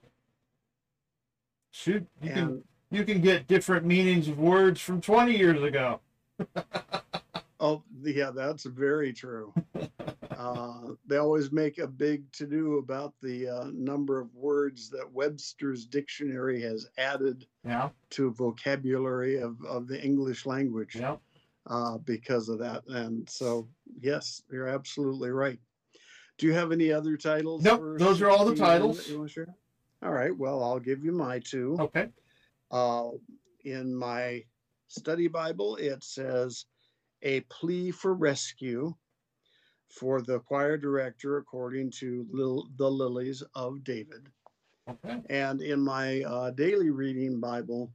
Shoot, 1.72 2.08
you 2.22 2.30
can 2.30 2.38
And, 2.38 2.64
you 2.92 3.04
can 3.04 3.22
get 3.22 3.48
different 3.48 3.86
meanings 3.86 4.28
of 4.28 4.38
words 4.40 4.80
from 4.82 5.02
20 5.02 5.36
years 5.38 5.62
ago. 5.64 6.00
oh, 7.60 7.84
yeah, 8.04 8.32
that's 8.32 8.64
very 8.66 9.12
true. 9.14 9.54
Uh, 10.38 10.80
they 11.08 11.18
always 11.18 11.52
make 11.52 11.78
a 11.78 11.88
big 11.88 12.30
to 12.34 12.46
do 12.46 12.78
about 12.78 13.14
the 13.22 13.48
uh, 13.48 13.68
number 13.74 14.20
of 14.20 14.34
words 14.36 14.90
that 14.90 15.10
Webster's 15.12 15.86
dictionary 15.86 16.62
has 16.62 16.88
added 16.98 17.46
Yeah. 17.66 17.90
to 18.12 18.32
vocabulary 18.32 19.40
of, 19.40 19.58
of 19.66 19.88
the 19.88 20.02
English 20.04 20.46
language. 20.46 20.96
Yeah. 20.96 21.16
uh, 21.68 21.98
because 22.00 22.48
of 22.50 22.60
that. 22.60 22.86
And 22.88 23.28
so, 23.30 23.68
yes, 24.00 24.44
you're 24.52 24.68
absolutely 24.68 25.32
right. 25.32 25.58
Do 26.38 26.46
you 26.46 26.54
have 26.54 26.72
any 26.72 26.92
other 26.92 27.18
titles? 27.18 27.64
Nope, 27.64 27.98
those 27.98 28.22
are 28.22 28.30
all 28.30 28.46
the 28.46 28.56
titles. 28.56 29.08
you 29.08 29.18
wanna 29.18 29.30
share? 29.30 29.48
All 30.04 30.12
right. 30.12 30.38
Well, 30.38 30.62
I'll 30.62 30.80
give 30.80 31.04
you 31.04 31.12
my 31.14 31.40
two. 31.40 31.78
Okay. 31.80 32.10
Uh, 32.72 33.10
in 33.64 33.96
my 33.96 34.44
study 34.88 35.28
Bible, 35.28 35.76
it 35.78 36.04
says 36.04 36.66
a 37.22 37.42
plea 37.42 37.92
for 37.92 38.14
rescue 38.14 38.94
for 39.90 40.22
the 40.22 40.40
choir 40.40 40.78
director, 40.78 41.38
according 41.38 41.92
to 41.92 42.26
Lil, 42.32 42.68
the 42.78 42.90
Lilies 42.90 43.44
of 43.54 43.84
David. 43.84 44.30
Okay. 44.90 45.22
And 45.30 45.62
in 45.62 45.80
my 45.80 46.22
uh, 46.24 46.52
daily 46.52 46.90
reading 46.90 47.40
Bible 47.40 47.92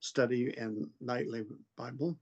study 0.00 0.54
and 0.56 0.88
nightly 1.00 1.44
Bible, 1.76 2.16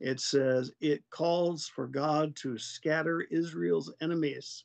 it 0.00 0.20
says 0.20 0.70
it 0.80 1.02
calls 1.10 1.66
for 1.66 1.86
God 1.86 2.36
to 2.36 2.58
scatter 2.58 3.22
Israel's 3.22 3.92
enemies. 4.00 4.64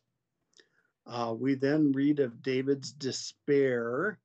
Uh, 1.06 1.34
we 1.38 1.56
then 1.56 1.92
read 1.92 2.20
of 2.20 2.42
David's 2.42 2.92
despair 2.94 4.20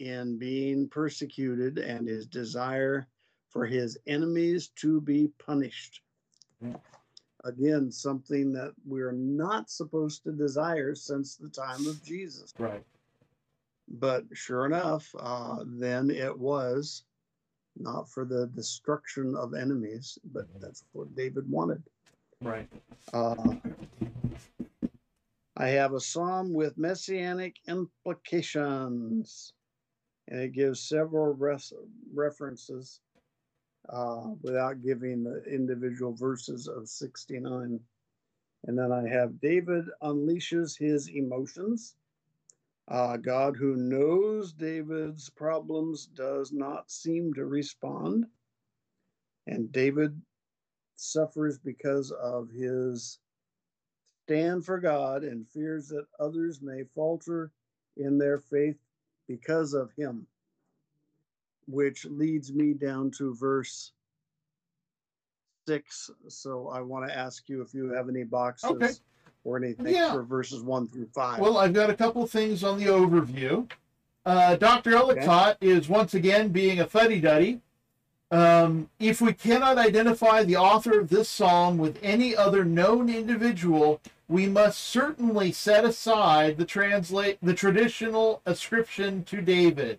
in 0.00 0.38
being 0.38 0.88
persecuted 0.88 1.78
and 1.78 2.08
his 2.08 2.26
desire 2.26 3.06
for 3.50 3.66
his 3.66 3.98
enemies 4.06 4.68
to 4.76 5.00
be 5.00 5.28
punished. 5.38 6.00
Again, 7.44 7.90
something 7.90 8.52
that 8.52 8.72
we're 8.86 9.12
not 9.12 9.70
supposed 9.70 10.24
to 10.24 10.32
desire 10.32 10.94
since 10.94 11.36
the 11.36 11.48
time 11.48 11.86
of 11.86 12.02
Jesus. 12.02 12.52
Right. 12.58 12.82
But 13.88 14.24
sure 14.32 14.66
enough, 14.66 15.08
uh, 15.18 15.64
then 15.66 16.10
it 16.10 16.38
was 16.38 17.04
not 17.76 18.08
for 18.08 18.24
the 18.24 18.46
destruction 18.48 19.34
of 19.36 19.54
enemies, 19.54 20.18
but 20.32 20.46
that's 20.60 20.84
what 20.92 21.14
David 21.14 21.50
wanted. 21.50 21.82
Right. 22.42 22.68
Uh, 23.12 23.54
I 25.56 25.68
have 25.68 25.94
a 25.94 26.00
psalm 26.00 26.52
with 26.52 26.78
messianic 26.78 27.56
implications, 27.68 29.52
and 30.30 30.40
it 30.40 30.52
gives 30.52 30.80
several 30.80 31.34
res- 31.34 31.72
references 32.14 33.00
uh, 33.88 34.28
without 34.42 34.82
giving 34.82 35.24
the 35.24 35.42
individual 35.44 36.12
verses 36.12 36.68
of 36.68 36.88
69. 36.88 37.80
And 38.66 38.78
then 38.78 38.92
I 38.92 39.08
have 39.08 39.40
David 39.40 39.86
unleashes 40.02 40.78
his 40.78 41.08
emotions. 41.08 41.94
Uh, 42.88 43.16
God, 43.16 43.56
who 43.56 43.76
knows 43.76 44.52
David's 44.52 45.30
problems, 45.30 46.06
does 46.06 46.52
not 46.52 46.90
seem 46.90 47.32
to 47.34 47.46
respond. 47.46 48.26
And 49.46 49.72
David 49.72 50.20
suffers 50.96 51.58
because 51.58 52.12
of 52.12 52.50
his 52.50 53.18
stand 54.26 54.64
for 54.64 54.78
God 54.78 55.24
and 55.24 55.48
fears 55.48 55.88
that 55.88 56.06
others 56.20 56.60
may 56.62 56.84
falter 56.94 57.50
in 57.96 58.18
their 58.18 58.38
faith 58.38 58.78
because 59.30 59.74
of 59.74 59.92
him. 59.96 60.26
Which 61.68 62.04
leads 62.06 62.52
me 62.52 62.72
down 62.74 63.12
to 63.12 63.32
verse 63.36 63.92
six. 65.68 66.10
So 66.28 66.68
I 66.68 66.80
want 66.80 67.08
to 67.08 67.16
ask 67.16 67.48
you 67.48 67.62
if 67.62 67.72
you 67.72 67.90
have 67.92 68.08
any 68.08 68.24
boxes 68.24 68.70
Okay. 68.70 68.90
or 69.44 69.56
anything 69.56 69.94
Yeah. 69.94 70.12
for 70.12 70.24
verses 70.24 70.62
one 70.62 70.88
through 70.88 71.06
five. 71.14 71.38
Well, 71.38 71.58
I've 71.58 71.72
got 71.72 71.90
a 71.90 71.94
couple 71.94 72.26
things 72.26 72.64
on 72.64 72.78
the 72.78 72.86
overview. 72.86 73.70
Uh, 74.26 74.56
Dr. 74.56 74.96
Ellicott 74.96 75.58
is 75.60 75.88
once 75.88 76.12
again 76.14 76.48
being 76.48 76.80
a 76.80 76.86
fuddy 76.86 77.20
duddy. 77.20 77.60
Um, 78.32 78.90
if 78.98 79.20
we 79.20 79.32
cannot 79.32 79.78
identify 79.78 80.42
the 80.42 80.56
author 80.56 80.98
of 80.98 81.08
this 81.08 81.28
psalm 81.28 81.78
with 81.78 81.98
any 82.02 82.34
other 82.34 82.64
known 82.64 83.08
individual, 83.08 84.00
we 84.30 84.46
must 84.46 84.78
certainly 84.78 85.50
set 85.50 85.84
aside 85.84 86.56
the 86.56 86.64
translate 86.64 87.36
the 87.42 87.52
traditional 87.52 88.40
ascription 88.46 89.24
to 89.24 89.40
David. 89.40 89.98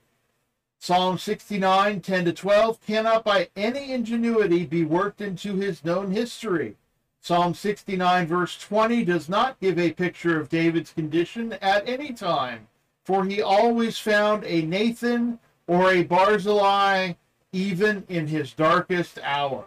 Psalm 0.79 1.17
69, 1.17 1.99
10 1.99 2.25
to 2.25 2.31
12 2.31 2.79
cannot 2.79 3.25
by 3.25 3.49
any 3.57 3.91
ingenuity 3.91 4.65
be 4.65 4.85
worked 4.85 5.19
into 5.19 5.55
his 5.57 5.83
known 5.83 6.11
history. 6.11 6.77
Psalm 7.19 7.53
69, 7.53 8.25
verse 8.25 8.57
20, 8.57 9.03
does 9.03 9.27
not 9.27 9.59
give 9.59 9.77
a 9.77 9.91
picture 9.91 10.39
of 10.39 10.47
David's 10.47 10.93
condition 10.93 11.51
at 11.61 11.87
any 11.87 12.13
time, 12.13 12.69
for 13.03 13.25
he 13.25 13.41
always 13.41 13.97
found 13.97 14.45
a 14.45 14.61
Nathan 14.61 15.39
or 15.67 15.91
a 15.91 16.03
Barzillai 16.03 17.15
even 17.51 18.05
in 18.07 18.27
his 18.27 18.53
darkest 18.53 19.19
hour. 19.23 19.65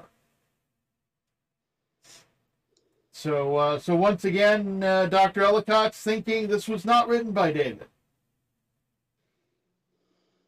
So, 3.24 3.56
uh, 3.56 3.78
so 3.78 3.96
once 3.96 4.26
again, 4.26 4.82
uh, 4.82 5.06
Dr. 5.06 5.44
Ellicott's 5.44 5.98
thinking 5.98 6.46
this 6.46 6.68
was 6.68 6.84
not 6.84 7.08
written 7.08 7.32
by 7.32 7.52
David. 7.52 7.86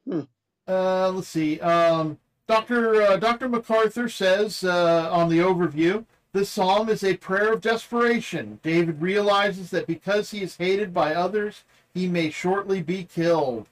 Hmm. 0.07 0.21
Uh, 0.69 1.11
let's 1.13 1.29
see. 1.29 1.59
Um, 1.61 2.19
Dr. 2.47 3.01
Uh, 3.01 3.17
Dr. 3.17 3.49
MacArthur 3.49 4.11
says 4.11 4.63
uh, 4.63 5.09
on 5.11 5.31
the 5.31 5.39
overview, 5.39 6.05
this 6.35 6.51
psalm 6.51 6.91
is 6.91 7.03
a 7.03 7.17
prayer 7.17 7.55
of 7.55 7.63
desperation. 7.63 8.61
David 8.63 9.01
realizes 9.01 9.71
that 9.71 9.87
because 9.87 10.31
he 10.33 10.43
is 10.43 10.59
hated 10.59 10.93
by 10.93 11.15
others, 11.15 11.65
he 11.95 12.07
may 12.07 12.29
shortly 12.29 12.83
be 12.83 13.05
killed. 13.05 13.71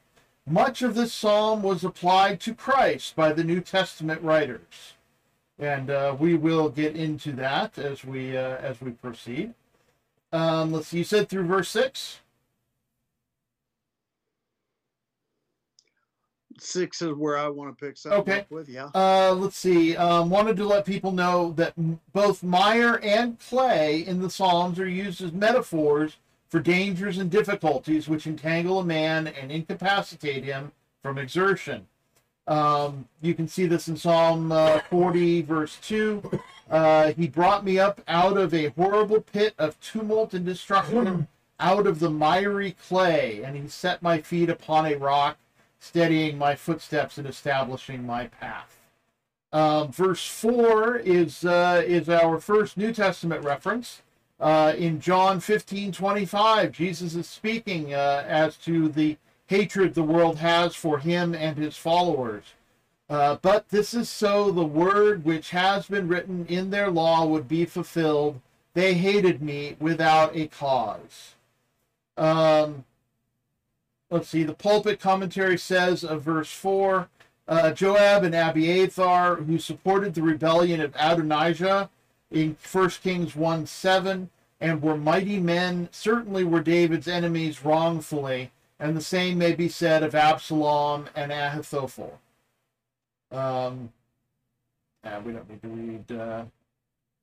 Much 0.48 0.80
of 0.80 0.94
this 0.94 1.12
psalm 1.12 1.62
was 1.62 1.84
applied 1.84 2.40
to 2.40 2.54
Christ 2.54 3.14
by 3.14 3.34
the 3.34 3.44
New 3.44 3.60
Testament 3.60 4.22
writers, 4.22 4.93
and 5.58 5.90
uh, 5.90 6.16
we 6.18 6.34
will 6.34 6.68
get 6.68 6.96
into 6.96 7.32
that 7.32 7.78
as 7.78 8.04
we 8.04 8.36
uh, 8.36 8.56
as 8.56 8.80
we 8.80 8.90
proceed. 8.92 9.54
Um, 10.32 10.72
let's 10.72 10.88
see. 10.88 10.98
You 10.98 11.04
said 11.04 11.28
through 11.28 11.44
verse 11.46 11.68
six. 11.68 12.20
Six 16.58 17.02
is 17.02 17.12
where 17.14 17.36
I 17.36 17.48
want 17.48 17.76
to 17.76 17.84
pick 17.84 17.96
something 17.96 18.20
Okay. 18.20 18.40
up 18.40 18.50
with. 18.50 18.68
Yeah. 18.68 18.90
Uh, 18.94 19.34
let's 19.34 19.56
see. 19.56 19.96
Um, 19.96 20.30
wanted 20.30 20.56
to 20.58 20.64
let 20.64 20.84
people 20.86 21.10
know 21.10 21.52
that 21.56 21.74
m- 21.76 22.00
both 22.12 22.44
mire 22.44 23.00
and 23.02 23.38
clay 23.40 24.06
in 24.06 24.20
the 24.20 24.30
Psalms 24.30 24.78
are 24.78 24.88
used 24.88 25.20
as 25.20 25.32
metaphors 25.32 26.16
for 26.48 26.60
dangers 26.60 27.18
and 27.18 27.28
difficulties 27.28 28.08
which 28.08 28.28
entangle 28.28 28.78
a 28.78 28.84
man 28.84 29.26
and 29.26 29.50
incapacitate 29.50 30.44
him 30.44 30.70
from 31.02 31.18
exertion. 31.18 31.88
Um, 32.46 33.08
you 33.22 33.34
can 33.34 33.48
see 33.48 33.66
this 33.66 33.88
in 33.88 33.96
Psalm 33.96 34.52
uh, 34.52 34.80
40, 34.90 35.42
verse 35.42 35.78
2. 35.82 36.40
Uh, 36.70 37.12
he 37.12 37.28
brought 37.28 37.64
me 37.64 37.78
up 37.78 38.00
out 38.08 38.36
of 38.36 38.52
a 38.52 38.68
horrible 38.70 39.20
pit 39.20 39.54
of 39.58 39.80
tumult 39.80 40.34
and 40.34 40.44
destruction, 40.44 41.28
out 41.60 41.86
of 41.86 42.00
the 42.00 42.10
miry 42.10 42.72
clay, 42.88 43.42
and 43.44 43.56
he 43.56 43.68
set 43.68 44.02
my 44.02 44.20
feet 44.20 44.50
upon 44.50 44.86
a 44.86 44.96
rock 44.96 45.38
steadying 45.78 46.38
my 46.38 46.54
footsteps 46.54 47.18
and 47.18 47.26
establishing 47.26 48.06
my 48.06 48.26
path. 48.26 48.78
Um, 49.52 49.92
verse 49.92 50.26
four 50.26 50.96
is 50.96 51.44
uh, 51.44 51.82
is 51.86 52.08
our 52.08 52.40
first 52.40 52.76
New 52.76 52.92
Testament 52.92 53.44
reference. 53.44 54.02
Uh, 54.40 54.74
in 54.76 55.00
John 55.00 55.38
15, 55.38 55.92
25, 55.92 56.72
Jesus 56.72 57.14
is 57.14 57.28
speaking 57.28 57.94
uh, 57.94 58.24
as 58.26 58.56
to 58.58 58.88
the 58.88 59.16
hatred 59.46 59.94
the 59.94 60.02
world 60.02 60.38
has 60.38 60.74
for 60.74 60.98
him 60.98 61.34
and 61.34 61.56
his 61.56 61.76
followers. 61.76 62.44
Uh, 63.08 63.36
but 63.42 63.68
this 63.68 63.92
is 63.92 64.08
so 64.08 64.50
the 64.50 64.64
word 64.64 65.24
which 65.24 65.50
has 65.50 65.86
been 65.86 66.08
written 66.08 66.46
in 66.46 66.70
their 66.70 66.90
law 66.90 67.26
would 67.26 67.46
be 67.46 67.64
fulfilled. 67.64 68.40
They 68.72 68.94
hated 68.94 69.42
me 69.42 69.76
without 69.78 70.34
a 70.34 70.48
cause. 70.48 71.34
Um, 72.16 72.84
let's 74.10 74.28
see, 74.28 74.42
the 74.42 74.54
pulpit 74.54 75.00
commentary 75.00 75.58
says 75.58 76.02
of 76.02 76.22
verse 76.22 76.50
4 76.50 77.08
uh, 77.46 77.72
Joab 77.72 78.24
and 78.24 78.34
Abiathar, 78.34 79.36
who 79.36 79.58
supported 79.58 80.14
the 80.14 80.22
rebellion 80.22 80.80
of 80.80 80.94
Adonijah 80.96 81.90
in 82.30 82.56
1 82.72 82.90
Kings 83.02 83.36
1 83.36 83.66
7, 83.66 84.30
and 84.60 84.82
were 84.82 84.96
mighty 84.96 85.38
men, 85.38 85.88
certainly 85.92 86.42
were 86.42 86.62
David's 86.62 87.06
enemies 87.06 87.64
wrongfully, 87.64 88.50
and 88.84 88.94
the 88.94 89.00
same 89.00 89.38
may 89.38 89.54
be 89.54 89.66
said 89.66 90.02
of 90.02 90.14
Absalom 90.14 91.08
and 91.16 91.32
Ahithophel. 91.32 92.20
Um, 93.32 93.90
uh, 95.02 95.22
we 95.24 95.32
don't 95.32 95.48
need 95.48 95.62
to 95.62 95.68
read 95.68 96.12
uh, 96.12 96.44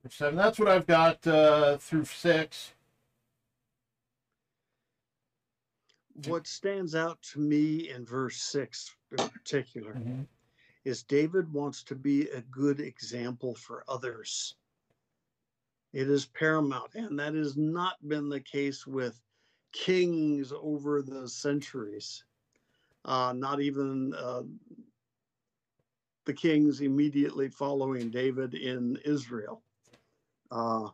7. 0.09 0.35
That's 0.35 0.57
what 0.57 0.67
I've 0.67 0.87
got 0.87 1.25
uh, 1.27 1.77
through 1.77 2.05
6. 2.05 2.73
What 6.25 6.47
stands 6.47 6.95
out 6.95 7.21
to 7.33 7.39
me 7.39 7.89
in 7.89 8.05
verse 8.05 8.37
six 8.37 8.95
in 9.17 9.29
particular 9.29 9.95
is 10.83 11.03
David 11.03 11.51
wants 11.53 11.83
to 11.83 11.95
be 11.95 12.27
a 12.29 12.41
good 12.41 12.79
example 12.79 13.55
for 13.55 13.83
others. 13.87 14.55
It 15.93 16.09
is 16.09 16.25
paramount, 16.25 16.95
and 16.95 17.17
that 17.19 17.33
has 17.33 17.55
not 17.55 17.95
been 18.07 18.29
the 18.29 18.39
case 18.39 18.85
with 18.85 19.19
kings 19.71 20.53
over 20.61 21.01
the 21.01 21.27
centuries. 21.27 22.23
Uh, 23.05 23.33
not 23.35 23.61
even 23.61 24.13
uh, 24.13 24.43
the 26.25 26.33
kings 26.33 26.81
immediately 26.81 27.49
following 27.49 28.11
David 28.11 28.53
in 28.53 28.97
Israel. 29.05 29.63
Uh, 30.51 30.89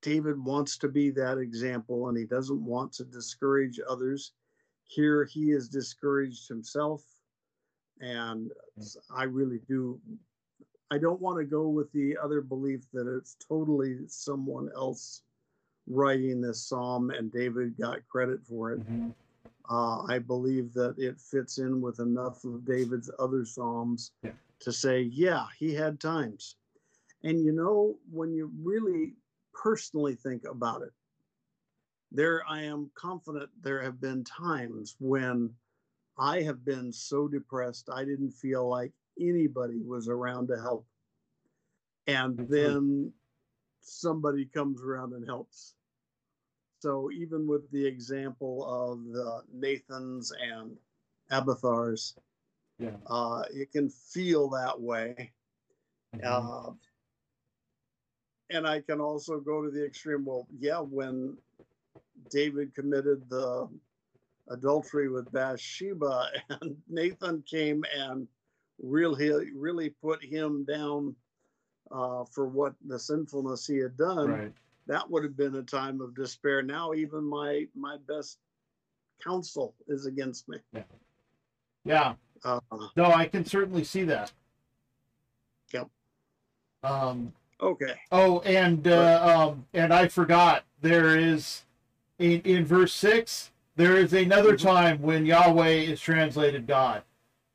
David 0.00 0.42
wants 0.42 0.78
to 0.78 0.88
be 0.88 1.10
that 1.10 1.38
example, 1.38 2.08
and 2.08 2.16
he 2.16 2.24
doesn't 2.24 2.64
want 2.64 2.92
to 2.94 3.04
discourage 3.04 3.80
others 3.88 4.32
here 4.86 5.24
he 5.24 5.50
is 5.50 5.68
discouraged 5.68 6.48
himself 6.48 7.02
and 8.00 8.52
i 9.14 9.24
really 9.24 9.60
do 9.66 9.98
i 10.90 10.98
don't 10.98 11.20
want 11.20 11.38
to 11.38 11.44
go 11.44 11.68
with 11.68 11.90
the 11.92 12.16
other 12.22 12.40
belief 12.40 12.82
that 12.92 13.06
it's 13.06 13.36
totally 13.46 13.98
someone 14.06 14.68
else 14.76 15.22
writing 15.86 16.40
this 16.40 16.62
psalm 16.62 17.10
and 17.10 17.32
david 17.32 17.76
got 17.78 17.98
credit 18.08 18.40
for 18.44 18.72
it. 18.72 18.80
Uh, 19.70 20.02
i 20.08 20.18
believe 20.18 20.72
that 20.74 20.94
it 20.98 21.20
fits 21.20 21.58
in 21.58 21.80
with 21.80 22.00
enough 22.00 22.44
of 22.44 22.64
david's 22.64 23.10
other 23.18 23.44
psalms 23.44 24.12
Yeah. 24.22 24.32
to 24.60 24.72
say 24.72 25.00
yeah 25.02 25.46
he 25.58 25.74
had 25.74 26.00
times. 26.00 26.56
And 27.22 27.42
you 27.44 27.52
know 27.52 27.96
when 28.10 28.34
you 28.34 28.50
really 28.62 29.14
personally 29.54 30.14
think 30.14 30.42
about 30.48 30.82
it 30.82 30.92
there 32.12 32.42
I 32.48 32.62
am 32.62 32.90
confident 32.94 33.50
there 33.62 33.80
have 33.82 34.00
been 34.00 34.22
times 34.24 34.94
when 35.00 35.50
I 36.18 36.42
have 36.42 36.64
been 36.64 36.92
so 36.92 37.26
depressed 37.28 37.88
I 37.92 38.04
didn't 38.04 38.30
feel 38.32 38.68
like 38.68 38.92
anybody 39.18 39.80
was 39.82 40.08
around 40.08 40.48
to 40.48 40.56
help. 40.60 40.86
And 42.06 42.38
Mhm. 42.38 42.48
then 42.48 43.12
somebody 43.80 44.46
comes 44.46 44.82
around 44.82 45.12
and 45.14 45.26
helps. 45.26 45.74
So 46.80 47.10
even 47.10 47.46
with 47.46 47.70
the 47.70 47.86
example 47.86 48.64
of 48.64 49.04
the 49.06 49.42
Nathans 49.52 50.32
and 50.32 50.76
Abathars, 51.30 52.16
Yeah. 52.78 52.96
uh, 53.06 53.44
it 53.52 53.72
can 53.72 53.88
feel 53.88 54.50
that 54.50 54.80
way. 54.80 55.32
Mhm. 56.14 56.22
Uh, 56.24 56.72
and 58.50 58.66
I 58.66 58.80
can 58.80 59.00
also 59.00 59.40
go 59.40 59.62
to 59.62 59.70
the 59.70 59.84
extreme. 59.84 60.24
Well, 60.24 60.46
yeah, 60.58 60.80
when 60.80 61.38
David 62.30 62.74
committed 62.74 63.28
the 63.28 63.68
adultery 64.48 65.08
with 65.08 65.30
Bathsheba, 65.32 66.28
and 66.50 66.82
Nathan 66.88 67.42
came 67.42 67.84
and 67.96 68.28
really, 68.82 69.50
really 69.54 69.90
put 69.90 70.22
him 70.24 70.64
down 70.64 71.14
uh, 71.90 72.24
for 72.32 72.46
what 72.46 72.74
the 72.86 72.98
sinfulness 72.98 73.66
he 73.66 73.78
had 73.78 73.96
done. 73.96 74.28
right. 74.30 74.52
That 74.86 75.08
would 75.10 75.22
have 75.24 75.36
been 75.36 75.54
a 75.56 75.62
time 75.62 76.00
of 76.02 76.14
despair. 76.14 76.60
Now, 76.62 76.92
even 76.92 77.24
my 77.24 77.66
my 77.74 77.96
best 78.06 78.38
counsel 79.22 79.74
is 79.88 80.04
against 80.04 80.46
me. 80.48 80.58
Yeah. 81.84 82.14
Uh, 82.44 82.60
No, 82.96 83.06
I 83.06 83.26
can 83.26 83.46
certainly 83.46 83.84
see 83.84 84.04
that. 84.04 84.32
Yep. 85.72 85.88
Um, 86.82 87.32
okay. 87.62 87.94
oh, 88.12 88.40
and 88.40 88.86
uh, 88.86 89.48
um, 89.50 89.66
and 89.72 89.92
I 89.94 90.08
forgot 90.08 90.64
there 90.82 91.16
is 91.18 91.64
in 92.18 92.42
in 92.42 92.66
verse 92.66 92.92
six 92.92 93.50
there 93.76 93.96
is 93.96 94.12
another 94.12 94.52
Mhm. 94.52 94.62
time 94.62 95.00
when 95.02 95.24
Yahweh 95.24 95.68
is 95.70 95.98
translated 96.00 96.66
God. 96.66 97.02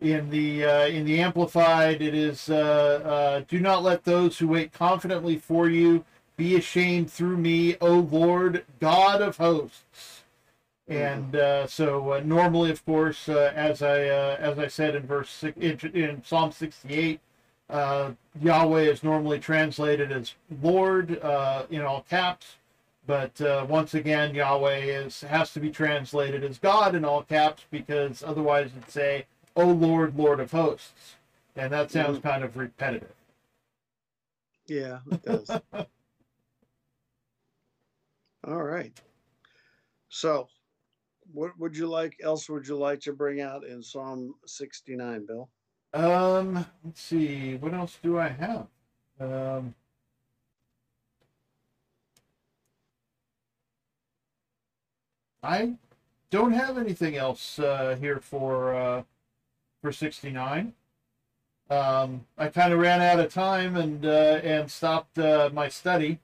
In 0.02 0.30
the 0.30 0.64
uh, 0.64 0.88
in 0.88 1.04
the 1.04 1.20
Amplified, 1.20 2.02
it 2.02 2.16
is 2.16 2.50
uh, 2.50 3.02
uh, 3.04 3.44
do 3.50 3.60
not 3.60 3.84
let 3.84 4.06
those 4.06 4.38
who 4.38 4.48
wait 4.48 4.72
confidently 4.72 5.38
for 5.38 5.70
you 5.70 6.06
be 6.38 6.56
ashamed 6.56 7.12
through 7.12 7.36
me, 7.36 7.76
O 7.82 7.96
Lord 7.96 8.64
God 8.80 9.22
of 9.22 9.36
hosts. 9.36 10.24
And 10.88 11.36
uh, 11.36 11.68
so 11.68 12.14
uh, 12.14 12.22
normally, 12.24 12.72
of 12.72 12.84
course, 12.86 13.28
uh, 13.28 13.52
as 13.54 13.82
I 13.82 14.08
uh, 14.08 14.38
as 14.40 14.58
I 14.58 14.68
said 14.68 14.96
in 14.96 15.06
verse 15.06 15.30
six, 15.30 15.58
in, 15.58 15.78
in 15.94 16.24
Psalm 16.24 16.54
sixty 16.54 16.94
eight, 16.94 17.20
uh, 17.70 18.12
Yahweh 18.42 18.84
is 18.84 19.04
normally 19.04 19.40
translated 19.40 20.14
as 20.14 20.34
Lord 20.62 21.22
uh, 21.22 21.66
in 21.70 21.82
all 21.82 22.06
caps, 22.10 22.56
but 23.06 23.40
uh, 23.42 23.66
once 23.68 23.94
again, 23.94 24.34
Yahweh 24.34 24.78
is 24.78 25.22
has 25.22 25.52
to 25.54 25.60
be 25.60 25.70
translated 25.70 26.44
as 26.46 26.58
God 26.58 26.96
in 26.96 27.04
all 27.04 27.22
caps 27.22 27.66
because 27.70 28.24
otherwise 28.24 28.68
it'd 28.68 28.90
say, 28.90 29.26
"O 29.60 29.66
Lord, 29.68 30.18
Lord 30.18 30.40
of 30.40 30.52
hosts," 30.52 31.16
and 31.56 31.74
that 31.74 31.92
sounds 31.92 32.20
kind 32.20 32.44
of 32.44 32.56
repetitive. 32.56 33.14
Yeah, 34.68 35.00
it 35.12 35.24
does. 35.24 35.50
All 38.48 38.64
right. 38.64 38.98
So, 40.08 40.48
what 41.34 41.60
would 41.60 41.76
you 41.76 41.88
like 41.88 42.16
else 42.24 42.50
would 42.50 42.68
you 42.68 42.78
like 42.78 43.02
to 43.02 43.14
bring 43.14 43.42
out 43.42 43.66
in 43.66 43.84
Psalm 43.84 44.34
69, 44.46 45.26
Bill? 45.26 45.50
Um, 45.94 46.66
let's 46.84 47.02
see, 47.02 47.56
what 47.56 47.74
else 47.74 47.98
do 48.02 48.18
I 48.18 48.30
have? 48.30 48.68
Um, 49.20 49.76
I 55.42 55.74
don't 56.30 56.54
have 56.54 56.78
anything 56.78 57.16
else 57.18 57.60
uh, 57.60 57.98
here 58.00 58.20
for 58.20 58.74
uh, 58.76 59.04
for 59.82 59.92
69. 59.92 60.74
Um, 61.70 62.26
I 62.38 62.48
kind 62.48 62.74
of 62.74 62.80
ran 62.80 63.02
out 63.02 63.20
of 63.20 63.32
time 63.32 63.76
and 63.76 64.06
uh, 64.06 64.40
and 64.44 64.70
stopped 64.70 65.20
uh, 65.20 65.50
my 65.54 65.68
study. 65.68 66.20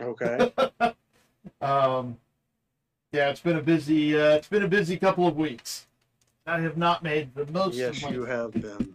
Okay. 0.00 0.52
Um, 1.60 2.16
yeah, 3.12 3.28
it's 3.28 3.40
been 3.40 3.56
a 3.56 3.62
busy 3.62 4.18
uh, 4.18 4.36
it's 4.36 4.48
been 4.48 4.62
a 4.64 4.68
busy 4.68 4.96
couple 4.96 5.26
of 5.26 5.36
weeks. 5.36 5.86
I 6.46 6.60
have 6.60 6.76
not 6.76 7.02
made 7.02 7.34
the 7.34 7.46
most. 7.46 7.74
yes, 7.74 7.98
of 7.98 8.04
my... 8.04 8.10
you 8.10 8.24
have 8.24 8.52
been. 8.52 8.94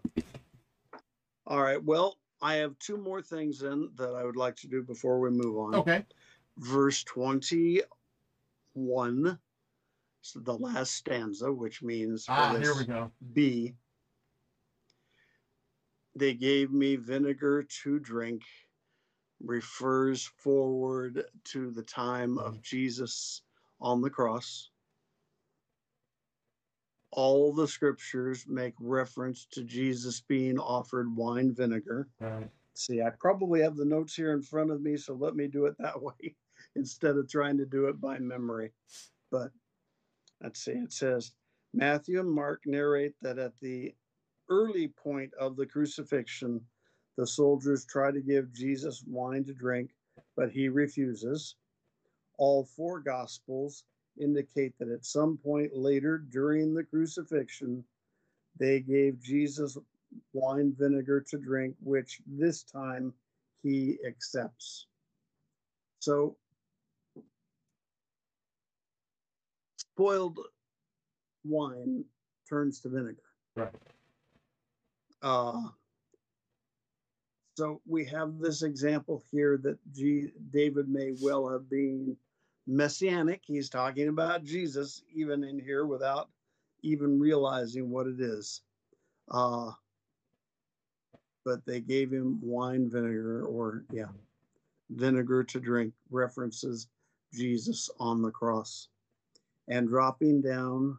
All 1.47 1.61
right. 1.61 1.83
Well, 1.83 2.17
I 2.41 2.55
have 2.55 2.77
two 2.79 2.97
more 2.97 3.21
things 3.21 3.59
then 3.59 3.89
that 3.97 4.13
I 4.15 4.23
would 4.23 4.35
like 4.35 4.55
to 4.57 4.67
do 4.67 4.83
before 4.83 5.19
we 5.19 5.29
move 5.31 5.57
on. 5.57 5.75
Okay. 5.75 6.05
Verse 6.57 7.03
21, 7.03 7.83
so 9.25 9.37
the 10.35 10.57
last 10.57 10.93
stanza, 10.93 11.51
which 11.51 11.81
means 11.81 12.25
Ah, 12.29 12.55
here 12.55 12.75
we 12.75 12.85
go. 12.85 13.11
B. 13.33 13.75
They 16.15 16.33
gave 16.33 16.71
me 16.71 16.95
vinegar 16.95 17.63
to 17.83 17.99
drink, 17.99 18.43
refers 19.41 20.23
forward 20.25 21.23
to 21.45 21.71
the 21.71 21.83
time 21.83 22.37
of 22.37 22.61
Jesus 22.61 23.43
on 23.79 24.01
the 24.01 24.09
cross. 24.09 24.69
All 27.11 27.53
the 27.53 27.67
scriptures 27.67 28.45
make 28.47 28.73
reference 28.79 29.45
to 29.51 29.63
Jesus 29.63 30.21
being 30.21 30.59
offered 30.59 31.15
wine 31.15 31.53
vinegar. 31.53 32.07
Right. 32.19 32.49
See, 32.73 33.01
I 33.01 33.09
probably 33.11 33.61
have 33.61 33.75
the 33.75 33.85
notes 33.85 34.15
here 34.15 34.31
in 34.33 34.41
front 34.41 34.71
of 34.71 34.81
me, 34.81 34.95
so 34.95 35.13
let 35.13 35.35
me 35.35 35.47
do 35.47 35.65
it 35.65 35.75
that 35.79 36.01
way 36.01 36.35
instead 36.75 37.17
of 37.17 37.29
trying 37.29 37.57
to 37.57 37.65
do 37.65 37.85
it 37.87 37.99
by 37.99 38.19
memory. 38.19 38.71
But 39.31 39.51
let's 40.41 40.63
see, 40.63 40.71
it 40.71 40.93
says 40.93 41.31
Matthew 41.73 42.19
and 42.19 42.31
Mark 42.31 42.61
narrate 42.65 43.13
that 43.21 43.37
at 43.37 43.53
the 43.61 43.93
early 44.49 44.87
point 44.87 45.33
of 45.39 45.55
the 45.55 45.65
crucifixion, 45.65 46.61
the 47.17 47.27
soldiers 47.27 47.85
try 47.85 48.11
to 48.11 48.21
give 48.21 48.53
Jesus 48.53 49.03
wine 49.05 49.43
to 49.45 49.53
drink, 49.53 49.91
but 50.35 50.51
he 50.51 50.69
refuses. 50.69 51.55
All 52.37 52.63
four 52.63 52.99
gospels 52.99 53.83
indicate 54.19 54.73
that 54.79 54.89
at 54.89 55.05
some 55.05 55.37
point 55.37 55.75
later 55.75 56.17
during 56.17 56.73
the 56.73 56.83
crucifixion, 56.83 57.83
they 58.57 58.79
gave 58.79 59.21
Jesus 59.21 59.77
wine 60.33 60.73
vinegar 60.77 61.21
to 61.29 61.37
drink, 61.37 61.75
which 61.81 62.21
this 62.25 62.63
time 62.63 63.13
he 63.61 63.97
accepts. 64.07 64.87
So, 65.99 66.37
spoiled 69.99 70.39
wine 71.43 72.05
turns 72.49 72.79
to 72.79 72.87
vinegar. 72.87 73.17
Right. 73.57 73.73
Uh, 75.21 75.63
so 77.57 77.81
we 77.85 78.05
have 78.05 78.39
this 78.39 78.63
example 78.63 79.21
here 79.29 79.59
that 79.61 79.77
G- 79.93 80.31
David 80.51 80.87
may 80.87 81.11
well 81.21 81.49
have 81.49 81.69
been 81.69 82.15
messianic. 82.65 83.41
He's 83.45 83.69
talking 83.69 84.07
about 84.07 84.45
Jesus 84.45 85.03
even 85.13 85.43
in 85.43 85.59
here 85.59 85.85
without 85.85 86.29
even 86.81 87.19
realizing 87.19 87.89
what 87.89 88.07
it 88.07 88.21
is. 88.21 88.61
Uh, 89.29 89.71
but 91.43 91.65
they 91.65 91.81
gave 91.81 92.09
him 92.09 92.39
wine 92.41 92.89
vinegar 92.89 93.45
or, 93.45 93.83
yeah, 93.91 94.05
vinegar 94.91 95.43
to 95.43 95.59
drink, 95.59 95.93
references 96.09 96.87
Jesus 97.33 97.89
on 97.99 98.21
the 98.21 98.31
cross. 98.31 98.87
And 99.69 99.87
dropping 99.87 100.41
down 100.41 100.97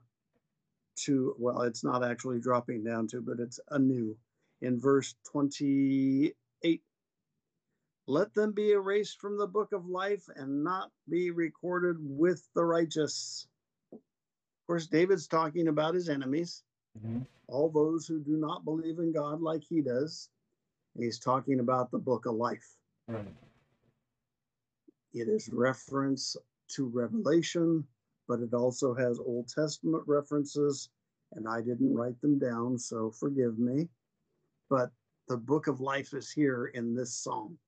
to, 1.05 1.35
well, 1.39 1.63
it's 1.63 1.85
not 1.85 2.05
actually 2.05 2.41
dropping 2.41 2.85
down 2.85 3.09
to, 3.09 3.21
but 3.21 3.41
it's 3.41 3.61
anew 3.71 4.17
in 4.63 4.79
verse 4.81 5.15
28 5.33 6.35
let 8.07 8.35
them 8.35 8.51
be 8.53 8.73
erased 8.73 9.21
from 9.21 9.39
the 9.39 9.47
book 9.47 9.73
of 9.73 9.87
life 9.87 10.25
and 10.35 10.65
not 10.65 10.91
be 11.09 11.31
recorded 11.31 11.97
with 12.01 12.43
the 12.55 12.65
righteous. 12.65 13.47
Of 13.93 14.01
course, 14.67 14.89
David's 14.89 15.29
talking 15.29 15.69
about 15.69 15.95
his 15.95 16.09
enemies, 16.09 16.65
Mhm. 16.99 17.25
all 17.47 17.71
those 17.71 18.09
who 18.09 18.19
do 18.19 18.37
not 18.37 18.65
believe 18.65 18.99
in 18.99 19.13
God 19.13 19.41
like 19.41 19.63
he 19.63 19.81
does. 19.81 20.29
He's 20.95 21.21
talking 21.21 21.61
about 21.61 21.93
the 21.93 21.99
book 21.99 22.27
of 22.27 22.35
life. 22.35 22.77
Right. 23.07 23.33
It 25.13 25.29
is 25.29 25.49
reference 25.53 26.37
to 26.69 26.87
Revelation, 26.89 27.87
but 28.31 28.39
it 28.39 28.55
also 28.55 28.95
has 28.95 29.19
Old 29.19 29.49
Testament 29.49 30.05
references, 30.07 30.89
and 31.33 31.49
I 31.49 31.61
didn't 31.63 31.93
write 31.93 32.19
them 32.21 32.39
down, 32.39 32.79
so 32.79 33.11
forgive 33.11 33.59
me. 33.59 33.89
But 34.69 34.93
the 35.27 35.37
book 35.37 35.67
of 35.67 35.81
life 35.81 36.15
is 36.15 36.31
here 36.31 36.67
in 36.75 36.95
this 36.95 37.13
psalm. 37.13 37.59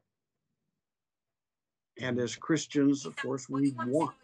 And 2.01 2.21
as 2.21 2.37
Christians, 2.37 3.07
of 3.07 3.17
course, 3.17 3.49
we 3.49 3.75
want. 3.87 4.15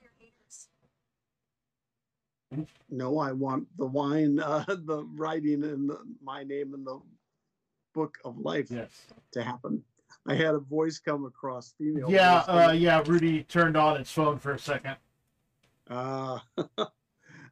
No, 2.89 3.19
I 3.19 3.33
want 3.33 3.67
the 3.77 3.87
wine, 3.87 4.39
uh, 4.45 4.65
the 4.69 5.09
writing 5.17 5.65
in 5.65 5.89
the, 5.89 5.99
my 6.23 6.45
name 6.45 6.73
in 6.73 6.85
the 6.85 7.01
book 7.95 8.17
of 8.25 8.39
life 8.39 8.71
Yes. 8.71 8.91
to 9.33 9.43
happen. 9.43 9.83
I 10.29 10.35
had 10.37 10.55
a 10.55 10.61
voice 10.61 11.01
come 11.01 11.25
across, 11.25 11.75
female. 11.77 12.09
Yeah. 12.09 12.45
Uh, 12.47 12.71
yeah. 12.71 13.03
Rudy 13.05 13.43
turned 13.43 13.77
on 13.77 13.97
its 13.97 14.13
phone 14.13 14.39
for 14.39 14.53
a 14.53 14.59
second. 14.59 14.99
Uh, 15.89 16.39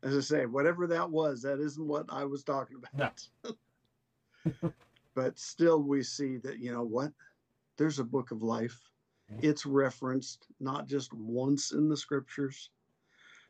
as 0.03 0.17
I 0.17 0.21
say, 0.21 0.47
whatever 0.47 0.87
that 0.87 1.11
was, 1.11 1.43
that 1.43 1.61
isn't 1.61 1.87
what 1.87 2.07
I 2.09 2.25
was 2.25 2.45
talking 2.45 2.77
about. 2.93 3.27
but 5.15 5.39
still, 5.39 5.83
we 5.83 6.03
see 6.03 6.37
that, 6.39 6.59
you 6.59 6.73
know 6.73 6.85
what? 6.85 7.13
There's 7.79 7.99
a 7.99 8.05
book 8.05 8.31
of 8.31 8.43
life. 8.43 8.79
It's 9.43 9.67
referenced 9.67 10.47
not 10.61 10.87
just 10.87 11.13
once 11.13 11.73
in 11.73 11.89
the 11.89 11.97
scriptures. 11.97 12.71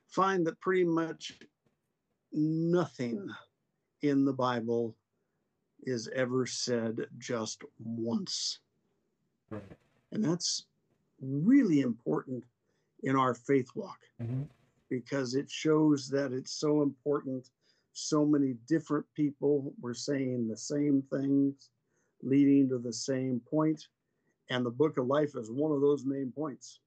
Find 0.09 0.47
that 0.47 0.59
pretty 0.61 0.85
much 0.85 1.39
nothing 2.33 3.29
in 4.03 4.25
the 4.25 4.33
Bible 4.33 4.97
is 5.83 6.09
ever 6.15 6.47
said 6.47 7.07
just 7.19 7.63
once. 7.79 8.61
Right. 9.51 9.63
And 10.13 10.25
that's 10.25 10.65
really 11.21 11.81
important 11.81 12.45
in 13.03 13.17
our 13.17 13.35
faith 13.35 13.69
walk 13.75 13.99
hmm 14.21 14.43
because 14.89 15.35
it 15.35 15.51
shows 15.51 16.09
that 16.11 16.33
it's 16.33 16.53
so 16.53 16.83
important. 16.83 17.51
So 17.93 18.25
many 18.27 18.55
different 18.69 19.07
people 19.15 19.73
were 19.81 19.95
saying 19.95 20.49
the 20.49 20.57
same 20.57 21.03
things, 21.11 21.71
leading 22.23 22.69
to 22.69 22.79
the 22.79 22.93
same 22.93 23.41
point, 23.49 23.89
and 24.51 24.65
the 24.65 24.71
book 24.71 24.99
of 24.99 25.07
life 25.07 25.35
is 25.37 25.51
one 25.51 25.73
of 25.73 25.81
those 25.81 26.05
main 26.05 26.31
points. 26.33 26.81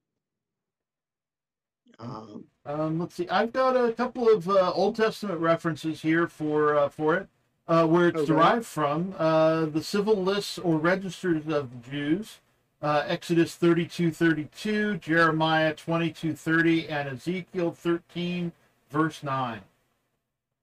Um, 1.98 2.44
Um, 2.64 2.98
let's 3.00 3.14
see. 3.14 3.28
I've 3.28 3.52
got 3.52 3.76
a 3.76 3.92
couple 3.92 4.28
of 4.28 4.48
uh, 4.48 4.72
Old 4.72 4.96
Testament 4.96 5.40
references 5.40 6.02
here 6.02 6.28
for 6.28 6.76
uh, 6.76 6.88
for 6.88 7.16
it, 7.16 7.28
uh, 7.68 7.86
where 7.86 8.08
it's 8.08 8.20
Okay. 8.20 8.26
derived 8.26 8.66
from. 8.66 9.14
Uh, 9.18 9.66
the 9.66 9.82
civil 9.82 10.16
lists 10.22 10.58
or 10.58 10.78
registers 10.78 11.48
of 11.48 11.82
Jews, 11.82 12.38
uh, 12.82 13.04
Exodus 13.06 13.54
thirty-two 13.56 14.10
thirty-two, 14.10 14.96
Jeremiah 14.98 15.74
twenty-two 15.74 16.34
thirty, 16.34 16.88
and 16.88 17.08
Ezekiel 17.08 17.72
thirteen 17.72 18.52
verse 18.90 19.22
nine. 19.22 19.60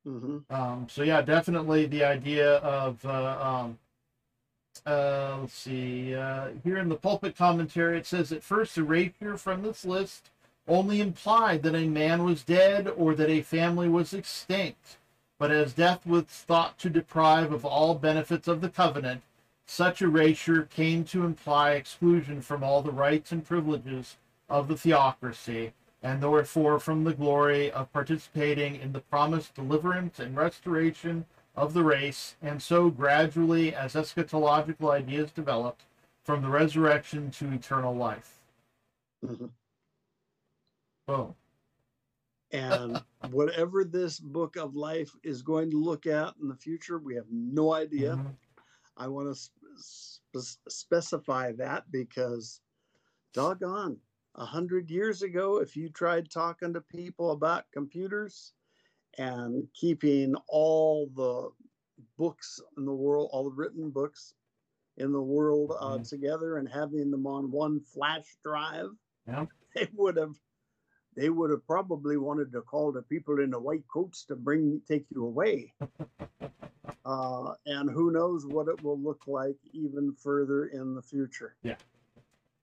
mhm. 0.08 0.44
Um, 0.50 0.88
so 0.90 1.04
yeah, 1.04 1.22
definitely 1.22 1.86
the 1.86 2.04
idea 2.04 2.56
of 2.58 3.04
uh, 3.06 3.38
um, 3.42 3.78
uh, 4.86 5.38
let's 5.42 5.54
see 5.54 6.16
uh, 6.16 6.50
here 6.64 6.78
in 6.78 6.90
the 6.90 6.96
pulpit 6.96 7.36
commentary 7.36 7.98
it 7.98 8.06
says 8.06 8.32
at 8.32 8.44
first 8.44 8.76
the 8.76 8.82
erasure 8.82 9.38
from 9.38 9.62
this 9.62 9.84
list 9.86 10.30
only 10.68 11.02
implied 11.02 11.64
that 11.64 11.76
a 11.76 11.88
man 11.88 12.24
was 12.24 12.44
dead 12.44 12.88
or 12.98 13.16
that 13.16 13.30
a 13.30 13.42
family 13.42 13.88
was 13.88 14.14
extinct, 14.14 14.98
but 15.40 15.50
as 15.50 15.74
death 15.74 16.06
was 16.06 16.26
thought 16.26 16.78
to 16.80 16.90
deprive 16.90 17.54
of 17.54 17.64
all 17.64 17.96
benefits 17.96 18.48
of 18.48 18.60
the 18.62 18.70
covenant, 18.70 19.22
such 19.68 20.02
erasure 20.02 20.64
came 20.64 21.04
to 21.04 21.26
imply 21.26 21.72
exclusion 21.72 22.42
from 22.42 22.64
all 22.64 22.82
the 22.82 22.92
rights 22.92 23.32
and 23.32 23.46
privileges 23.46 24.18
of 24.50 24.68
the 24.68 24.78
theocracy, 24.78 25.74
and 26.02 26.24
therefore 26.24 26.80
from 26.80 27.04
the 27.04 27.14
glory 27.14 27.70
of 27.72 27.92
participating 27.92 28.76
in 28.78 28.94
the 28.94 29.02
promised 29.02 29.54
deliverance 29.56 30.20
and 30.20 30.36
restoration 30.38 31.26
of 31.56 31.74
the 31.74 31.84
race, 31.84 32.36
and 32.42 32.62
so 32.62 32.90
gradually, 32.90 33.76
as 33.76 33.94
eschatological 33.94 34.92
ideas 34.92 35.32
developed, 35.32 35.84
from 36.24 36.42
the 36.42 36.50
resurrection 36.50 37.30
to 37.32 37.52
eternal 37.52 37.96
life. 37.96 38.40
Mhm. 39.26 39.50
Boom. 41.08 41.36
And 42.52 43.04
whatever 43.32 43.84
this 43.84 44.20
book 44.20 44.56
of 44.56 44.76
life 44.76 45.14
is 45.24 45.42
going 45.42 45.72
to 45.72 45.78
look 45.78 46.06
at 46.06 46.36
in 46.42 46.48
the 46.48 46.56
future, 46.56 47.00
we 47.00 47.16
have 47.16 47.30
no 47.32 47.74
idea. 47.74 48.16
Mhm. 48.16 48.36
I 48.98 49.08
want 49.08 49.34
to 49.34 49.50
spe- 49.78 50.60
specify 50.70 51.52
that 51.54 51.90
because, 51.92 52.62
doggone, 53.34 54.00
a 54.36 54.46
hundred 54.46 54.90
years 54.92 55.22
ago, 55.24 55.58
if 55.58 55.76
you 55.76 55.90
tried 55.90 56.30
talking 56.30 56.74
to 56.74 56.82
people 56.82 57.32
about 57.32 57.72
computers 57.72 58.54
and 59.18 59.68
keeping 59.74 60.36
all 60.48 61.08
the 61.08 61.50
books 62.18 62.60
in 62.78 62.86
the 62.86 62.94
world, 62.94 63.30
all 63.32 63.46
the 63.46 63.56
written 63.56 63.90
books 63.90 64.36
in 64.98 65.12
the 65.12 65.22
world 65.22 65.72
uh, 65.80 65.98
Mhm. 65.98 66.08
together 66.08 66.58
and 66.58 66.68
having 66.70 67.12
them 67.12 67.26
on 67.28 67.52
one 67.52 67.80
flash 67.80 68.38
drive, 68.44 68.92
Yeah. 69.28 69.46
they 69.76 69.90
would 69.94 70.18
have 70.18 70.38
they 71.18 71.30
would 71.30 71.50
have 71.50 71.66
probably 71.66 72.16
wanted 72.16 72.52
to 72.52 72.62
call 72.62 72.92
the 72.92 73.02
people 73.02 73.40
in 73.40 73.50
the 73.50 73.60
white 73.60 73.84
coats 73.92 74.24
to 74.26 74.36
bring 74.36 74.80
take 74.88 75.06
you 75.10 75.26
away. 75.26 75.74
uh, 77.06 77.54
and 77.66 77.90
who 77.90 78.12
knows 78.12 78.46
what 78.46 78.68
it 78.68 78.82
will 78.84 79.00
look 79.00 79.22
like 79.26 79.58
even 79.74 80.14
further 80.14 80.68
in 80.68 80.94
the 80.94 81.02
future. 81.02 81.56
Yeah. 81.64 81.76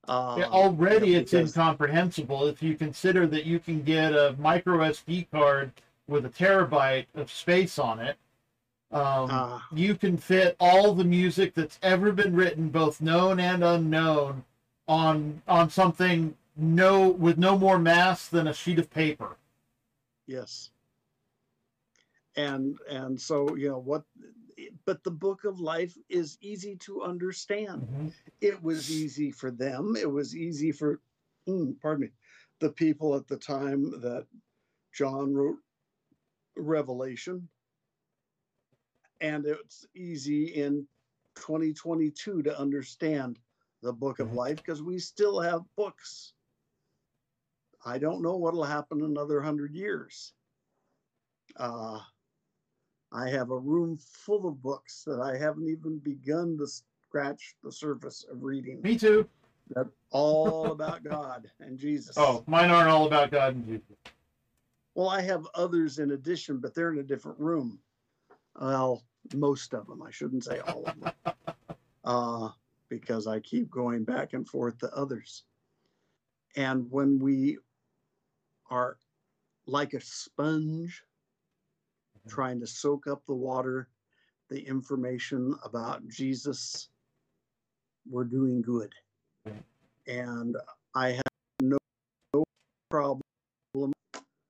Uh, 0.07 0.37
Yeah, 0.39 0.45
already 0.45 1.09
yeah, 1.09 1.17
it's 1.19 1.33
incomprehensible 1.33 2.47
if 2.47 2.63
you 2.63 2.75
consider 2.75 3.27
that 3.27 3.45
you 3.45 3.59
can 3.59 3.83
get 3.83 4.13
a 4.13 4.35
micro 4.39 4.77
SD 4.89 5.29
card 5.31 5.73
with 6.07 6.25
a 6.25 6.29
terabyte 6.29 7.07
of 7.15 7.29
space 7.29 7.77
on 7.77 7.99
it. 7.99 8.15
Um, 8.91 9.29
uh, 9.29 9.59
you 9.73 9.95
can 9.95 10.15
fit 10.15 10.55
all 10.61 10.93
the 10.93 11.03
music 11.03 11.55
that's 11.55 11.77
ever 11.81 12.13
been 12.13 12.33
written, 12.33 12.69
both 12.69 13.01
known 13.01 13.41
and 13.41 13.63
unknown, 13.63 14.45
on 14.87 15.41
on 15.47 15.69
something 15.69 16.35
no 16.55 17.09
with 17.09 17.37
no 17.37 17.57
more 17.57 17.77
mass 17.77 18.27
than 18.27 18.47
a 18.47 18.53
sheet 18.53 18.79
of 18.79 18.89
paper. 18.89 19.37
yes. 20.27 20.71
And 22.35 22.77
and 22.89 23.19
so 23.19 23.55
you 23.55 23.69
know 23.69 23.79
what 23.79 24.03
but 24.85 25.03
the 25.03 25.11
book 25.11 25.43
of 25.43 25.59
life 25.59 25.97
is 26.09 26.37
easy 26.41 26.75
to 26.77 27.03
understand. 27.03 28.13
it 28.41 28.61
was 28.61 28.91
easy 28.91 29.31
for 29.31 29.51
them. 29.51 29.95
It 29.99 30.09
was 30.09 30.35
easy 30.35 30.71
for, 30.71 30.99
mm, 31.47 31.79
pardon 31.81 32.01
me, 32.01 32.11
the 32.59 32.69
people 32.71 33.15
at 33.15 33.27
the 33.27 33.37
time 33.37 33.91
that 34.01 34.25
John 34.93 35.33
wrote 35.33 35.57
Revelation. 36.55 37.47
And 39.21 39.45
it's 39.45 39.85
easy 39.95 40.45
in 40.55 40.87
2022 41.35 42.43
to 42.43 42.59
understand 42.59 43.39
the 43.81 43.93
book 43.93 44.19
of 44.19 44.29
Mhm. 44.29 44.35
life 44.35 44.57
because 44.57 44.81
we 44.83 44.99
still 44.99 45.39
have 45.39 45.63
books. 45.75 46.33
I 47.85 47.99
don't 47.99 48.23
know 48.23 48.35
what'll 48.35 48.63
happen 48.63 49.03
another 49.03 49.41
hundred 49.41 49.75
years. 49.75 50.33
Uh, 51.55 51.99
I 53.13 53.29
have 53.29 53.51
a 53.51 53.57
room 53.57 53.97
full 53.97 54.47
of 54.47 54.61
books 54.61 55.03
that 55.05 55.21
I 55.21 55.37
haven't 55.37 55.69
even 55.69 55.99
begun 55.99 56.57
to 56.57 56.67
scratch 56.67 57.55
the 57.63 57.71
surface 57.71 58.25
of 58.29 58.43
reading. 58.43 58.81
Me 58.81 58.97
too. 58.97 59.27
That 59.69 59.87
all 60.11 60.71
about 60.71 61.03
God 61.03 61.49
and 61.59 61.77
Jesus. 61.77 62.17
Oh, 62.17 62.43
mine 62.47 62.71
aren't 62.71 62.89
all 62.89 63.05
about 63.05 63.31
God 63.31 63.55
and 63.55 63.65
Jesus. 63.65 63.97
well, 64.95 65.09
I 65.09 65.21
have 65.21 65.47
others 65.53 65.99
in 65.99 66.11
addition, 66.11 66.57
but 66.57 66.73
they're 66.73 66.91
in 66.91 66.99
a 66.99 67.03
different 67.03 67.39
room. 67.39 67.79
Well, 68.59 69.03
most 69.35 69.73
of 69.73 69.85
them. 69.87 70.01
I 70.01 70.11
shouldn't 70.11 70.43
say 70.43 70.59
all 70.59 70.85
of 70.85 70.99
them, 70.99 71.11
uh, 72.03 72.49
because 72.89 73.27
I 73.27 73.39
keep 73.41 73.69
going 73.69 74.03
back 74.03 74.33
and 74.33 74.47
forth 74.47 74.79
to 74.79 74.91
others. 74.93 75.43
And 76.55 76.89
when 76.89 77.19
we 77.19 77.57
are 78.69 78.97
like 79.65 79.93
a 79.93 80.01
sponge, 80.01 81.03
Mhm. 82.25 82.29
trying 82.29 82.59
to 82.59 82.67
soak 82.67 83.07
up 83.07 83.25
the 83.25 83.35
water, 83.35 83.89
the 84.49 84.65
information 84.65 85.53
about 85.63 86.07
Jesus, 86.07 86.89
we're 88.05 88.23
doing 88.25 88.61
good. 88.61 88.93
And 90.07 90.55
I 90.93 91.09
have 91.11 91.23
no, 91.61 91.77
no 92.33 92.43
problem. 92.89 93.21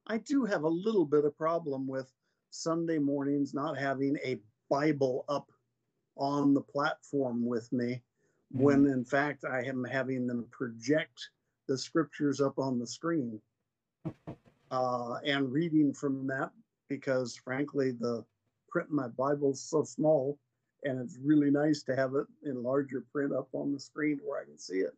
I 0.07 0.17
do 0.19 0.45
have 0.45 0.63
a 0.63 0.69
little 0.69 1.05
bit 1.05 1.25
of 1.25 1.37
problem 1.37 1.87
with 1.87 2.13
Sunday 2.49 2.99
mornings 2.99 3.53
not 3.53 3.77
having 3.77 4.17
a 4.17 4.39
Bible 4.69 5.25
up 5.29 5.51
on 6.17 6.53
the 6.53 6.61
platform 6.61 7.45
with 7.45 7.71
me 7.71 8.01
when 8.51 8.85
in 8.87 9.03
fact 9.03 9.43
I 9.45 9.63
am 9.63 9.83
having 9.83 10.27
them 10.27 10.47
project 10.51 11.29
the 11.67 11.77
scriptures 11.77 12.39
up 12.39 12.59
on 12.59 12.79
the 12.79 12.87
screen 12.87 13.41
uh, 14.71 15.15
and 15.25 15.51
reading 15.51 15.93
from 15.93 16.27
that 16.27 16.51
because 16.89 17.35
frankly 17.35 17.91
the 17.91 18.23
print 18.69 18.89
in 18.89 18.95
my 18.95 19.07
Bible's 19.07 19.61
so 19.61 19.83
small 19.83 20.37
and 20.83 20.99
it's 20.99 21.17
really 21.23 21.49
nice 21.49 21.81
to 21.83 21.95
have 21.95 22.15
it 22.15 22.27
in 22.43 22.61
larger 22.61 23.03
print 23.11 23.33
up 23.33 23.47
on 23.53 23.71
the 23.71 23.79
screen 23.79 24.19
where 24.23 24.41
I 24.41 24.45
can 24.45 24.57
see 24.57 24.79
it. 24.79 24.95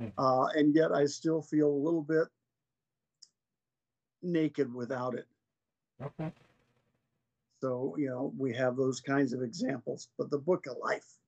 Mhm. 0.00 0.12
Uh, 0.16 0.46
and 0.58 0.74
yet 0.74 0.92
I 0.92 1.04
still 1.06 1.42
feel 1.42 1.68
a 1.68 1.84
little 1.84 2.02
bit 2.02 2.28
naked 4.22 4.72
without 4.72 5.14
it. 5.14 5.26
Okay. 6.00 6.32
So, 7.60 7.94
you 7.98 8.08
know, 8.08 8.32
we 8.38 8.54
have 8.54 8.76
those 8.76 9.00
kinds 9.00 9.32
of 9.34 9.42
examples. 9.42 10.08
But 10.16 10.30
the 10.30 10.38
book 10.38 10.66
of 10.66 10.78
life, 10.78 11.18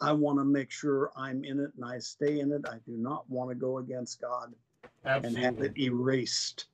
I 0.00 0.12
want 0.12 0.38
to 0.38 0.44
make 0.44 0.70
sure 0.70 1.10
I'm 1.16 1.44
in 1.44 1.60
it 1.60 1.70
and 1.76 1.84
I 1.84 1.98
stay 1.98 2.40
in 2.40 2.52
it. 2.52 2.62
I 2.66 2.78
do 2.86 2.96
not 2.96 3.28
want 3.28 3.50
to 3.50 3.54
go 3.54 3.78
against 3.78 4.20
God 4.20 4.54
and 5.04 5.36
have 5.36 5.60
it 5.60 5.76
erased. 5.78 6.66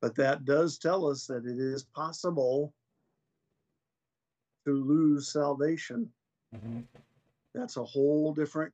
But 0.00 0.14
that 0.16 0.44
does 0.44 0.78
tell 0.78 1.06
us 1.06 1.26
that 1.26 1.44
it 1.46 1.58
is 1.58 1.82
possible 1.82 2.72
to 4.66 4.72
lose 4.72 5.28
salvation. 5.32 6.12
Mhm. 6.54 6.84
That's 7.54 7.76
a 7.78 7.84
whole 7.84 8.32
different 8.34 8.72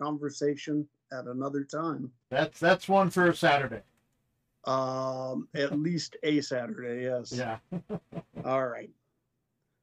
conversation 0.00 0.88
at 1.10 1.26
another 1.26 1.64
time. 1.64 2.12
That's 2.30 2.60
that's 2.60 2.88
one 2.88 3.10
for 3.10 3.32
Saturday. 3.32 3.82
Um, 4.64 5.48
at 5.54 5.78
least 5.78 6.16
a 6.22 6.40
Saturday, 6.40 7.02
yes. 7.04 7.32
Yeah. 7.32 7.58
All 8.44 8.66
right. 8.66 8.90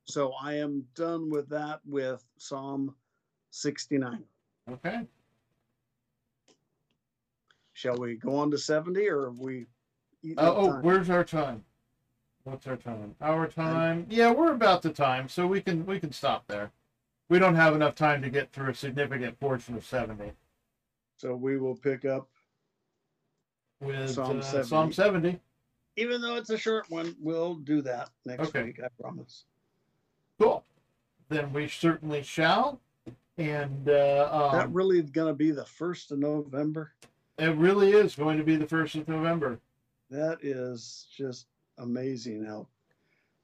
So 0.06 0.34
I 0.34 0.54
am 0.56 0.86
done 0.96 1.30
with 1.30 1.50
that 1.50 1.80
with 1.86 2.24
Psalm 2.38 2.94
69. 3.52 4.24
Okay. 4.72 5.02
Shall 7.74 7.98
we 7.98 8.16
go 8.16 8.36
on 8.36 8.52
to 8.52 8.58
70 8.58 9.08
or 9.10 9.26
have 9.30 9.40
we? 9.40 9.66
eaten 10.24 10.38
Oh, 10.40 10.72
time? 10.72 10.82
where's 10.84 11.10
our 11.10 11.24
time? 11.24 11.64
What's 12.44 12.68
our 12.68 12.78
time? 12.78 13.16
Our 13.22 13.48
time. 13.48 14.06
Yeah, 14.10 14.32
we're 14.32 14.54
about 14.54 14.82
the 14.82 14.92
time, 14.92 15.28
so 15.28 15.48
we 15.48 15.62
can 15.62 15.86
we 15.86 16.00
can 16.00 16.12
stop 16.12 16.46
there. 16.48 16.72
We 17.28 17.40
don't 17.40 17.56
have 17.56 17.76
enough 17.76 17.96
time 17.96 18.22
to 18.22 18.30
get 18.30 18.52
through 18.52 18.70
a 18.70 18.76
significant 18.76 19.40
portion 19.40 19.76
of 19.76 19.84
seventy 19.86 20.32
So 21.18 21.36
we 21.36 21.58
will 21.58 21.76
pick 21.76 22.06
up, 22.06 22.28
with 23.82 24.12
Psalm 24.12 24.40
uh, 24.40 24.42
70. 24.42 24.68
Psalm 24.68 24.94
seventy. 24.94 25.40
even 25.98 26.22
though 26.22 26.36
it's 26.36 26.52
a 26.52 26.58
short 26.58 26.86
one, 26.90 27.16
we'll 27.20 27.56
do 27.56 27.82
that 27.82 28.10
next 28.26 28.50
Okay. 28.50 28.64
week, 28.64 28.80
I 28.84 28.88
promise. 29.02 29.46
Cool. 30.40 30.64
Then 31.30 31.54
we 31.54 31.68
certainly 31.68 32.24
shall. 32.24 32.80
And 33.38 33.90
uh, 33.90 34.52
that 34.54 34.66
um, 34.66 34.74
really 34.74 35.02
going 35.02 35.28
to 35.28 35.38
be 35.38 35.52
the 35.52 35.66
first 35.66 36.12
of 36.12 36.20
November. 36.20 36.94
it 37.38 37.56
really 37.58 37.92
is 37.92 38.16
going 38.16 38.38
to 38.38 38.44
be 38.44 38.56
the 38.56 38.68
first 38.68 38.96
of 38.96 39.08
November. 39.08 39.60
That 40.10 40.40
is 40.42 41.08
just 41.16 41.48
amazing 41.78 42.46
how 42.46 42.68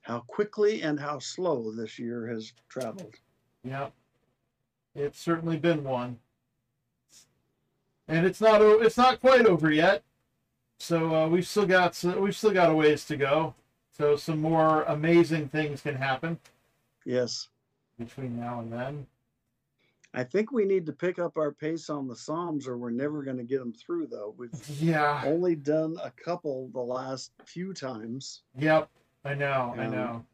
how 0.04 0.20
quickly 0.22 0.82
and 0.82 1.00
how 1.00 1.20
slow 1.20 1.72
this 1.72 2.00
year 2.00 2.26
has 2.28 2.54
traveled. 2.70 3.16
Yeah, 3.64 3.88
it's 4.96 5.20
certainly 5.20 5.58
been 5.58 5.84
one, 5.84 6.18
and 8.08 8.26
it's 8.26 8.40
not 8.40 8.62
it's 8.62 8.98
not 8.98 9.20
quite 9.20 9.46
over 9.46 9.72
yet. 9.72 10.04
So 10.80 11.14
uh, 11.14 11.28
we've 11.28 11.48
still 11.48 11.66
got 11.66 12.02
we've 12.18 12.36
still 12.36 12.52
got 12.52 12.70
a 12.70 12.76
ways 12.76 13.04
to 13.06 13.18
go. 13.18 13.56
So 13.92 14.16
some 14.16 14.40
more 14.40 14.84
amazing 14.84 15.50
things 15.50 15.82
can 15.82 15.96
happen 15.96 16.40
Yes. 17.06 17.50
between 18.00 18.40
now 18.40 18.60
and 18.62 18.72
then. 18.74 19.06
I 20.14 20.24
think 20.24 20.52
we 20.52 20.66
need 20.66 20.86
to 20.88 20.92
pick 20.92 21.20
up 21.20 21.38
our 21.38 21.52
pace 21.52 21.90
on 21.90 22.08
the 22.08 22.16
Psalms 22.16 22.68
or 22.68 22.78
we're 22.78 22.90
never 22.90 23.24
going 23.24 23.38
to 23.38 23.44
get 23.44 23.60
them 23.60 23.72
through 23.74 24.08
though. 24.08 24.34
We've 24.38 24.52
Yeah. 24.82 25.22
only 25.26 25.56
done 25.56 25.98
a 26.04 26.12
couple 26.12 26.68
the 26.74 26.80
last 26.82 27.32
few 27.46 27.74
times. 27.74 28.42
Yep. 28.58 28.90
I 29.24 29.36
know. 29.36 29.74
I 29.78 29.86
Um, 29.86 29.92
know. 29.92 30.26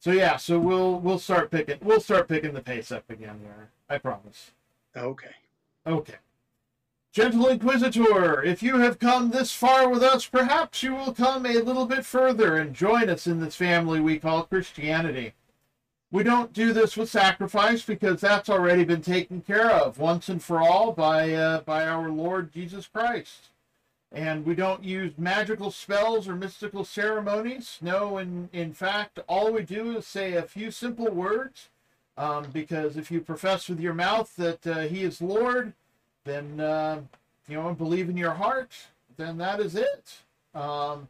So 0.00 0.10
yeah. 0.10 0.36
So 0.36 0.58
we'll 0.58 0.98
we'll 1.00 1.18
start 1.20 1.50
picking 1.50 1.78
we'll 1.82 2.00
start 2.00 2.28
picking 2.28 2.52
the 2.52 2.60
pace 2.60 2.90
up 2.92 3.08
again 3.08 3.40
there. 3.44 3.70
I 3.88 3.98
promise. 3.98 4.50
Okay. 4.96 5.34
Okay. 5.86 6.16
Gentle 7.12 7.46
Inquisitor, 7.48 8.42
if 8.42 8.62
you 8.62 8.78
have 8.78 8.98
come 8.98 9.30
this 9.30 9.52
far 9.52 9.88
with 9.88 10.02
us, 10.02 10.26
perhaps 10.26 10.82
you 10.82 10.94
will 10.94 11.12
come 11.14 11.44
a 11.46 11.58
little 11.58 11.84
bit 11.86 12.04
further 12.06 12.56
and 12.56 12.74
join 12.74 13.08
us 13.10 13.26
in 13.26 13.38
this 13.38 13.54
family 13.54 14.00
we 14.00 14.18
call 14.18 14.44
Christianity. 14.44 15.34
We 16.12 16.22
don't 16.22 16.52
do 16.52 16.72
this 16.72 16.96
with 16.96 17.10
sacrifice 17.10 17.82
because 17.82 18.20
that's 18.20 18.50
already 18.50 18.84
been 18.84 19.02
taken 19.02 19.40
care 19.40 19.70
of 19.70 19.98
once 19.98 20.28
and 20.28 20.42
for 20.42 20.60
all 20.60 20.92
by 20.92 21.32
uh, 21.32 21.60
by 21.62 21.86
our 21.88 22.08
Lord 22.10 22.52
Jesus 22.52 22.86
Christ. 22.86 23.48
And 24.12 24.44
we 24.44 24.54
don't 24.54 24.84
use 24.84 25.14
magical 25.16 25.70
spells 25.70 26.28
or 26.28 26.36
mystical 26.36 26.84
ceremonies. 26.84 27.78
No, 27.80 28.18
in, 28.18 28.50
in 28.52 28.74
fact, 28.74 29.20
all 29.26 29.50
we 29.52 29.62
do 29.62 29.96
is 29.96 30.06
say 30.06 30.34
a 30.34 30.42
few 30.42 30.70
simple 30.70 31.10
words 31.10 31.70
Um, 32.18 32.44
because 32.52 32.98
if 32.98 33.10
you 33.10 33.22
profess 33.22 33.70
with 33.70 33.80
your 33.80 33.94
mouth 33.94 34.36
that 34.36 34.66
uh, 34.66 34.80
He 34.80 35.02
is 35.02 35.22
Lord, 35.22 35.72
then 36.24 36.60
uh, 36.60 37.00
you 37.48 37.56
know 37.56 37.68
and 37.68 37.78
believe 37.78 38.10
in 38.10 38.18
your 38.18 38.34
heart, 38.34 38.72
then 39.16 39.38
that 39.38 39.60
is 39.60 39.74
it. 39.74 40.18
Um, 40.54 41.08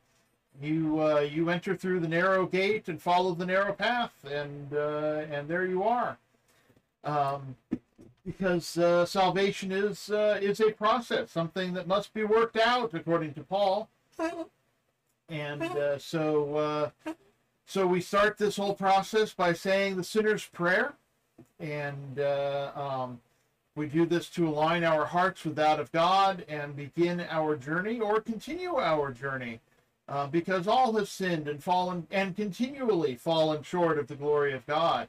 you 0.61 1.01
uh, 1.01 1.21
you 1.21 1.51
enter 1.51 1.77
through 1.77 2.01
the 2.01 2.09
narrow 2.09 2.47
gate 2.47 2.89
and 2.89 3.01
follow 3.01 3.35
the 3.35 3.47
narrow 3.47 3.73
path, 3.73 4.13
and 4.31 4.73
uh, 4.75 5.25
and 5.31 5.49
there 5.49 5.67
you 5.67 5.83
are. 5.83 6.19
Um, 7.05 7.57
because 8.25 8.79
uh, 8.79 9.05
salvation 9.05 9.73
is 9.73 10.11
uh, 10.11 10.39
is 10.41 10.61
a 10.61 10.71
process, 10.71 11.31
something 11.31 11.73
that 11.75 11.89
must 11.89 12.13
be 12.15 12.25
worked 12.25 12.57
out, 12.57 12.95
according 12.95 13.35
to 13.35 13.43
Paul. 13.43 13.89
And 15.29 15.63
uh, 15.63 15.99
so 15.99 16.93
uh, 17.07 17.13
so 17.67 17.87
we 17.87 18.01
start 18.01 18.39
this 18.39 18.57
whole 18.57 18.75
process 18.75 19.33
by 19.33 19.53
saying 19.53 19.97
the 19.97 20.05
sinner's 20.05 20.45
prayer, 20.47 20.95
and 21.59 22.21
um, 22.21 23.21
we 23.75 23.87
do 23.87 24.05
this 24.05 24.29
to 24.31 24.47
align 24.47 24.85
our 24.85 25.07
hearts 25.07 25.45
with 25.45 25.57
that 25.57 25.81
of 25.81 25.91
God 25.93 26.45
and 26.49 26.77
begin 26.77 27.21
our 27.29 27.57
journey 27.57 28.01
or 28.01 28.21
continue 28.21 28.77
our 28.77 29.11
journey. 29.11 29.61
Uh, 30.09 30.27
because 30.27 30.67
all 30.67 30.95
have 30.95 31.09
sinned 31.09 31.49
and 31.49 31.63
fallen 31.63 32.07
and 32.11 32.37
continually 32.37 33.15
fallen 33.15 33.63
short 33.63 33.99
of 33.99 34.09
the 34.09 34.17
glory 34.17 34.53
of 34.53 34.67
God. 34.67 35.09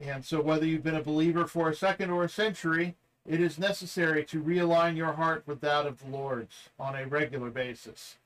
And 0.00 0.24
so, 0.24 0.40
whether 0.40 0.66
you've 0.66 0.82
been 0.82 0.96
a 0.96 1.02
believer 1.02 1.46
for 1.46 1.68
a 1.68 1.74
second 1.74 2.10
or 2.10 2.24
a 2.24 2.28
century, 2.28 2.96
it 3.26 3.40
is 3.40 3.58
necessary 3.58 4.24
to 4.24 4.42
realign 4.42 4.96
your 4.96 5.12
heart 5.12 5.44
with 5.46 5.60
that 5.60 5.86
of 5.86 6.02
the 6.02 6.10
Lord's 6.10 6.70
on 6.78 6.96
a 6.96 7.06
regular 7.06 7.50
basis. 7.50 8.16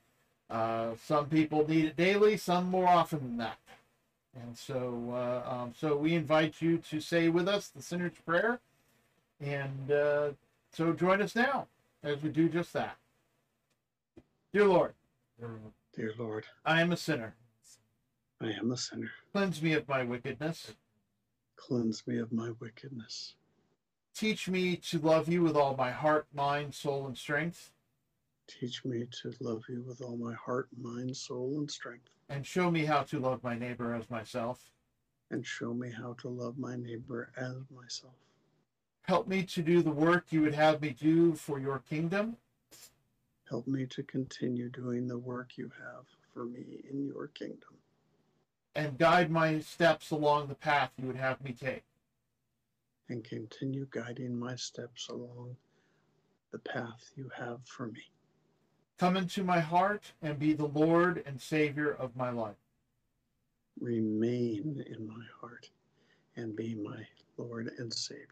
Uh, 0.49 0.91
some 1.03 1.27
people 1.27 1.67
need 1.67 1.85
it 1.85 1.97
daily, 1.97 2.37
some 2.37 2.65
more 2.65 2.87
often 2.87 3.19
than 3.19 3.37
that. 3.37 3.57
And 4.35 4.57
so, 4.57 5.11
uh, 5.11 5.49
um, 5.49 5.73
so 5.77 5.95
we 5.95 6.13
invite 6.13 6.61
you 6.61 6.77
to 6.89 6.99
say 6.99 7.29
with 7.29 7.47
us 7.47 7.69
the 7.69 7.81
sinner's 7.81 8.17
prayer, 8.25 8.59
and 9.39 9.91
uh, 9.91 10.29
so 10.71 10.93
join 10.93 11.21
us 11.21 11.35
now 11.35 11.67
as 12.03 12.21
we 12.21 12.29
do 12.29 12.49
just 12.49 12.73
that. 12.73 12.97
Dear 14.53 14.65
Lord, 14.65 14.93
Dear 15.39 16.13
Lord, 16.17 16.45
I 16.65 16.81
am 16.81 16.91
a 16.91 16.97
sinner. 16.97 17.35
I 18.41 18.51
am 18.51 18.71
a 18.71 18.77
sinner. 18.77 19.11
Cleanse 19.33 19.61
me 19.61 19.73
of 19.73 19.87
my 19.87 20.03
wickedness. 20.03 20.73
Cleanse 21.55 22.05
me 22.07 22.17
of 22.17 22.31
my 22.31 22.51
wickedness. 22.59 23.35
Teach 24.13 24.47
me 24.47 24.77
to 24.77 24.99
love 24.99 25.27
you 25.27 25.41
with 25.41 25.55
all 25.55 25.75
my 25.75 25.91
heart, 25.91 26.27
mind, 26.33 26.73
soul, 26.73 27.07
and 27.07 27.17
strength, 27.17 27.71
Teach 28.47 28.85
me 28.85 29.07
to 29.23 29.33
love 29.39 29.63
you 29.67 29.81
with 29.81 30.01
all 30.01 30.17
my 30.17 30.33
heart, 30.33 30.69
mind, 30.79 31.17
soul, 31.17 31.57
and 31.57 31.69
strength. 31.71 32.09
and 32.29 32.45
show 32.45 32.69
me 32.71 32.85
how 32.85 33.01
to 33.03 33.19
love 33.19 33.43
my 33.43 33.57
neighbor 33.57 33.93
as 33.93 34.09
myself. 34.09 34.71
And 35.31 35.45
show 35.45 35.73
me 35.73 35.89
how 35.89 36.13
to 36.19 36.29
love 36.29 36.57
my 36.57 36.75
neighbor 36.75 37.31
as 37.35 37.55
myself. 37.75 38.13
Help 39.03 39.27
me 39.27 39.43
to 39.43 39.61
do 39.63 39.81
the 39.81 39.91
work 39.91 40.25
you 40.29 40.41
would 40.41 40.53
have 40.53 40.81
me 40.81 40.91
do 40.91 41.33
for 41.33 41.59
your 41.59 41.79
kingdom, 41.79 42.37
Help 43.49 43.67
me 43.67 43.85
to 43.87 44.03
continue 44.03 44.69
doing 44.69 45.07
the 45.07 45.17
work 45.17 45.57
you 45.57 45.71
have 45.79 46.05
for 46.33 46.45
me 46.45 46.83
in 46.91 47.05
your 47.05 47.27
kingdom. 47.27 47.75
and 48.75 48.97
guide 48.97 49.31
my 49.31 49.59
steps 49.59 50.11
along 50.11 50.47
the 50.47 50.55
path 50.55 50.91
you 50.97 51.07
would 51.07 51.15
have 51.15 51.41
me 51.43 51.53
take. 51.53 51.83
And 53.09 53.23
continue 53.23 53.87
guiding 53.91 54.37
my 54.37 54.55
steps 54.55 55.09
along 55.09 55.57
the 56.51 56.59
path 56.59 57.11
you 57.15 57.29
have 57.37 57.59
for 57.65 57.87
me. 57.87 58.01
Come 58.97 59.17
into 59.17 59.43
my 59.43 59.59
heart 59.59 60.11
and 60.21 60.39
be 60.39 60.53
the 60.53 60.67
Lord 60.67 61.23
and 61.25 61.41
Savior 61.41 61.91
of 61.91 62.15
my 62.15 62.31
life. 62.31 62.55
Remain 63.79 64.85
in 64.87 65.07
my 65.07 65.25
heart 65.41 65.69
and 66.37 66.55
be 66.55 66.75
my 66.75 67.05
Lord 67.37 67.71
and 67.77 67.93
Savior. 67.93 68.25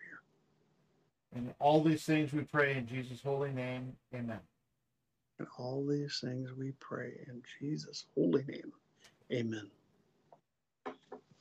And 1.35 1.53
all 1.59 1.83
these 1.83 2.03
things 2.03 2.33
we 2.33 2.43
pray 2.43 2.77
in 2.77 2.87
Jesus' 2.87 3.21
holy 3.23 3.51
name. 3.51 3.93
Amen. 4.13 4.39
And 5.39 5.47
all 5.57 5.85
these 5.85 6.19
things 6.19 6.51
we 6.53 6.71
pray 6.79 7.13
in 7.27 7.41
Jesus' 7.59 8.05
holy 8.15 8.43
name. 8.47 8.71
Amen. 9.31 9.69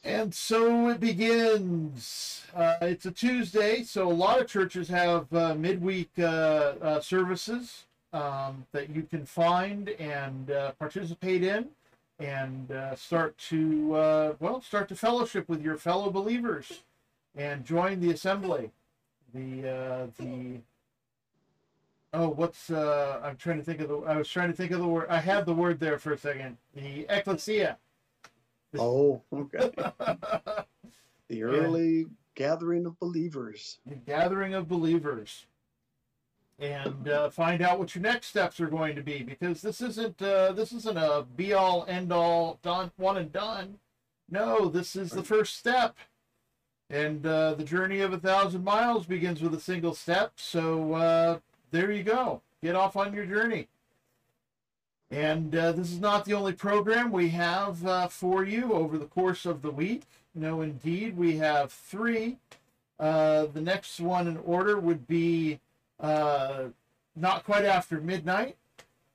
And 0.04 0.34
so 0.34 0.88
it 0.88 0.98
begins. 0.98 2.44
Uh, 2.54 2.74
it's 2.82 3.06
a 3.06 3.12
Tuesday, 3.12 3.84
so 3.84 4.08
a 4.08 4.12
lot 4.12 4.40
of 4.40 4.48
churches 4.48 4.88
have 4.88 5.32
uh, 5.32 5.54
midweek 5.54 6.10
uh, 6.18 6.22
uh, 6.82 7.00
services 7.00 7.84
um, 8.12 8.66
that 8.72 8.90
you 8.90 9.02
can 9.02 9.24
find 9.24 9.90
and 9.90 10.50
uh, 10.50 10.72
participate 10.72 11.44
in, 11.44 11.68
and 12.18 12.72
uh, 12.72 12.96
start 12.96 13.38
to 13.38 14.34
well 14.40 14.60
start 14.60 14.88
to 14.88 14.96
fellowship 14.96 15.48
with 15.48 15.62
your 15.62 15.76
fellow 15.76 16.10
believers, 16.10 16.80
and 17.36 17.64
join 17.64 18.00
the 18.00 18.10
assembly. 18.10 18.72
The 19.32 20.10
the 20.18 20.60
oh, 22.12 22.28
what's 22.28 22.70
uh, 22.70 23.20
I'm 23.22 23.36
trying 23.36 23.58
to 23.58 23.64
think 23.64 23.80
of 23.80 23.88
the 23.88 23.98
I 23.98 24.16
was 24.16 24.28
trying 24.28 24.50
to 24.50 24.56
think 24.56 24.72
of 24.72 24.80
the 24.80 24.86
word 24.86 25.06
I 25.08 25.18
had 25.18 25.46
the 25.46 25.54
word 25.54 25.80
there 25.80 25.98
for 25.98 26.12
a 26.12 26.18
second. 26.18 26.56
The 26.74 27.06
ecclesia. 27.08 27.78
Oh, 28.78 29.22
okay. 29.32 29.70
The 31.28 31.44
early 31.44 32.06
gathering 32.34 32.84
of 32.84 32.98
believers. 33.00 33.78
the 33.86 33.94
gathering 33.94 34.52
of 34.52 34.68
believers 34.68 35.46
and 36.58 37.08
uh, 37.08 37.28
find 37.30 37.60
out 37.60 37.78
what 37.78 37.94
your 37.94 38.02
next 38.02 38.28
steps 38.28 38.60
are 38.60 38.68
going 38.68 38.94
to 38.94 39.02
be 39.02 39.22
because 39.22 39.62
this 39.62 39.80
isn't 39.80 40.20
uh, 40.22 40.52
this 40.52 40.72
isn't 40.72 40.96
a 40.96 41.24
be 41.36 41.52
all 41.52 41.84
end 41.88 42.12
all 42.12 42.58
done 42.62 42.90
one 42.96 43.16
and 43.16 43.32
done 43.32 43.78
no 44.30 44.68
this 44.68 44.94
is 44.94 45.10
the 45.10 45.24
first 45.24 45.56
step 45.56 45.96
and 46.88 47.26
uh, 47.26 47.54
the 47.54 47.64
journey 47.64 48.00
of 48.00 48.12
a 48.12 48.18
thousand 48.18 48.62
miles 48.62 49.06
begins 49.06 49.42
with 49.42 49.54
a 49.54 49.60
single 49.60 49.94
step 49.94 50.32
so 50.36 50.92
uh, 50.94 51.38
there 51.72 51.90
you 51.90 52.04
go 52.04 52.40
get 52.62 52.76
off 52.76 52.96
on 52.96 53.12
your 53.12 53.26
journey 53.26 53.66
and 55.10 55.54
uh, 55.54 55.72
this 55.72 55.90
is 55.90 56.00
not 56.00 56.24
the 56.24 56.32
only 56.32 56.52
program 56.52 57.10
we 57.10 57.30
have 57.30 57.84
uh, 57.86 58.08
for 58.08 58.44
you 58.44 58.72
over 58.72 58.96
the 58.96 59.06
course 59.06 59.44
of 59.44 59.62
the 59.62 59.70
week 59.70 60.02
no 60.34 60.60
indeed 60.60 61.16
we 61.16 61.36
have 61.36 61.72
three 61.72 62.38
uh, 63.02 63.46
the 63.46 63.60
next 63.60 63.98
one 63.98 64.28
in 64.28 64.36
order 64.38 64.78
would 64.78 65.08
be 65.08 65.58
uh, 65.98 66.66
not 67.16 67.44
quite 67.44 67.64
after 67.64 68.00
midnight, 68.00 68.56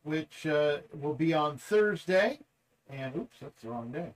which 0.03 0.45
uh, 0.45 0.79
will 0.99 1.13
be 1.13 1.33
on 1.33 1.57
Thursday. 1.57 2.39
And 2.89 3.15
oops, 3.15 3.37
that's 3.41 3.61
the 3.61 3.69
wrong 3.69 3.91
day. 3.91 4.13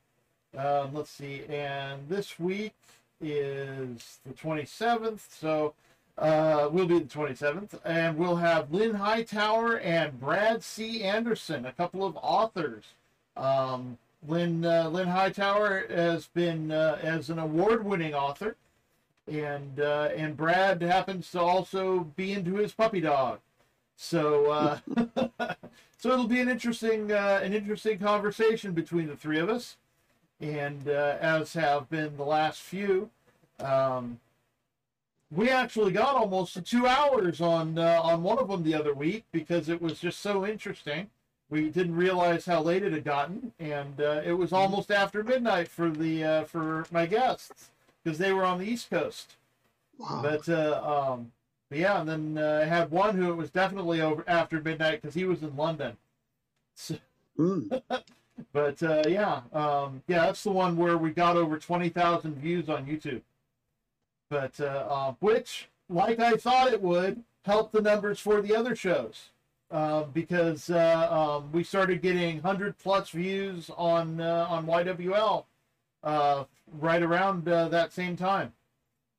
Um, 0.57 0.93
let's 0.93 1.09
see. 1.09 1.43
And 1.49 2.07
this 2.09 2.37
week 2.37 2.73
is 3.21 4.19
the 4.25 4.33
27th, 4.33 5.21
so 5.29 5.73
uh, 6.17 6.69
we'll 6.71 6.87
be 6.87 6.99
the 6.99 7.05
27th, 7.05 7.79
and 7.85 8.17
we'll 8.17 8.35
have 8.35 8.71
Lynn 8.71 8.95
Hightower 8.95 9.77
and 9.79 10.19
Brad 10.19 10.63
C. 10.63 11.03
Anderson, 11.03 11.65
a 11.65 11.71
couple 11.71 12.05
of 12.05 12.17
authors. 12.21 12.83
Um, 13.37 13.97
Lynn 14.27 14.63
uh, 14.63 14.89
Lynn 14.89 15.07
Hightower 15.07 15.85
has 15.89 16.27
been 16.27 16.71
uh, 16.71 16.99
as 17.01 17.29
an 17.29 17.39
award-winning 17.39 18.13
author 18.13 18.55
and 19.27 19.79
uh, 19.79 20.09
and 20.15 20.35
Brad 20.35 20.81
happens 20.81 21.31
to 21.31 21.39
also 21.39 22.01
be 22.15 22.33
into 22.33 22.55
his 22.55 22.73
puppy 22.73 23.01
dog. 23.01 23.39
So 23.95 24.51
uh, 24.51 24.79
so 25.97 26.11
it'll 26.11 26.27
be 26.27 26.39
an 26.39 26.49
interesting 26.49 27.11
uh, 27.11 27.39
an 27.43 27.53
interesting 27.53 27.99
conversation 27.99 28.73
between 28.73 29.07
the 29.07 29.15
three 29.15 29.39
of 29.39 29.49
us, 29.49 29.77
and 30.39 30.87
uh, 30.87 31.17
as 31.19 31.53
have 31.53 31.89
been 31.89 32.17
the 32.17 32.25
last 32.25 32.61
few. 32.61 33.09
Um, 33.59 34.19
we 35.31 35.49
actually 35.49 35.91
got 35.93 36.15
almost 36.15 36.63
two 36.65 36.85
hours 36.87 37.41
on 37.41 37.77
uh, 37.77 38.01
on 38.03 38.21
one 38.21 38.37
of 38.37 38.49
them 38.49 38.63
the 38.63 38.75
other 38.75 38.93
week 38.93 39.23
because 39.31 39.69
it 39.69 39.81
was 39.81 39.99
just 39.99 40.19
so 40.19 40.45
interesting. 40.45 41.09
We 41.49 41.69
didn't 41.69 41.95
realize 41.95 42.45
how 42.45 42.61
late 42.61 42.83
it 42.83 42.93
had 42.93 43.03
gotten, 43.03 43.51
and 43.59 43.99
uh, 43.99 44.21
it 44.23 44.33
was 44.33 44.53
almost 44.53 44.89
after 44.91 45.23
midnight 45.23 45.67
for 45.67 45.89
the 45.89 46.23
uh, 46.23 46.43
for 46.45 46.85
my 46.91 47.05
guests 47.05 47.71
because 48.03 48.17
they 48.17 48.31
were 48.33 48.45
on 48.45 48.59
the 48.59 48.65
East 48.65 48.89
Coast. 48.89 49.35
Wow. 49.97 50.21
But 50.21 50.49
uh, 50.49 50.81
um, 51.13 51.31
but 51.69 51.79
yeah, 51.79 52.01
and 52.01 52.09
then 52.09 52.37
uh, 52.37 52.61
I 52.63 52.65
had 52.65 52.91
one 52.91 53.15
who 53.15 53.31
it 53.31 53.35
was 53.35 53.49
definitely 53.49 54.01
over 54.01 54.23
after 54.27 54.61
midnight 54.61 55.01
because 55.01 55.13
he 55.13 55.25
was 55.25 55.41
in 55.43 55.55
London. 55.55 55.97
So, 56.75 56.97
Hmm. 57.37 57.67
but 58.53 58.83
uh, 58.83 59.03
yeah, 59.07 59.41
um, 59.53 60.03
yeah, 60.07 60.25
that's 60.25 60.43
the 60.43 60.51
one 60.51 60.75
where 60.75 60.97
we 60.97 61.11
got 61.11 61.37
over 61.37 61.57
twenty 61.57 61.89
thousand 61.89 62.35
views 62.35 62.69
on 62.69 62.85
YouTube. 62.85 63.21
But 64.31 64.61
uh, 64.61 64.85
uh, 64.89 65.13
which, 65.19 65.67
like 65.89 66.19
I 66.19 66.37
thought 66.37 66.71
it 66.71 66.81
would, 66.81 67.21
help 67.43 67.73
the 67.73 67.81
numbers 67.81 68.17
for 68.17 68.41
the 68.41 68.55
other 68.55 68.75
shows. 68.75 69.29
Uh, 69.69 70.03
because 70.03 70.69
uh, 70.69 71.07
um, 71.11 71.51
we 71.51 71.63
started 71.63 72.01
getting 72.01 72.41
hundred 72.41 72.77
plus 72.77 73.09
views 73.09 73.69
on 73.77 74.21
uh, 74.21 74.47
on 74.49 74.65
YWL 74.65 75.45
right 76.79 77.03
around 77.03 77.45
that 77.45 77.91
same 77.93 78.15
time. 78.15 78.53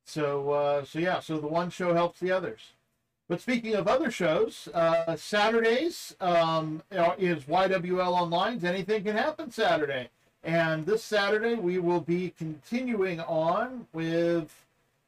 So 0.05 0.83
so 0.85 0.99
yeah, 0.99 1.19
so 1.19 1.37
the 1.39 1.47
one 1.47 1.69
show 1.69 1.93
helps 1.93 2.19
the 2.19 2.31
others. 2.31 2.73
But 3.29 3.39
speaking 3.39 3.75
of 3.75 3.87
other 3.87 4.11
shows, 4.11 4.67
uh, 4.73 5.15
Saturdays 5.15 6.15
um, 6.19 6.83
is 7.17 7.45
YWL 7.45 8.13
Online's 8.13 8.63
Anything 8.63 9.03
Can 9.03 9.15
Happen 9.15 9.49
Saturday. 9.49 10.09
And 10.43 10.85
this 10.85 11.03
Saturday, 11.03 11.55
we 11.55 11.79
will 11.79 12.01
be 12.01 12.33
continuing 12.37 13.21
on 13.21 13.87
with, 13.93 14.53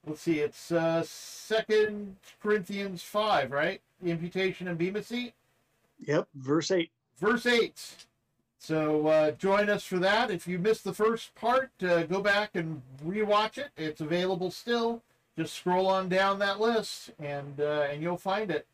let's 0.05 0.21
see, 0.21 0.39
it's 0.39 0.71
uh, 0.71 1.03
Second 1.03 2.15
Corinthians 2.41 3.01
5, 3.03 3.51
right? 3.51 3.81
The 4.01 4.11
imputation 4.11 4.67
and 4.67 4.77
bema 4.77 5.03
seat. 5.03 5.33
Yep, 6.05 6.27
verse 6.35 6.71
8. 6.71 6.91
Verse 7.19 7.45
8. 7.45 8.05
So 8.59 9.07
uh, 9.07 9.31
join 9.31 9.69
us 9.69 9.83
for 9.83 9.99
that. 9.99 10.31
If 10.31 10.47
you 10.47 10.57
missed 10.57 10.83
the 10.83 10.93
first 10.93 11.35
part, 11.35 11.71
uh, 11.83 12.03
go 12.03 12.21
back 12.21 12.51
and 12.55 12.81
rewatch 13.05 13.57
it. 13.57 13.69
It's 13.77 14.01
available 14.01 14.51
still. 14.51 15.01
Just 15.37 15.53
scroll 15.53 15.87
on 15.87 16.07
down 16.09 16.39
that 16.39 16.61
list, 16.61 17.11
and 17.19 17.59
uh, 17.59 17.87
and 17.91 18.01
you'll 18.01 18.17
find 18.17 18.49
it. 18.49 18.65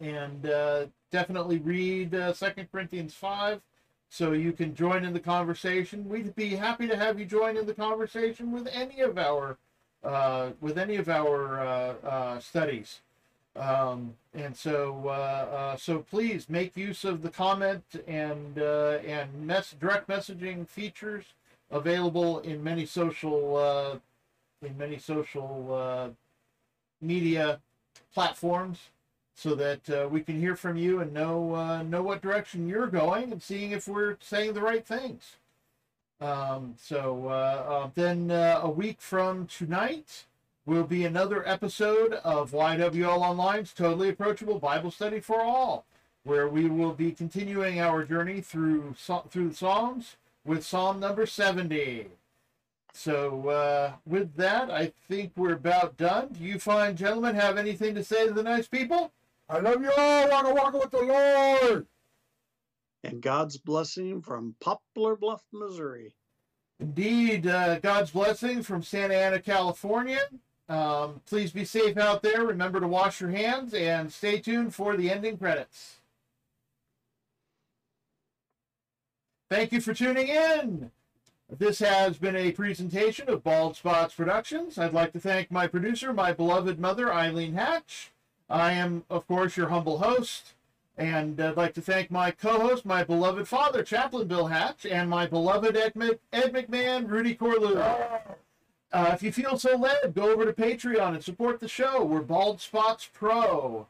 And 0.00 0.48
uh, 0.48 0.86
definitely 1.10 1.58
read 1.58 2.14
uh, 2.14 2.32
Second 2.32 2.68
Corinthians 2.70 3.12
five, 3.12 3.60
so 4.08 4.32
you 4.32 4.52
can 4.52 4.74
join 4.74 5.04
in 5.04 5.12
the 5.12 5.20
conversation. 5.20 6.08
We'd 6.08 6.34
be 6.36 6.50
happy 6.50 6.86
to 6.86 6.96
have 6.96 7.18
you 7.18 7.26
join 7.26 7.56
in 7.56 7.66
the 7.66 7.74
conversation 7.74 8.52
with 8.52 8.68
any 8.72 9.00
of 9.00 9.18
our 9.18 9.58
with 10.60 10.78
any 10.78 10.96
of 10.96 11.08
our 11.08 12.40
studies. 12.40 13.00
Um, 13.54 14.14
and 14.34 14.56
so, 14.56 15.02
uh, 15.06 15.10
uh, 15.10 15.76
so 15.76 15.98
please 15.98 16.48
make 16.48 16.76
use 16.76 17.04
of 17.04 17.22
the 17.22 17.28
comment 17.28 17.84
and 18.06 18.58
uh, 18.58 18.98
and 19.06 19.46
mess 19.46 19.74
direct 19.78 20.08
messaging 20.08 20.66
features 20.66 21.24
available 21.70 22.40
in 22.40 22.64
many 22.64 22.86
social 22.86 23.56
uh, 23.56 23.98
in 24.66 24.78
many 24.78 24.98
social 24.98 25.74
uh, 25.74 26.08
media 27.02 27.60
platforms, 28.14 28.78
so 29.34 29.54
that 29.54 29.90
uh, 29.90 30.08
we 30.10 30.22
can 30.22 30.40
hear 30.40 30.56
from 30.56 30.78
you 30.78 31.00
and 31.00 31.12
know 31.12 31.82
know 31.82 32.02
what 32.02 32.22
direction 32.22 32.66
you're 32.66 32.86
going 32.86 33.32
and 33.32 33.42
seeing 33.42 33.72
if 33.72 33.86
we're 33.86 34.16
saying 34.20 34.54
the 34.54 34.62
right 34.62 34.86
things. 34.86 35.36
Um, 36.22 36.74
so 36.78 37.90
then 37.96 38.30
a 38.30 38.70
week 38.70 39.00
from 39.00 39.48
tonight 39.48 40.26
will 40.66 40.84
be 40.84 41.04
another 41.04 41.46
episode 41.48 42.12
of 42.22 42.52
YWL 42.52 43.20
Online's 43.20 43.72
Totally 43.72 44.10
Approachable 44.10 44.60
Bible 44.60 44.92
Study 44.92 45.18
for 45.18 45.40
All, 45.40 45.84
where 46.22 46.46
we 46.46 46.66
will 46.66 46.92
be 46.92 47.10
continuing 47.10 47.80
our 47.80 48.04
journey 48.04 48.40
through 48.40 48.94
through 49.30 49.48
the 49.48 49.54
Psalms 49.54 50.16
with 50.44 50.64
Psalm 50.64 51.00
number 51.00 51.26
70. 51.26 52.06
So, 52.94 53.48
uh, 53.48 53.92
with 54.06 54.36
that, 54.36 54.70
I 54.70 54.92
think 55.08 55.32
we're 55.34 55.54
about 55.54 55.96
done. 55.96 56.28
Do 56.38 56.44
you 56.44 56.60
fine 56.60 56.94
gentlemen 56.94 57.34
have 57.34 57.58
anything 57.58 57.96
to 57.96 58.04
say 58.04 58.28
to 58.28 58.32
the 58.32 58.44
nice 58.44 58.68
people? 58.68 59.10
I 59.48 59.58
love 59.58 59.82
you 59.82 59.90
all. 59.96 60.28
Walk 60.28 60.54
walk 60.54 60.72
with 60.74 60.90
the 60.92 61.02
Lord. 61.02 61.86
And 63.04 63.20
God's 63.20 63.56
blessing 63.56 64.22
from 64.22 64.54
Poplar 64.60 65.16
Bluff, 65.16 65.42
Missouri. 65.52 66.14
Indeed, 66.78 67.46
uh, 67.46 67.78
God's 67.80 68.10
blessing 68.10 68.62
from 68.62 68.82
Santa 68.82 69.14
Ana, 69.14 69.40
California. 69.40 70.20
Um, 70.68 71.20
please 71.26 71.52
be 71.52 71.64
safe 71.64 71.96
out 71.96 72.22
there. 72.22 72.44
Remember 72.44 72.80
to 72.80 72.88
wash 72.88 73.20
your 73.20 73.30
hands 73.30 73.74
and 73.74 74.12
stay 74.12 74.40
tuned 74.40 74.74
for 74.74 74.96
the 74.96 75.10
ending 75.10 75.36
credits. 75.36 76.00
Thank 79.50 79.72
you 79.72 79.80
for 79.80 79.92
tuning 79.92 80.28
in. 80.28 80.90
This 81.58 81.80
has 81.80 82.16
been 82.16 82.36
a 82.36 82.52
presentation 82.52 83.28
of 83.28 83.44
Bald 83.44 83.76
Spots 83.76 84.14
Productions. 84.14 84.78
I'd 84.78 84.94
like 84.94 85.12
to 85.12 85.20
thank 85.20 85.50
my 85.50 85.66
producer, 85.66 86.12
my 86.14 86.32
beloved 86.32 86.80
mother, 86.80 87.12
Eileen 87.12 87.52
Hatch. 87.52 88.12
I 88.48 88.72
am, 88.72 89.04
of 89.10 89.26
course, 89.26 89.56
your 89.56 89.68
humble 89.68 89.98
host. 89.98 90.54
And 91.02 91.40
I'd 91.40 91.56
like 91.56 91.74
to 91.74 91.80
thank 91.80 92.12
my 92.12 92.30
co-host, 92.30 92.84
my 92.84 93.02
beloved 93.02 93.48
father, 93.48 93.82
Chaplain 93.82 94.28
Bill 94.28 94.46
Hatch, 94.46 94.86
and 94.86 95.10
my 95.10 95.26
beloved 95.26 95.76
Ed, 95.76 95.94
Ed 96.32 96.52
McMahon, 96.52 97.08
Rudy 97.08 97.34
Corlew. 97.34 97.76
Uh, 98.92 99.10
if 99.12 99.20
you 99.20 99.32
feel 99.32 99.58
so 99.58 99.76
led, 99.76 100.14
go 100.14 100.30
over 100.30 100.44
to 100.44 100.52
Patreon 100.52 101.14
and 101.14 101.24
support 101.24 101.58
the 101.58 101.66
show. 101.66 102.04
We're 102.04 102.20
Bald 102.20 102.60
Spots 102.60 103.10
Pro. 103.12 103.88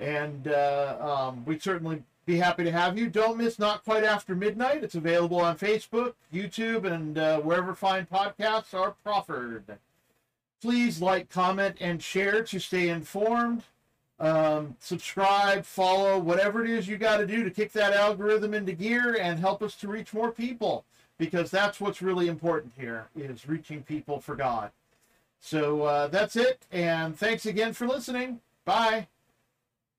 And 0.00 0.48
uh, 0.48 0.96
um, 1.00 1.44
we'd 1.44 1.62
certainly 1.62 2.02
be 2.26 2.38
happy 2.38 2.64
to 2.64 2.72
have 2.72 2.98
you. 2.98 3.08
Don't 3.08 3.38
miss 3.38 3.60
Not 3.60 3.84
Quite 3.84 4.02
After 4.02 4.34
Midnight. 4.34 4.82
It's 4.82 4.96
available 4.96 5.40
on 5.40 5.56
Facebook, 5.56 6.14
YouTube, 6.34 6.92
and 6.92 7.18
uh, 7.18 7.38
wherever 7.38 7.72
fine 7.72 8.08
podcasts 8.12 8.74
are 8.74 8.96
proffered. 9.04 9.78
Please 10.60 11.00
like, 11.00 11.30
comment, 11.30 11.76
and 11.80 12.02
share 12.02 12.42
to 12.42 12.58
stay 12.58 12.88
informed. 12.88 13.62
Um, 14.20 14.76
subscribe, 14.80 15.64
follow, 15.64 16.18
whatever 16.18 16.64
it 16.64 16.70
is 16.70 16.88
you 16.88 16.96
got 16.96 17.18
to 17.18 17.26
do 17.26 17.44
to 17.44 17.50
kick 17.50 17.72
that 17.72 17.92
algorithm 17.92 18.52
into 18.52 18.72
gear 18.72 19.16
and 19.20 19.38
help 19.38 19.62
us 19.62 19.76
to 19.76 19.88
reach 19.88 20.12
more 20.12 20.32
people 20.32 20.84
because 21.18 21.50
that's 21.50 21.80
what's 21.80 22.02
really 22.02 22.28
important 22.28 22.72
here 22.76 23.06
is 23.16 23.48
reaching 23.48 23.82
people 23.82 24.20
for 24.20 24.34
God. 24.34 24.70
So 25.40 25.82
uh, 25.82 26.08
that's 26.08 26.34
it, 26.34 26.66
and 26.72 27.16
thanks 27.16 27.46
again 27.46 27.72
for 27.72 27.86
listening. 27.86 28.40
Bye. 28.64 29.06